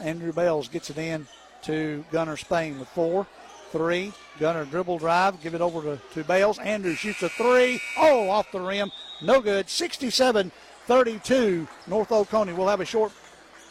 [0.00, 1.26] Andrew Bales gets it in
[1.62, 3.26] to Gunner Spain with four,
[3.72, 4.12] three.
[4.38, 6.58] Gunner dribble drive, give it over to, to Bales.
[6.58, 7.80] Andrew shoots a three.
[7.98, 8.92] Oh, off the rim.
[9.20, 9.68] No good.
[9.68, 10.52] 67
[10.86, 11.66] 32.
[11.86, 12.52] North Oconee.
[12.52, 13.12] We'll have a short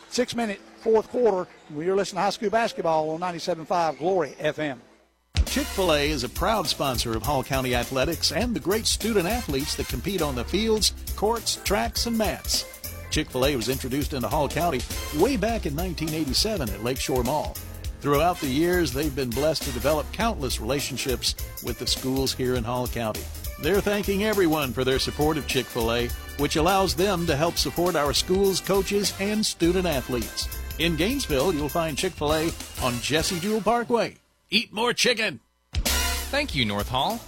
[0.09, 1.49] six minute fourth quarter.
[1.75, 4.79] You're listening to high school basketball on 97.5 Glory FM.
[5.45, 9.27] Chick fil A is a proud sponsor of Hall County Athletics and the great student
[9.27, 12.65] athletes that compete on the fields, courts, tracks, and mats.
[13.09, 14.79] Chick fil A was introduced into Hall County
[15.17, 17.55] way back in 1987 at Lakeshore Mall.
[18.01, 22.63] Throughout the years, they've been blessed to develop countless relationships with the schools here in
[22.63, 23.21] Hall County.
[23.61, 26.07] They're thanking everyone for their support of Chick fil A,
[26.37, 30.49] which allows them to help support our schools, coaches, and student athletes.
[30.79, 32.49] In Gainesville, you'll find Chick fil A
[32.81, 34.15] on Jesse Jewell Parkway.
[34.49, 35.39] Eat more chicken!
[35.75, 37.19] Thank you, North Hall.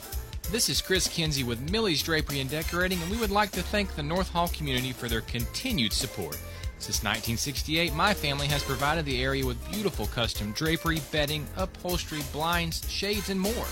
[0.49, 3.93] This is Chris Kinsey with Millie's Drapery and Decorating, and we would like to thank
[3.95, 6.37] the North Hall community for their continued support.
[6.83, 12.91] Since 1968, my family has provided the area with beautiful custom drapery, bedding, upholstery, blinds,
[12.91, 13.65] shades, and more.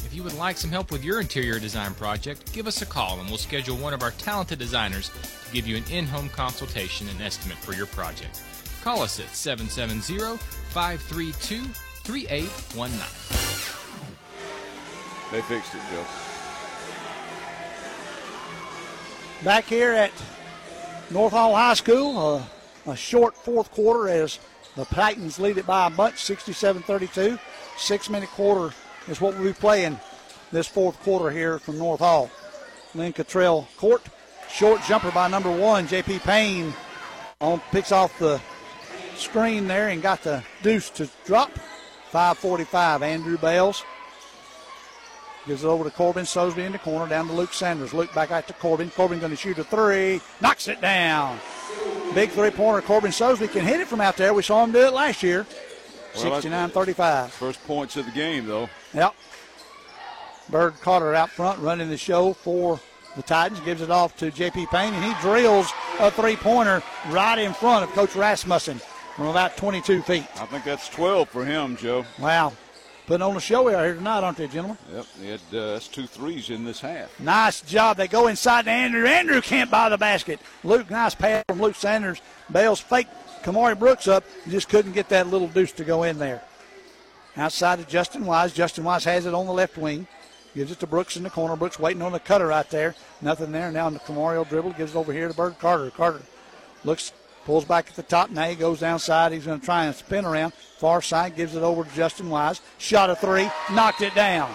[0.00, 2.86] If If you would like some help with your interior design project, give us a
[2.86, 6.28] call and we'll schedule one of our talented designers to give you an in home
[6.28, 8.42] consultation and estimate for your project.
[8.82, 10.36] Call us at 770
[10.68, 11.62] 532
[12.04, 13.00] 3819.
[15.32, 16.04] They fixed it, Joe.
[19.42, 20.12] Back here at
[21.10, 22.18] North Hall High School,
[22.86, 24.38] uh, a short fourth quarter as
[24.76, 27.38] the Titans lead it by a bunch, 67-32.
[27.76, 28.74] Six minute quarter
[29.08, 29.98] is what we'll be playing
[30.52, 32.30] this fourth quarter here from North Hall.
[32.94, 34.02] Lynn Cottrell court.
[34.48, 36.20] Short jumper by number one, J.P.
[36.20, 36.72] Payne,
[37.40, 38.40] on picks off the
[39.16, 41.50] screen there and got the deuce to drop.
[42.12, 43.02] 5:45.
[43.02, 43.82] Andrew Bales
[45.46, 47.92] gives it over to Corbin Sosby in the corner, down to Luke Sanders.
[47.92, 48.90] Luke back out to Corbin.
[48.90, 51.38] Corbin going to shoot a three, knocks it down.
[52.14, 52.82] Big three-pointer.
[52.82, 54.32] Corbin Sosby can hit it from out there.
[54.32, 55.46] We saw him do it last year.
[56.16, 57.30] Well, 69-35.
[57.30, 58.68] First points of the game, though.
[58.92, 59.14] Yep.
[60.48, 62.78] Bird Carter out front running the show for
[63.16, 63.60] the Titans.
[63.60, 64.66] Gives it off to J.P.
[64.66, 68.80] Payne, and he drills a three-pointer right in front of Coach Rasmussen
[69.16, 70.26] from about 22 feet.
[70.36, 72.04] I think that's 12 for him, Joe.
[72.18, 72.52] Wow.
[73.06, 74.78] Putting on a show out here tonight, aren't they, gentlemen?
[74.90, 77.20] Yep, had, uh, that's two threes in this half.
[77.20, 77.98] Nice job.
[77.98, 79.06] They go inside to Andrew.
[79.06, 80.40] Andrew can't buy the basket.
[80.62, 82.22] Luke, nice pass from Luke Sanders.
[82.50, 83.08] Bales fake
[83.42, 84.24] Kamari Brooks up.
[84.48, 86.42] Just couldn't get that little deuce to go in there.
[87.36, 88.54] Outside to Justin Wise.
[88.54, 90.06] Justin Wise has it on the left wing.
[90.54, 91.56] Gives it to Brooks in the corner.
[91.56, 92.94] Brooks waiting on the cutter right there.
[93.20, 93.70] Nothing there.
[93.70, 94.72] Now the Kamari dribble.
[94.72, 95.90] Gives it over here to Bird Carter.
[95.90, 96.22] Carter
[96.84, 97.12] looks,
[97.44, 98.30] pulls back at the top.
[98.30, 99.32] Now he goes downside.
[99.32, 100.52] He's going to try and spin around.
[100.78, 102.60] Far side gives it over to Justin Wise.
[102.78, 103.48] Shot a three.
[103.72, 104.52] Knocked it down.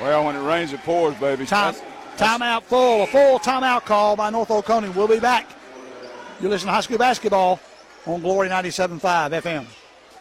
[0.00, 1.46] Well, when it rains, it pours, baby.
[1.46, 3.02] Time, That's- timeout full.
[3.04, 4.88] A full timeout call by North Oconee.
[4.90, 5.48] We'll be back.
[6.40, 7.60] You listen to high school basketball
[8.06, 9.66] on Glory 97.5 FM.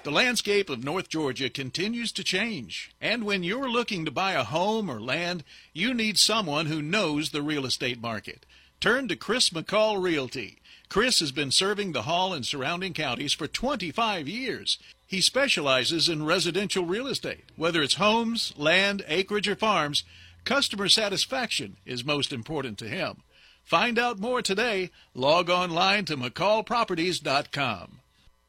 [0.03, 2.91] The landscape of North Georgia continues to change.
[2.99, 5.43] And when you're looking to buy a home or land,
[5.73, 8.45] you need someone who knows the real estate market.
[8.79, 10.59] Turn to Chris McCall Realty.
[10.91, 14.77] Chris has been serving the Hall and surrounding counties for 25 years.
[15.07, 17.45] He specializes in residential real estate.
[17.55, 20.03] Whether it's homes, land, acreage, or farms,
[20.43, 23.23] customer satisfaction is most important to him.
[23.63, 24.89] Find out more today.
[25.15, 28.00] Log online to McCallProperties.com.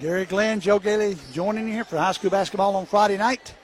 [0.00, 3.54] Gary Glenn, Joe Gailey joining you here for high school basketball on Friday night.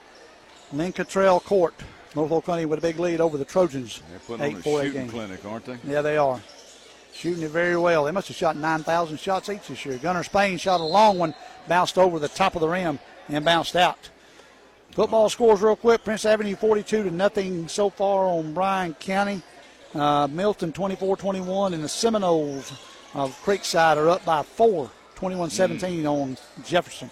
[0.71, 1.75] Lynn Cottrell Court.
[2.15, 4.01] North Oconee with a big lead over the Trojans.
[4.09, 5.09] They're putting on a 8-4 shooting game.
[5.09, 5.77] clinic, aren't they?
[5.83, 6.41] Yeah, they are.
[7.13, 8.05] Shooting it very well.
[8.05, 9.97] They must have shot 9,000 shots each this year.
[9.97, 11.35] Gunner Spain shot a long one,
[11.67, 12.99] bounced over the top of the rim,
[13.29, 14.09] and bounced out.
[14.91, 16.03] Football scores real quick.
[16.03, 19.41] Prince Avenue 42 to nothing so far on Bryan County.
[19.93, 22.71] Uh, Milton 24-21, and the Seminoles
[23.13, 24.89] of Creekside are up by four,
[25.23, 27.09] 21-17 on Jefferson.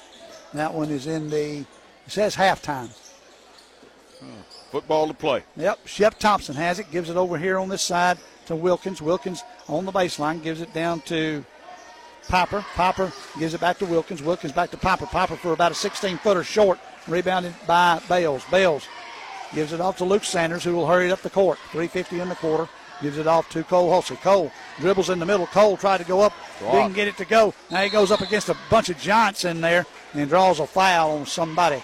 [0.54, 1.66] That one is in the, it
[2.08, 2.90] says halftime.
[4.70, 5.44] Football to play.
[5.56, 8.18] Yep, Shep Thompson has it, gives it over here on this side
[8.48, 9.02] to Wilkins.
[9.02, 11.46] Wilkins on the baseline gives it down to
[12.28, 12.66] Piper.
[12.76, 14.22] Piper gives it back to Wilkins.
[14.22, 15.06] Wilkins back to Piper.
[15.06, 18.44] Piper for about a 16 footer short, rebounded by Bales.
[18.52, 18.86] Bales
[19.54, 21.58] gives it off to Luke Sanders, who will hurry it up the court.
[21.72, 22.70] 350 in the quarter.
[23.02, 24.20] Gives it off to Cole Hulsey.
[24.22, 25.48] Cole dribbles in the middle.
[25.48, 27.54] Cole tried to go up, didn't get it to go.
[27.72, 31.18] Now he goes up against a bunch of giants in there and draws a foul
[31.18, 31.82] on somebody.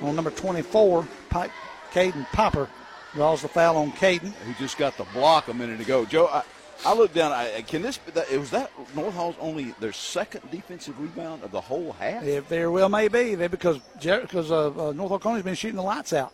[0.00, 1.50] On number 24, Pi-
[1.92, 2.68] Caden Piper
[3.14, 4.32] draws the foul on Caden.
[4.46, 6.04] He just got the block a minute ago.
[6.04, 6.42] Joe, I,
[6.84, 7.32] I looked down.
[7.32, 7.98] I, can this?
[8.12, 12.22] That, was that North Hall's only their second defensive rebound of the whole half?
[12.22, 16.12] It very well may be because because uh, uh, North Oconee's been shooting the lights
[16.12, 16.32] out.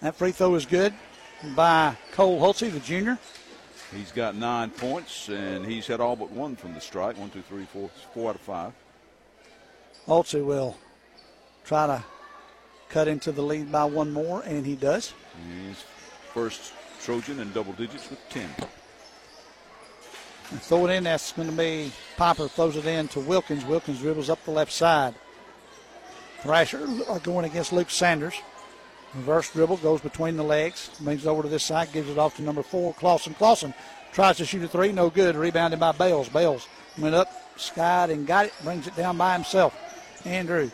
[0.00, 0.94] That free throw is good
[1.54, 3.18] by Cole Hulsey, the junior.
[3.94, 7.16] He's got nine points, and he's had all but one from the strike.
[7.16, 8.72] One, two, three, four, four out of five.
[10.06, 10.76] Hulsey will
[11.64, 12.04] try to
[12.88, 15.14] cut into the lead by one more, and he does.
[15.66, 15.84] He's
[16.34, 18.48] first Trojan in double digits with ten.
[20.50, 21.04] And throw it in.
[21.04, 23.64] That's going to be Piper throws it in to Wilkins.
[23.64, 25.14] Wilkins dribbles up the left side.
[26.40, 28.34] Thrasher uh, going against Luke Sanders.
[29.18, 32.36] Reverse dribble goes between the legs, brings it over to this side, gives it off
[32.36, 33.34] to number four, Clausen.
[33.34, 33.74] Clausen
[34.12, 35.34] tries to shoot a three, no good.
[35.34, 36.28] Rebounded by Bales.
[36.28, 36.68] Bales
[36.98, 38.52] went up, skied, and got it.
[38.62, 39.76] Brings it down by himself.
[40.24, 40.70] Andrew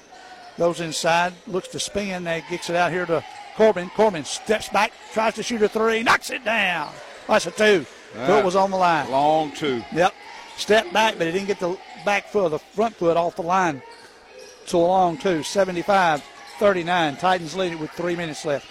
[0.59, 3.25] goes inside, looks to spin, and gets it out here to
[3.57, 3.91] Corbin.
[3.91, 6.93] Corbin steps back, tries to shoot a three, knocks it down.
[7.27, 7.87] That's a two.
[8.27, 9.11] Foot was on the line.
[9.11, 9.83] Long two.
[9.93, 10.15] Yep.
[10.57, 13.83] Step back, but he didn't get the back foot, the front foot off the line.
[14.67, 15.43] So a long two.
[15.43, 16.23] 75
[16.59, 17.17] 39.
[17.17, 18.67] Titans lead it with three minutes left.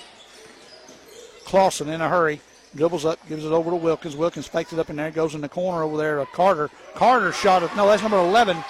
[1.45, 2.41] Clausen in a hurry.
[2.75, 4.15] Dribbles up, gives it over to Wilkins.
[4.15, 6.71] Wilkins fakes it up in there, goes in the corner over there to Carter.
[6.95, 7.75] Carter shot it.
[7.75, 8.57] No, that's number 11.
[8.57, 8.65] Wow.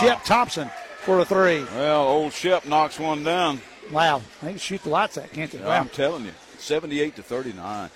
[0.00, 0.70] Shep Thompson
[1.00, 1.64] for a three.
[1.74, 3.62] Well, old Shep knocks one down.
[3.90, 4.20] Wow.
[4.42, 5.58] They can shoot the lights out, can't they?
[5.58, 6.32] Yeah, I'm telling you.
[6.58, 7.90] 78 to 39.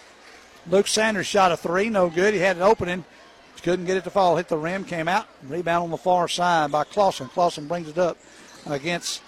[0.71, 2.33] Luke Sanders shot a three, no good.
[2.33, 3.05] He had an opening.
[3.63, 4.37] Couldn't get it to fall.
[4.37, 5.27] Hit the rim, came out.
[5.43, 7.29] Rebound on the far side by Clausen.
[7.29, 8.17] Clausen brings it up
[8.67, 9.23] against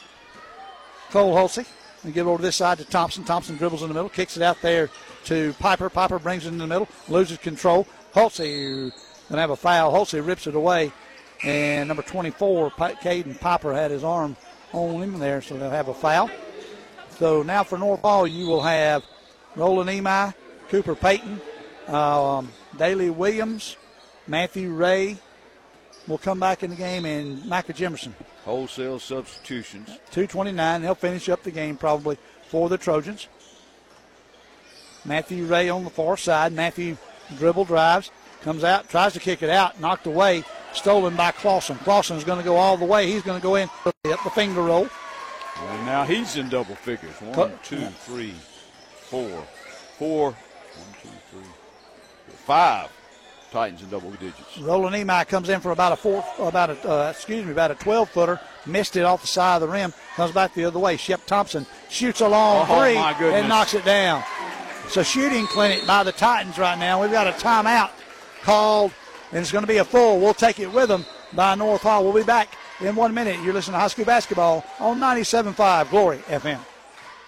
[1.11, 1.66] Cole Hulsey.
[2.05, 3.24] We get over to this side to Thompson.
[3.24, 4.89] Thompson dribbles in the middle, kicks it out there
[5.24, 5.91] to Piper.
[5.91, 7.87] Piper brings it in the middle, loses control.
[8.15, 8.93] Hulsey
[9.28, 9.93] gonna have a foul.
[9.93, 10.93] Hulsey rips it away,
[11.43, 14.37] and number 24, Caden Piper had his arm
[14.73, 16.31] on him there, so they'll have a foul.
[17.19, 19.05] So now for North Hall, you will have
[19.57, 20.32] Roland Emi,
[20.69, 21.41] Cooper Payton,
[21.89, 23.77] um, Daly Williams,
[24.27, 25.19] Matthew Ray
[26.07, 28.15] will come back in the game, and Micah Jimerson.
[28.51, 29.86] Wholesale substitutions.
[30.10, 30.82] 229.
[30.82, 32.18] They'll finish up the game probably
[32.48, 33.28] for the Trojans.
[35.05, 36.52] Matthew Ray on the far side.
[36.52, 36.97] Matthew
[37.39, 38.10] dribble drives,
[38.43, 41.77] comes out, tries to kick it out, knocked away, stolen by Clausen.
[42.16, 43.06] Is going to go all the way.
[43.06, 44.89] He's going to go in up the finger roll.
[45.68, 47.14] And now he's in double figures.
[47.20, 48.35] One, two, three,
[48.90, 49.47] four,
[49.97, 51.40] four, one, two, three,
[52.27, 52.90] four, five.
[53.51, 54.59] Titans in double digits.
[54.59, 57.74] Roland Emi comes in for about a four, about a uh, excuse me, about a
[57.74, 58.40] 12 footer.
[58.66, 59.93] Missed it off the side of the rim.
[60.16, 60.97] Comes back the other way.
[60.97, 64.22] Shep Thompson shoots a long oh, three and knocks it down.
[64.85, 67.01] It's a shooting clinic by the Titans right now.
[67.01, 67.90] We've got a timeout
[68.43, 68.93] called,
[69.31, 70.20] and it's going to be a full.
[70.20, 72.05] We'll take it with them by North Hall.
[72.05, 72.48] We'll be back
[72.81, 73.40] in one minute.
[73.43, 76.59] You're listening to high school basketball on 97.5 Glory FM.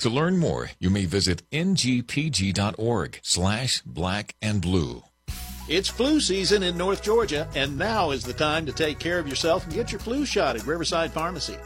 [0.00, 5.02] To learn more, you may visit ngpg.org slash black and blue.
[5.68, 9.28] It's flu season in North Georgia, and now is the time to take care of
[9.28, 11.58] yourself and get your flu shot at Riverside Pharmacy.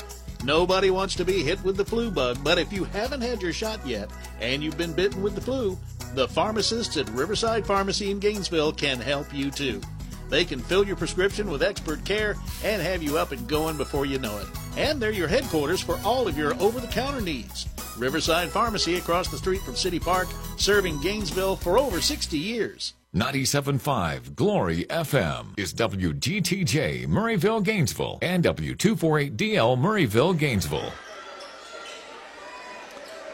[0.42, 3.52] Nobody wants to be hit with the flu bug, but if you haven't had your
[3.52, 5.78] shot yet and you've been bitten with the flu,
[6.14, 9.80] the pharmacists at Riverside Pharmacy in Gainesville can help you too.
[10.28, 12.34] They can fill your prescription with expert care
[12.64, 14.48] and have you up and going before you know it.
[14.76, 17.68] And they're your headquarters for all of your over the counter needs.
[17.98, 22.94] Riverside Pharmacy across the street from City Park, serving Gainesville for over 60 years.
[23.14, 30.92] 97.5 Glory FM is WGTJ Murrayville, Gainesville, and W248DL Murrayville, Gainesville.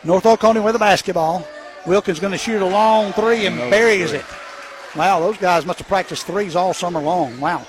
[0.05, 1.47] North Oconee with the basketball.
[1.87, 4.24] Wilkins going to shoot a long three and buries it.
[4.95, 7.41] Wow, those guys must have practiced threes all summer long.
[7.41, 7.66] Wow.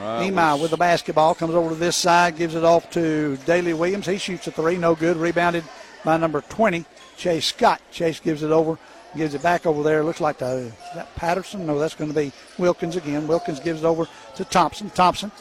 [0.00, 3.72] Right, Emi with the basketball comes over to this side, gives it off to Daly
[3.72, 4.06] Williams.
[4.06, 5.16] He shoots a three, no good.
[5.16, 5.64] Rebounded
[6.06, 6.84] by number 20,
[7.16, 7.82] Chase Scott.
[7.90, 8.78] Chase gives it over,
[9.16, 10.04] gives it back over there.
[10.04, 11.66] Looks like the, that Patterson?
[11.66, 13.26] No, that's going to be Wilkins again.
[13.26, 14.06] Wilkins gives it over
[14.36, 14.88] to Thompson.
[14.90, 15.32] Thompson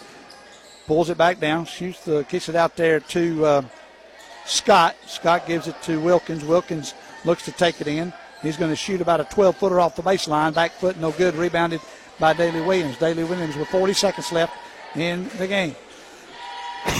[0.87, 3.61] pulls it back down, shoots the, kicks it out there to uh,
[4.45, 4.95] Scott.
[5.05, 6.43] Scott gives it to Wilkins.
[6.43, 8.11] Wilkins looks to take it in.
[8.41, 10.55] He's going to shoot about a 12 footer off the baseline.
[10.55, 11.35] Back foot, no good.
[11.35, 11.79] Rebounded
[12.19, 12.97] by Daly Williams.
[12.97, 14.53] Daly Williams with 40 seconds left
[14.95, 15.75] in the game.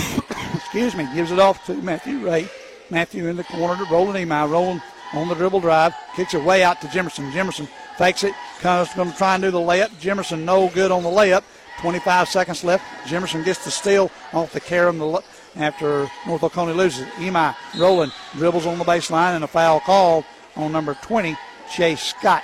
[0.54, 1.08] Excuse me.
[1.16, 2.48] Gives it off to Matthew Ray.
[2.90, 4.50] Matthew in the corner to Roland Emi.
[4.50, 4.82] Rolling
[5.14, 5.94] on the dribble drive.
[6.16, 7.32] Kicks it way out to Jimerson.
[7.32, 7.68] Jimerson
[7.98, 8.34] fakes it.
[8.60, 9.90] Comes going to try and do the layup.
[10.00, 11.44] Jimerson no good on the layup.
[11.80, 12.84] 25 seconds left.
[13.06, 15.22] Jimerson gets the steal off the carom the
[15.56, 17.06] after North Oconee loses.
[17.16, 20.26] Emi rolling dribbles on the baseline and a foul called
[20.56, 21.36] on number 20,
[21.74, 22.44] Chase Scott.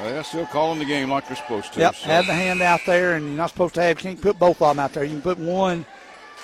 [0.00, 1.80] Well, they're still calling the game like they're supposed to.
[1.80, 2.08] Yep, so.
[2.08, 3.98] have the hand out there, and you're not supposed to have.
[3.98, 5.04] You can't put both of them out there.
[5.04, 5.84] You can put one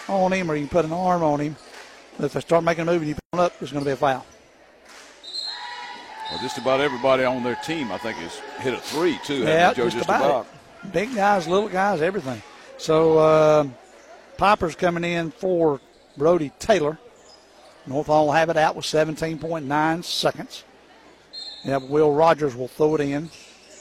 [0.09, 1.57] on him, or you can put an arm on him.
[2.19, 3.97] If they start making a move and you pull up, it's going to be a
[3.97, 4.27] foul.
[6.31, 9.43] Well, just about everybody on their team, I think, has hit a three too.
[9.45, 9.85] Yeah, Joe?
[9.85, 10.25] just, just about.
[10.25, 10.93] about.
[10.93, 12.43] Big guys, little guys, everything.
[12.77, 13.69] So uh,
[14.37, 15.81] Piper's coming in for
[16.17, 16.99] Brody Taylor.
[17.87, 20.65] North Hall will have it out with 17.9 seconds.
[21.65, 23.31] Yeah, Will Rogers will throw it in.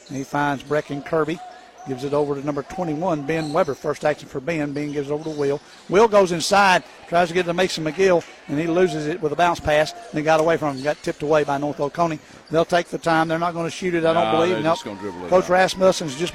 [0.09, 1.39] He finds Brecken Kirby.
[1.87, 3.73] Gives it over to number 21, Ben Weber.
[3.73, 4.73] First action for Ben.
[4.73, 5.61] Ben gives it over to Will.
[5.87, 9.31] Will goes inside, tries to get it to Mason McGill, and he loses it with
[9.31, 9.93] a bounce pass.
[10.13, 10.83] And got away from him.
[10.83, 12.19] Got tipped away by North Oconee.
[12.51, 13.29] They'll take the time.
[13.29, 14.55] They're not going to shoot it, I don't Nah, believe.
[14.57, 14.75] Nope.
[14.75, 15.49] just gonna dribble it Coach out.
[15.49, 16.33] Rasmussen's just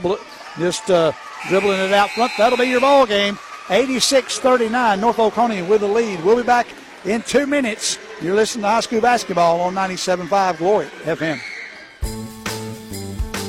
[0.58, 1.12] just uh,
[1.48, 2.32] dribbling it out front.
[2.38, 3.34] That'll be your ball game.
[3.66, 5.00] 86-39.
[5.00, 6.24] North Oconee with the lead.
[6.24, 6.66] We'll be back
[7.04, 7.98] in two minutes.
[8.20, 12.31] You're listening to high school basketball on 97.5 Glory FM.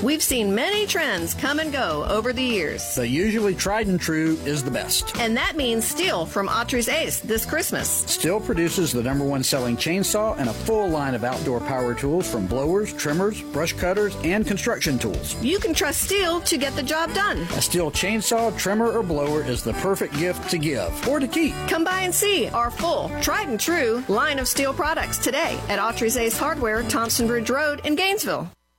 [0.03, 2.95] We've seen many trends come and go over the years.
[2.95, 5.15] The usually tried and true is the best.
[5.17, 8.03] And that means Stihl from Autry's Ace this Christmas.
[8.03, 12.29] Stihl produces the number one selling chainsaw and a full line of outdoor power tools
[12.29, 15.41] from blowers, trimmers, brush cutters, and construction tools.
[15.41, 17.37] You can trust Stihl to get the job done.
[17.37, 21.53] A Stihl chainsaw, trimmer, or blower is the perfect gift to give or to keep.
[21.69, 25.79] Come by and see our full, tried and true line of Stihl products today at
[25.79, 28.51] Autry's Ace Hardware, Thompson Bridge Road in Gainesville.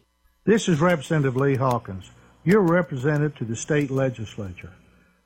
[0.47, 2.11] This is Representative Lee Hawkins,
[2.43, 4.71] your representative to the state legislature.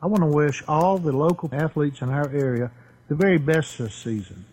[0.02, 2.72] I want to wish all the local athletes in our area
[3.10, 4.46] the very best this season.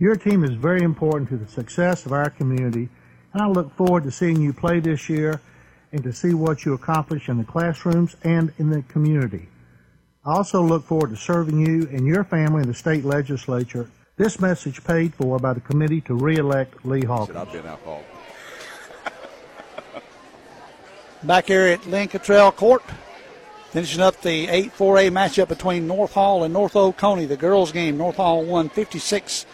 [0.00, 2.88] Your team is very important to the success of our community,
[3.32, 5.40] and I look forward to seeing you play this year
[5.92, 9.48] and to see what you accomplish in the classrooms and in the community.
[10.26, 13.88] I also look forward to serving you and your family in the state legislature.
[14.16, 17.36] This message paid for by the committee to re-elect Lee Hawkins.
[17.36, 18.02] I've been alcohol.
[21.22, 22.82] Back here at Lynn Cottrell Court,
[23.70, 27.26] finishing up the 8 4A matchup between North Hall and North Oconee.
[27.26, 29.44] The girls' game, North Hall won 56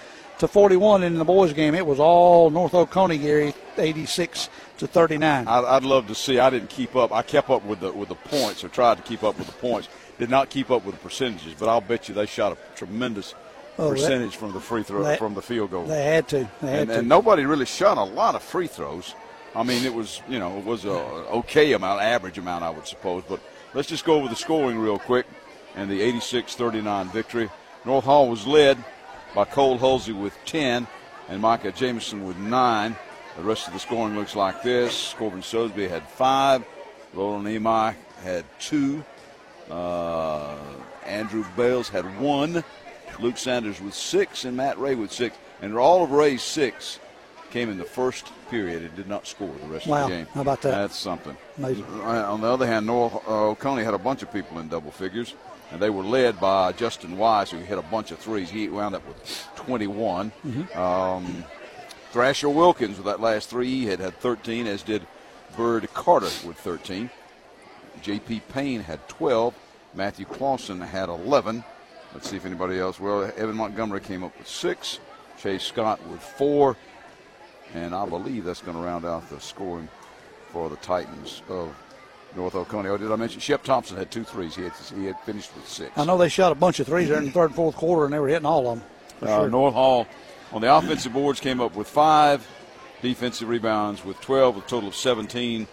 [0.40, 1.02] to 41.
[1.04, 5.48] And in the boys' game, it was all North Oconee, Gary, 86 to 39.
[5.48, 6.38] I'd, I'd love to see.
[6.38, 7.12] I didn't keep up.
[7.12, 9.54] I kept up with the with the points, or tried to keep up with the
[9.54, 9.88] points.
[10.18, 13.34] Did not keep up with the percentages, but I'll bet you they shot a tremendous
[13.78, 15.84] Oh, that- percentage from the free throw, that- from the field goal.
[15.86, 16.48] They had to.
[16.60, 16.98] They had and, to.
[16.98, 19.14] and nobody really shot a lot of free throws.
[19.56, 22.86] I mean, it was you know it was a okay amount, average amount, I would
[22.86, 23.22] suppose.
[23.28, 23.40] But
[23.72, 25.26] let's just go over the scoring real quick,
[25.76, 27.50] and the 86-39 victory.
[27.84, 28.82] North Hall was led
[29.34, 30.86] by Cole Hulsey with 10,
[31.28, 32.96] and Micah Jimerson with nine.
[33.36, 36.64] The rest of the scoring looks like this: Corbin Sosby had five,
[37.12, 39.04] Roland Emi had two,
[39.70, 40.56] uh,
[41.04, 42.64] Andrew Bales had one,
[43.20, 45.36] Luke Sanders with six, and Matt Ray with six.
[45.62, 46.98] And all of Ray's six
[47.54, 50.02] came in the first period and did not score the rest Wow.
[50.04, 50.26] of the game.
[50.34, 50.72] How about that?
[50.72, 51.36] That's something.
[51.56, 51.84] Amazing.
[52.02, 55.34] On the other hand, North uh, had a bunch of people in double figures,
[55.70, 58.50] and they were led by Justin Wise, who hit a bunch of threes.
[58.50, 60.32] He wound up with 21.
[60.44, 60.76] Mhm.
[60.76, 61.44] Um,
[62.10, 65.06] Thrasher Wilkins with that last three, he had had 13, as did
[65.56, 67.08] Bird Carter with 13.
[68.02, 68.40] J.P.
[68.52, 69.54] Payne had 12.
[69.94, 71.62] Matthew Clausen had 11.
[72.12, 72.98] Let's see if anybody else.
[72.98, 74.98] Well, Evan Montgomery came up with six.
[75.38, 76.76] Chase Scott with four.
[77.74, 79.88] And I believe that's going to round out the scoring
[80.50, 81.74] for the Titans of
[82.36, 82.88] North Oconee.
[82.88, 84.54] Oh, did I mention Shep Thompson had two threes?
[84.54, 85.96] He had, he had finished with six.
[85.96, 88.04] I know they shot a bunch of threes there in the third and fourth quarter,
[88.04, 88.88] and they were hitting all of them.
[89.20, 89.50] Uh, sure.
[89.50, 90.06] North Hall
[90.52, 92.46] on the offensive boards came up with five.
[93.02, 95.66] Defensive rebounds with 12, a total of 17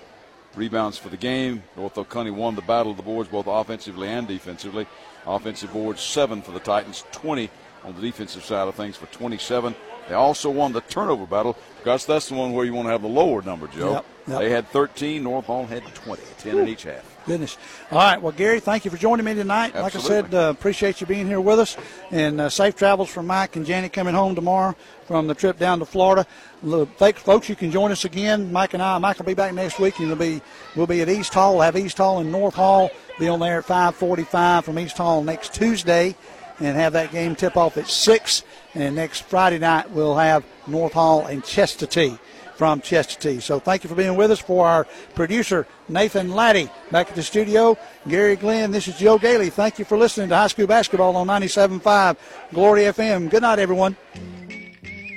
[0.56, 1.64] rebounds for the game.
[1.78, 4.86] North Oconee won the battle of the boards both offensively and defensively.
[5.26, 7.50] Offensive boards, seven for the Titans, 20
[7.84, 9.76] on the defensive side of things for 27.
[10.08, 11.58] They also won the turnover battle.
[11.84, 13.94] Gus, that's the one where you want to have the lower number, Joe.
[13.94, 14.40] Yep, yep.
[14.40, 15.24] They had 13.
[15.24, 17.12] North Hall had 20, 10 in each half.
[17.26, 17.58] Goodness.
[17.92, 18.20] All right.
[18.22, 19.76] Well, Gary, thank you for joining me tonight.
[19.76, 21.78] Like I said, uh, appreciate you being here with us.
[22.10, 24.76] And uh, safe travels for Mike and Janet coming home tomorrow
[25.06, 26.26] from the trip down to Florida.
[26.64, 27.48] Look, thanks, folks.
[27.48, 28.52] You can join us again.
[28.52, 28.98] Mike and I.
[28.98, 30.00] Mike will be back next week.
[30.00, 30.42] And it'll be
[30.76, 31.54] we'll be at East Hall.
[31.54, 32.90] We'll have East Hall and North Hall.
[33.20, 36.16] Be on there at 5:45 from East Hall next Tuesday,
[36.60, 38.44] and have that game tip off at six.
[38.74, 42.18] And next Friday night we'll have North Hall and Chestatee.
[42.62, 43.42] from Chestatee.
[43.42, 44.40] So thank you for being with us.
[44.40, 44.86] For our
[45.16, 47.76] producer, Nathan Laddie, back at the studio,
[48.08, 49.50] Gary Glenn, this is Joe Gailey.
[49.50, 52.18] Thank you for listening to high school basketball on 97.5
[52.54, 53.32] Glory FM.
[53.32, 53.98] Good night, everyone.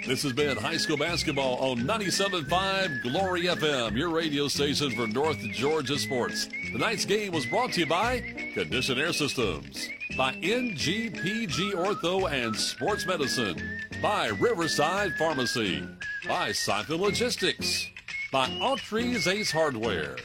[0.07, 5.39] This has been high school basketball on 97.5 Glory FM, your radio station for North
[5.53, 6.49] Georgia sports.
[6.73, 8.21] Tonight's game was brought to you by
[8.55, 13.57] Condition Air Systems, by NGPG Ortho and Sports Medicine,
[14.01, 15.83] by Riverside Pharmacy,
[16.29, 17.89] by Siphon Logistics,
[18.31, 20.17] by Autry's Ace Hardware,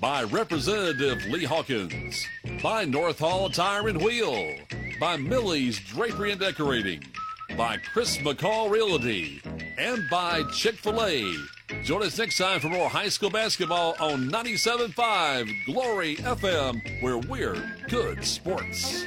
[0.00, 2.26] by Representative Lee Hawkins,
[2.62, 4.54] by North Hall Tire and Wheel,
[4.98, 7.02] by Millie's Drapery and Decorating,
[7.56, 9.40] by Chris McCall Realty,
[9.78, 11.34] and by Chick fil A.
[11.82, 17.62] Join us next time for more high school basketball on 97.5 Glory FM, where we're
[17.88, 19.04] good sports.